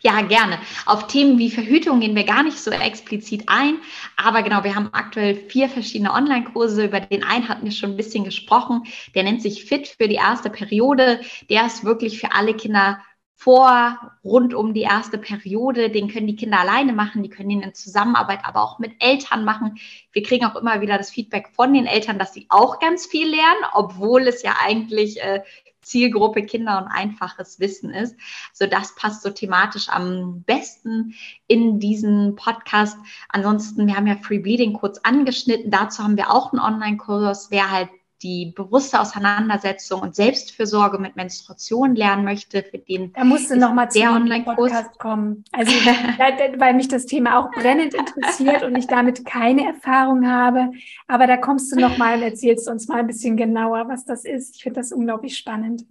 Ja, 0.00 0.20
gerne. 0.22 0.58
Auf 0.86 1.06
Themen 1.06 1.38
wie 1.38 1.50
Verhütung 1.50 2.00
gehen 2.00 2.16
wir 2.16 2.24
gar 2.24 2.42
nicht 2.42 2.58
so 2.58 2.70
explizit 2.70 3.44
ein. 3.46 3.78
Aber 4.16 4.42
genau, 4.42 4.64
wir 4.64 4.74
haben 4.74 4.90
aktuell 4.92 5.36
vier 5.48 5.68
verschiedene 5.68 6.12
Online-Kurse. 6.12 6.86
Über 6.86 7.00
den 7.00 7.24
einen 7.24 7.48
hatten 7.48 7.64
wir 7.64 7.72
schon 7.72 7.90
ein 7.90 7.96
bisschen 7.96 8.24
gesprochen. 8.24 8.82
Der 9.14 9.22
nennt 9.22 9.42
sich 9.42 9.64
Fit 9.64 9.88
für 9.88 10.08
die 10.08 10.16
erste 10.16 10.50
Periode. 10.50 11.20
Der 11.50 11.66
ist 11.66 11.84
wirklich 11.84 12.18
für 12.18 12.32
alle 12.32 12.54
Kinder 12.54 12.98
vor, 13.42 13.98
rund 14.22 14.54
um 14.54 14.72
die 14.72 14.82
erste 14.82 15.18
Periode. 15.18 15.90
Den 15.90 16.08
können 16.08 16.28
die 16.28 16.36
Kinder 16.36 16.60
alleine 16.60 16.92
machen, 16.92 17.24
die 17.24 17.28
können 17.28 17.50
ihn 17.50 17.62
in 17.62 17.74
Zusammenarbeit 17.74 18.40
aber 18.44 18.62
auch 18.62 18.78
mit 18.78 18.92
Eltern 19.00 19.44
machen. 19.44 19.78
Wir 20.12 20.22
kriegen 20.22 20.44
auch 20.44 20.54
immer 20.54 20.80
wieder 20.80 20.96
das 20.96 21.10
Feedback 21.10 21.48
von 21.52 21.74
den 21.74 21.86
Eltern, 21.86 22.20
dass 22.20 22.32
sie 22.32 22.46
auch 22.50 22.78
ganz 22.78 23.06
viel 23.06 23.28
lernen, 23.28 23.64
obwohl 23.72 24.28
es 24.28 24.44
ja 24.44 24.54
eigentlich 24.64 25.20
äh, 25.20 25.42
Zielgruppe 25.82 26.44
Kinder 26.44 26.78
und 26.78 26.88
einfaches 26.88 27.60
Wissen 27.60 27.90
ist. 27.90 28.16
So 28.52 28.66
das 28.66 28.94
passt 28.94 29.22
so 29.22 29.30
thematisch 29.30 29.88
am 29.88 30.42
besten 30.42 31.14
in 31.46 31.78
diesen 31.80 32.36
Podcast. 32.36 32.96
Ansonsten, 33.28 33.86
wir 33.86 33.96
haben 33.96 34.06
ja 34.06 34.16
Free 34.16 34.38
Bleeding 34.38 34.72
kurz 34.72 34.98
angeschnitten. 35.02 35.70
Dazu 35.70 36.02
haben 36.02 36.16
wir 36.16 36.30
auch 36.30 36.52
einen 36.52 36.62
Online-Kurs, 36.62 37.50
wer 37.50 37.70
halt 37.70 37.90
die 38.22 38.52
bewusste 38.54 39.00
Auseinandersetzung 39.00 40.00
und 40.00 40.14
Selbstfürsorge 40.14 40.98
mit 40.98 41.16
Menstruation 41.16 41.94
lernen 41.94 42.24
möchte, 42.24 42.62
für 42.62 42.78
den 42.78 43.12
da 43.12 43.24
musst 43.24 43.50
du 43.50 43.56
noch 43.56 43.72
mal 43.72 43.86
der 43.86 44.12
Online-Podcast 44.12 44.98
kommen. 44.98 45.44
Also 45.52 45.72
weil 46.58 46.74
mich 46.74 46.88
das 46.88 47.06
Thema 47.06 47.38
auch 47.38 47.50
brennend 47.50 47.94
interessiert 47.94 48.62
und 48.62 48.76
ich 48.76 48.86
damit 48.86 49.24
keine 49.24 49.66
Erfahrung 49.66 50.28
habe, 50.28 50.70
aber 51.08 51.26
da 51.26 51.36
kommst 51.36 51.72
du 51.72 51.80
noch 51.80 51.98
mal 51.98 52.16
und 52.16 52.22
erzählst 52.22 52.68
uns 52.68 52.88
mal 52.88 53.00
ein 53.00 53.06
bisschen 53.06 53.36
genauer, 53.36 53.88
was 53.88 54.04
das 54.04 54.24
ist. 54.24 54.56
Ich 54.56 54.62
finde 54.62 54.80
das 54.80 54.92
unglaublich 54.92 55.36
spannend. 55.36 55.84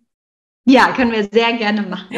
Ja, 0.65 0.93
können 0.93 1.11
wir 1.11 1.23
sehr 1.23 1.53
gerne 1.53 1.81
machen. 1.81 2.15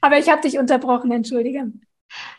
aber 0.00 0.18
ich 0.18 0.28
habe 0.28 0.42
dich 0.42 0.58
unterbrochen, 0.58 1.12
entschuldige. 1.12 1.70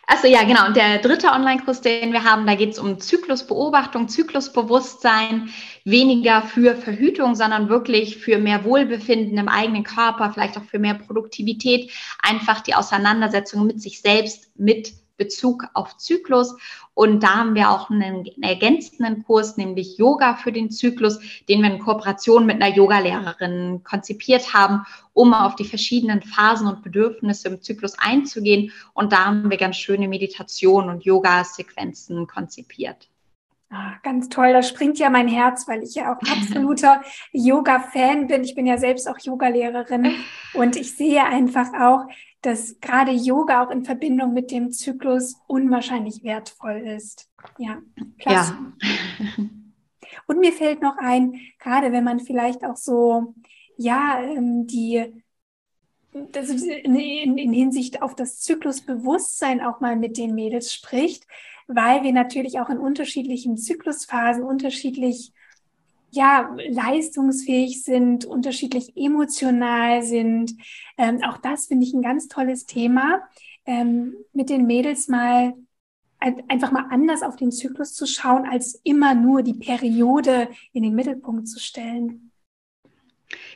Achso, 0.06 0.28
ja, 0.28 0.43
genau. 0.43 0.68
Und 0.68 0.76
der 0.76 0.97
dritte 0.97 1.28
Online-Kurs, 1.28 1.80
den 1.82 2.12
wir 2.12 2.26
haben, 2.26 2.45
da 2.45 2.56
geht 2.56 2.72
es 2.72 2.80
um 2.80 2.99
Zyklusbeobachtung, 2.99 4.10
Zyklusbewusstsein, 4.10 5.49
weniger 5.86 6.41
für 6.41 6.76
Verhütung, 6.76 7.36
sondern 7.36 7.70
wirklich 7.70 8.18
für 8.18 8.38
mehr 8.38 8.66
Wohlbefinden 8.66 9.38
im 9.38 9.47
eigenen 9.47 9.86
Körper, 9.86 10.32
vielleicht 10.34 10.58
auch 10.58 10.64
für 10.64 10.80
mehr 10.80 10.95
Produktivität, 10.95 11.89
einfach 12.22 12.60
die 12.62 12.76
Auseinandersetzung 12.76 13.66
mit 13.66 13.82
sich 13.82 14.01
selbst, 14.01 14.51
mit 14.58 14.93
Bezug 15.18 15.66
auf 15.74 15.97
Zyklus. 15.97 16.55
Und 16.93 17.24
da 17.24 17.36
haben 17.36 17.55
wir 17.55 17.70
auch 17.70 17.89
einen, 17.89 18.26
ergänzenden 18.41 19.24
Kurs, 19.24 19.57
nämlich 19.57 19.97
Yoga 19.97 20.36
für 20.36 20.51
den 20.51 20.70
Zyklus, 20.72 21.20
den 21.49 21.61
wir 21.61 21.72
in 21.72 21.80
Kooperation 21.80 22.45
mit 22.45 22.61
einer 22.61 22.76
Yogalehrerin 22.76 23.84
konzipiert 23.84 24.53
haben, 24.53 24.86
um 25.14 25.34
auf 25.34 25.55
die 25.55 25.66
verschiedenen 25.66 26.22
Phasen 26.22 26.68
und 26.68 26.84
Bedürfnisse 26.84 27.47
im 27.49 27.61
Zyklus 27.61 27.97
einzugehen. 27.97 28.72
Und 28.93 29.11
da 29.11 29.26
haben 29.26 29.49
wir 29.49 29.57
ganz 29.57 29.78
schöne 29.78 30.07
Meditationen 30.07 30.89
und 30.89 31.03
Yoga-Sequenzen 31.03 32.28
konzipiert. 32.28 33.09
Ah, 33.76 33.95
ganz 34.03 34.30
toll, 34.30 34.53
da 34.53 34.61
springt 34.61 34.99
ja 34.99 35.09
mein 35.09 35.28
Herz, 35.28 35.67
weil 35.67 35.82
ich 35.82 35.95
ja 35.95 36.13
auch 36.13 36.19
absoluter 36.32 37.01
Yoga-Fan 37.32 38.28
bin. 38.28 38.43
Ich 38.43 38.53
bin 38.53 38.67
ja 38.67 38.78
selbst 38.78 39.09
auch 39.09 39.17
Yogalehrerin 39.17 40.13
und 40.53 40.76
ich 40.76 40.95
sehe 40.95 41.24
einfach 41.24 41.74
auch, 41.74 42.05
dass 42.43 42.80
gerade 42.82 43.11
Yoga 43.11 43.63
auch 43.63 43.71
in 43.71 43.84
Verbindung 43.84 44.34
mit 44.34 44.51
dem 44.51 44.71
Zyklus 44.71 45.38
unwahrscheinlich 45.47 46.24
wertvoll 46.24 46.84
ist. 46.86 47.32
Ja, 47.57 47.82
klasse. 48.19 48.55
Ja. 48.80 49.43
Und 50.28 50.39
mir 50.39 50.53
fällt 50.53 50.82
noch 50.82 50.97
ein, 50.97 51.39
gerade 51.59 51.91
wenn 51.91 52.03
man 52.03 52.19
vielleicht 52.19 52.63
auch 52.63 52.78
so, 52.78 53.34
ja, 53.78 54.21
ähm, 54.21 54.67
die, 54.67 55.03
in, 56.13 57.38
in 57.38 57.53
Hinsicht 57.53 58.01
auf 58.01 58.15
das 58.15 58.39
Zyklusbewusstsein 58.39 59.59
auch 59.59 59.80
mal 59.80 59.95
mit 59.95 60.17
den 60.17 60.36
Mädels 60.36 60.71
spricht, 60.71 61.26
weil 61.68 62.03
wir 62.03 62.14
natürlich 62.14 62.59
auch 62.59 62.70
in 62.70 62.78
unterschiedlichen 62.78 63.57
Zyklusphasen 63.57 64.43
unterschiedlich 64.43 65.32
ja, 66.11 66.55
leistungsfähig 66.70 67.84
sind, 67.84 68.26
unterschiedlich 68.26 68.95
emotional 68.95 70.03
sind. 70.03 70.53
Ähm, 70.97 71.22
auch 71.24 71.38
das 71.38 71.66
finde 71.66 71.86
ich 71.86 71.93
ein 71.93 72.03
ganz 72.03 72.28
tolles 72.28 72.66
Thema, 72.66 73.22
ähm, 73.66 74.14
mit 74.32 74.49
den 74.49 74.68
Mädels 74.68 75.07
mal 75.07 75.53
einfach 76.47 76.72
mal 76.72 76.86
anders 76.89 77.22
auf 77.22 77.36
den 77.36 77.51
Zyklus 77.51 77.93
zu 77.93 78.05
schauen, 78.05 78.47
als 78.49 78.80
immer 78.84 79.14
nur 79.14 79.43
die 79.43 79.55
Periode 79.55 80.47
in 80.72 80.84
den 80.84 80.95
Mittelpunkt 80.95 81.49
zu 81.49 81.59
stellen. 81.59 82.32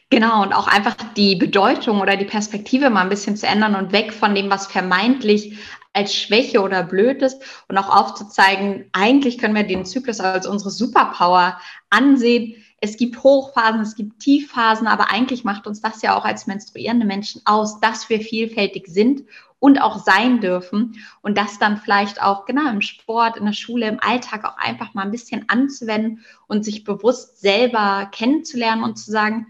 Genau, 0.09 0.41
und 0.41 0.53
auch 0.53 0.67
einfach 0.67 0.95
die 1.15 1.35
Bedeutung 1.35 2.01
oder 2.01 2.15
die 2.15 2.25
Perspektive 2.25 2.89
mal 2.89 3.01
ein 3.01 3.09
bisschen 3.09 3.35
zu 3.35 3.45
ändern 3.45 3.75
und 3.75 3.91
weg 3.91 4.13
von 4.13 4.33
dem, 4.33 4.49
was 4.49 4.67
vermeintlich 4.67 5.57
als 5.97 6.13
Schwäche 6.13 6.61
oder 6.61 6.83
blöd 6.83 7.23
ist 7.23 7.41
und 7.67 7.77
auch 7.77 7.89
aufzuzeigen, 7.89 8.85
eigentlich 8.93 9.39
können 9.39 9.55
wir 9.55 9.63
den 9.63 9.83
Zyklus 9.83 10.19
als 10.19 10.45
unsere 10.45 10.69
Superpower 10.69 11.59
ansehen. 11.89 12.55
Es 12.79 12.97
gibt 12.97 13.23
Hochphasen, 13.23 13.81
es 13.81 13.95
gibt 13.95 14.19
Tiefphasen, 14.19 14.85
aber 14.85 15.11
eigentlich 15.11 15.43
macht 15.43 15.65
uns 15.65 15.81
das 15.81 16.03
ja 16.03 16.15
auch 16.15 16.23
als 16.23 16.45
menstruierende 16.45 17.07
Menschen 17.07 17.41
aus, 17.45 17.79
dass 17.79 18.09
wir 18.09 18.21
vielfältig 18.21 18.87
sind 18.87 19.23
und 19.57 19.81
auch 19.81 20.05
sein 20.05 20.39
dürfen 20.39 21.03
und 21.23 21.35
das 21.35 21.57
dann 21.57 21.77
vielleicht 21.77 22.21
auch 22.21 22.45
genau 22.45 22.69
im 22.69 22.81
Sport, 22.81 23.37
in 23.37 23.45
der 23.45 23.53
Schule, 23.53 23.87
im 23.87 23.99
Alltag 23.99 24.45
auch 24.45 24.57
einfach 24.59 24.93
mal 24.93 25.01
ein 25.01 25.11
bisschen 25.11 25.49
anzuwenden 25.49 26.23
und 26.47 26.63
sich 26.63 26.83
bewusst 26.83 27.41
selber 27.41 28.07
kennenzulernen 28.11 28.83
und 28.83 28.97
zu 28.97 29.09
sagen, 29.09 29.47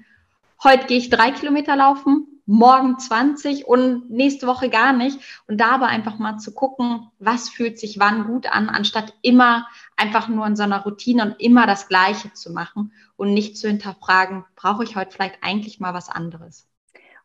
heute 0.63 0.87
gehe 0.87 0.97
ich 0.97 1.09
drei 1.09 1.31
Kilometer 1.31 1.75
laufen, 1.75 2.36
morgen 2.47 2.97
20 2.97 3.67
und 3.67 4.09
nächste 4.09 4.47
Woche 4.47 4.69
gar 4.69 4.93
nicht. 4.93 5.19
Und 5.47 5.59
dabei 5.61 5.87
einfach 5.87 6.17
mal 6.17 6.39
zu 6.39 6.53
gucken, 6.53 7.07
was 7.19 7.49
fühlt 7.49 7.77
sich 7.77 7.99
wann 7.99 8.25
gut 8.25 8.47
an, 8.51 8.69
anstatt 8.69 9.13
immer 9.21 9.67
einfach 9.95 10.27
nur 10.29 10.47
in 10.47 10.55
so 10.55 10.63
einer 10.63 10.81
Routine 10.83 11.23
und 11.23 11.39
immer 11.39 11.67
das 11.67 11.87
Gleiche 11.87 12.33
zu 12.33 12.51
machen 12.51 12.93
und 13.17 13.33
nicht 13.33 13.57
zu 13.57 13.67
hinterfragen, 13.67 14.45
brauche 14.55 14.83
ich 14.83 14.95
heute 14.95 15.11
vielleicht 15.11 15.43
eigentlich 15.43 15.79
mal 15.79 15.93
was 15.93 16.09
anderes. 16.09 16.67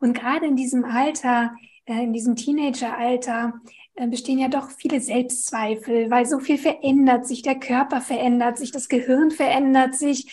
Und 0.01 0.15
gerade 0.15 0.47
in 0.47 0.57
diesem 0.57 0.85
Alter, 0.85 1.55
äh, 1.87 2.03
in 2.03 2.13
diesem 2.13 2.35
Teenageralter, 2.35 3.55
äh, 3.95 4.09
bestehen 4.09 4.39
ja 4.39 4.49
doch 4.49 4.71
viele 4.71 5.01
Selbstzweifel, 5.01 6.11
weil 6.11 6.27
so 6.27 6.41
viel 6.41 6.59
verändert 6.59 7.27
sich, 7.27 7.43
der 7.43 7.61
Körper 7.61 8.01
verändert 8.01 8.59
sich, 8.59 8.73
das 8.73 8.89
Gehirn 8.89 9.31
verändert 9.31 9.95
sich 9.95 10.27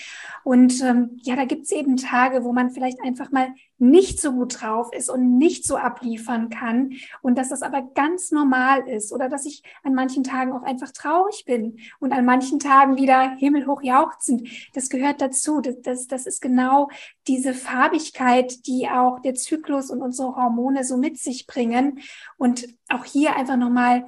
Und 0.49 0.81
ähm, 0.81 1.19
ja, 1.21 1.35
da 1.35 1.45
gibt 1.45 1.65
es 1.65 1.71
eben 1.71 1.95
Tage, 1.95 2.43
wo 2.43 2.53
man 2.53 2.71
vielleicht 2.71 2.99
einfach 3.03 3.31
mal 3.31 3.53
nicht 3.77 4.19
so 4.19 4.31
gut 4.31 4.59
drauf 4.59 4.91
ist 4.91 5.07
und 5.07 5.37
nicht 5.37 5.63
so 5.63 5.77
abliefern 5.77 6.49
kann 6.49 6.93
und 7.21 7.37
dass 7.37 7.49
das 7.49 7.61
aber 7.61 7.83
ganz 7.93 8.31
normal 8.31 8.87
ist 8.87 9.13
oder 9.13 9.29
dass 9.29 9.45
ich 9.45 9.61
an 9.83 9.93
manchen 9.93 10.23
Tagen 10.23 10.51
auch 10.51 10.63
einfach 10.63 10.91
traurig 10.91 11.43
bin 11.45 11.77
und 11.99 12.13
an 12.13 12.25
manchen 12.25 12.57
Tagen 12.57 12.97
wieder 12.97 13.35
himmelhoch 13.35 13.83
jauchzend. 13.83 14.49
Das 14.73 14.89
gehört 14.89 15.21
dazu. 15.21 15.61
Das, 15.61 15.81
das, 15.83 16.07
das 16.07 16.25
ist 16.25 16.41
genau 16.41 16.89
diese 17.27 17.53
Farbigkeit, 17.53 18.65
die 18.65 18.89
auch 18.89 19.19
der 19.19 19.35
Zyklus 19.35 19.91
und 19.91 20.01
unsere 20.01 20.35
Hormone 20.35 20.83
so 20.83 20.97
mit 20.97 21.19
sich 21.19 21.45
bringen. 21.45 21.99
Und 22.37 22.67
auch 22.89 23.05
hier 23.05 23.35
einfach 23.35 23.55
nochmal 23.55 24.03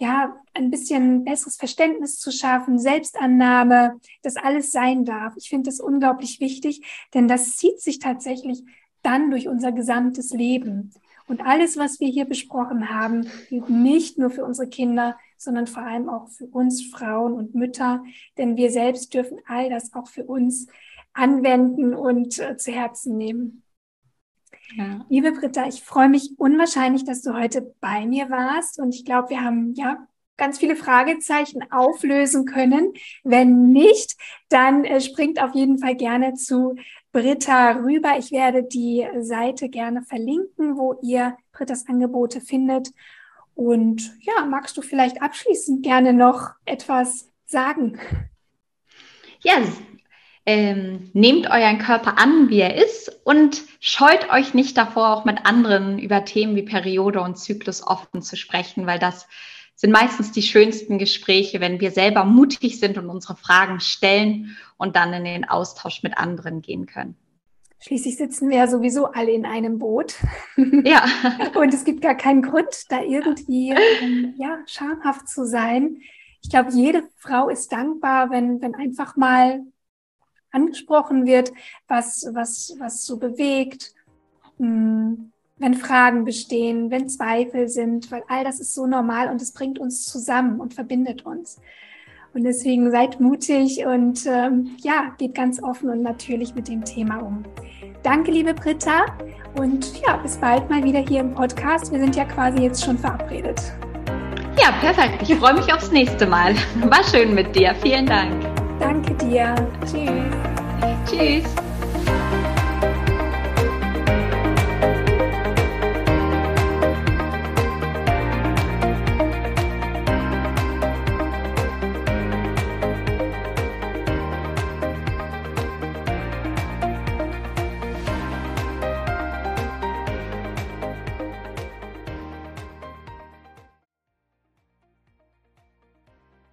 ja, 0.00 0.34
ein 0.54 0.70
bisschen 0.70 1.24
besseres 1.24 1.56
Verständnis 1.56 2.18
zu 2.18 2.32
schaffen, 2.32 2.78
Selbstannahme, 2.78 4.00
dass 4.22 4.36
alles 4.36 4.72
sein 4.72 5.04
darf. 5.04 5.34
Ich 5.36 5.50
finde 5.50 5.68
das 5.68 5.78
unglaublich 5.78 6.40
wichtig, 6.40 6.80
denn 7.12 7.28
das 7.28 7.56
zieht 7.56 7.80
sich 7.80 7.98
tatsächlich 7.98 8.64
dann 9.02 9.30
durch 9.30 9.46
unser 9.46 9.72
gesamtes 9.72 10.30
Leben. 10.30 10.90
Und 11.26 11.42
alles, 11.42 11.76
was 11.76 12.00
wir 12.00 12.08
hier 12.08 12.24
besprochen 12.24 12.88
haben, 12.88 13.28
gilt 13.50 13.68
nicht 13.68 14.18
nur 14.18 14.30
für 14.30 14.44
unsere 14.44 14.68
Kinder, 14.68 15.18
sondern 15.36 15.66
vor 15.66 15.82
allem 15.82 16.08
auch 16.08 16.28
für 16.28 16.46
uns 16.46 16.82
Frauen 16.86 17.34
und 17.34 17.54
Mütter, 17.54 18.02
denn 18.38 18.56
wir 18.56 18.70
selbst 18.70 19.12
dürfen 19.12 19.38
all 19.46 19.68
das 19.68 19.92
auch 19.92 20.08
für 20.08 20.24
uns 20.24 20.66
anwenden 21.12 21.94
und 21.94 22.38
äh, 22.38 22.56
zu 22.56 22.72
Herzen 22.72 23.18
nehmen. 23.18 23.62
Ja. 24.76 25.04
Liebe 25.08 25.32
Britta, 25.32 25.66
ich 25.66 25.82
freue 25.82 26.08
mich 26.08 26.32
unwahrscheinlich, 26.38 27.04
dass 27.04 27.22
du 27.22 27.34
heute 27.34 27.74
bei 27.80 28.06
mir 28.06 28.30
warst 28.30 28.78
und 28.78 28.94
ich 28.94 29.04
glaube, 29.04 29.30
wir 29.30 29.42
haben 29.42 29.74
ja 29.74 30.06
ganz 30.36 30.58
viele 30.58 30.74
Fragezeichen 30.74 31.70
auflösen 31.70 32.46
können. 32.46 32.94
Wenn 33.24 33.72
nicht, 33.72 34.16
dann 34.48 34.84
äh, 34.84 35.00
springt 35.00 35.42
auf 35.42 35.54
jeden 35.54 35.78
Fall 35.78 35.96
gerne 35.96 36.34
zu 36.34 36.76
Britta 37.12 37.72
rüber. 37.72 38.16
Ich 38.18 38.32
werde 38.32 38.62
die 38.62 39.06
Seite 39.20 39.68
gerne 39.68 40.02
verlinken, 40.02 40.78
wo 40.78 40.98
ihr 41.02 41.36
Brittas 41.52 41.86
Angebote 41.88 42.40
findet. 42.40 42.88
Und 43.54 44.16
ja, 44.20 44.46
magst 44.46 44.76
du 44.78 44.82
vielleicht 44.82 45.20
abschließend 45.20 45.82
gerne 45.82 46.14
noch 46.14 46.52
etwas 46.64 47.28
sagen? 47.44 47.98
Ja, 49.42 49.56
ähm, 50.50 51.10
nehmt 51.12 51.48
euren 51.48 51.78
Körper 51.78 52.18
an, 52.18 52.50
wie 52.50 52.58
er 52.58 52.74
ist 52.74 53.20
und 53.22 53.62
scheut 53.78 54.32
euch 54.32 54.52
nicht 54.52 54.76
davor, 54.76 55.14
auch 55.14 55.24
mit 55.24 55.46
anderen 55.46 56.00
über 56.00 56.24
Themen 56.24 56.56
wie 56.56 56.62
Periode 56.62 57.20
und 57.20 57.38
Zyklus 57.38 57.86
offen 57.86 58.20
zu 58.20 58.36
sprechen, 58.36 58.84
weil 58.84 58.98
das 58.98 59.28
sind 59.76 59.92
meistens 59.92 60.32
die 60.32 60.42
schönsten 60.42 60.98
Gespräche, 60.98 61.60
wenn 61.60 61.80
wir 61.80 61.92
selber 61.92 62.24
mutig 62.24 62.80
sind 62.80 62.98
und 62.98 63.08
unsere 63.08 63.36
Fragen 63.36 63.78
stellen 63.78 64.56
und 64.76 64.96
dann 64.96 65.12
in 65.12 65.24
den 65.24 65.48
Austausch 65.48 66.02
mit 66.02 66.18
anderen 66.18 66.62
gehen 66.62 66.86
können. 66.86 67.16
Schließlich 67.78 68.16
sitzen 68.16 68.50
wir 68.50 68.58
ja 68.58 68.66
sowieso 68.66 69.06
alle 69.06 69.30
in 69.30 69.46
einem 69.46 69.78
Boot. 69.78 70.16
Ja. 70.84 71.04
und 71.54 71.72
es 71.72 71.84
gibt 71.84 72.02
gar 72.02 72.16
keinen 72.16 72.42
Grund, 72.42 72.86
da 72.88 73.00
irgendwie 73.02 73.70
ähm, 74.02 74.34
ja, 74.36 74.58
schamhaft 74.66 75.28
zu 75.28 75.46
sein. 75.46 75.98
Ich 76.42 76.50
glaube, 76.50 76.72
jede 76.72 77.04
Frau 77.16 77.48
ist 77.48 77.70
dankbar, 77.72 78.30
wenn, 78.30 78.60
wenn 78.60 78.74
einfach 78.74 79.16
mal 79.16 79.62
angesprochen 80.52 81.26
wird, 81.26 81.52
was, 81.88 82.26
was, 82.32 82.74
was 82.78 83.04
so 83.04 83.18
bewegt, 83.18 83.94
hm, 84.58 85.32
wenn 85.58 85.74
Fragen 85.74 86.24
bestehen, 86.24 86.90
wenn 86.90 87.08
Zweifel 87.08 87.68
sind, 87.68 88.10
weil 88.10 88.22
all 88.28 88.44
das 88.44 88.60
ist 88.60 88.74
so 88.74 88.86
normal 88.86 89.28
und 89.28 89.42
es 89.42 89.52
bringt 89.52 89.78
uns 89.78 90.06
zusammen 90.06 90.58
und 90.60 90.74
verbindet 90.74 91.26
uns. 91.26 91.60
Und 92.32 92.44
deswegen 92.44 92.90
seid 92.90 93.20
mutig 93.20 93.84
und 93.84 94.24
ähm, 94.26 94.76
ja, 94.78 95.14
geht 95.18 95.34
ganz 95.34 95.62
offen 95.62 95.90
und 95.90 96.02
natürlich 96.02 96.54
mit 96.54 96.68
dem 96.68 96.84
Thema 96.84 97.18
um. 97.18 97.42
Danke, 98.02 98.30
liebe 98.30 98.54
Britta. 98.54 99.06
Und 99.58 100.00
ja, 100.00 100.16
bis 100.16 100.38
bald 100.38 100.70
mal 100.70 100.82
wieder 100.84 101.00
hier 101.00 101.20
im 101.20 101.34
Podcast. 101.34 101.92
Wir 101.92 101.98
sind 101.98 102.14
ja 102.14 102.24
quasi 102.24 102.62
jetzt 102.62 102.84
schon 102.84 102.96
verabredet. 102.96 103.60
Ja, 104.60 104.72
perfekt. 104.80 105.22
Ich 105.22 105.34
freue 105.36 105.54
mich 105.54 105.72
aufs 105.72 105.90
nächste 105.90 106.26
Mal. 106.26 106.54
War 106.84 107.02
schön 107.04 107.34
mit 107.34 107.54
dir. 107.56 107.74
Vielen 107.82 108.06
Dank. 108.06 108.32
Danke 108.78 109.14
dir. 109.14 109.54
Tschüss. 109.84 110.39
Tschüss. 111.06 111.69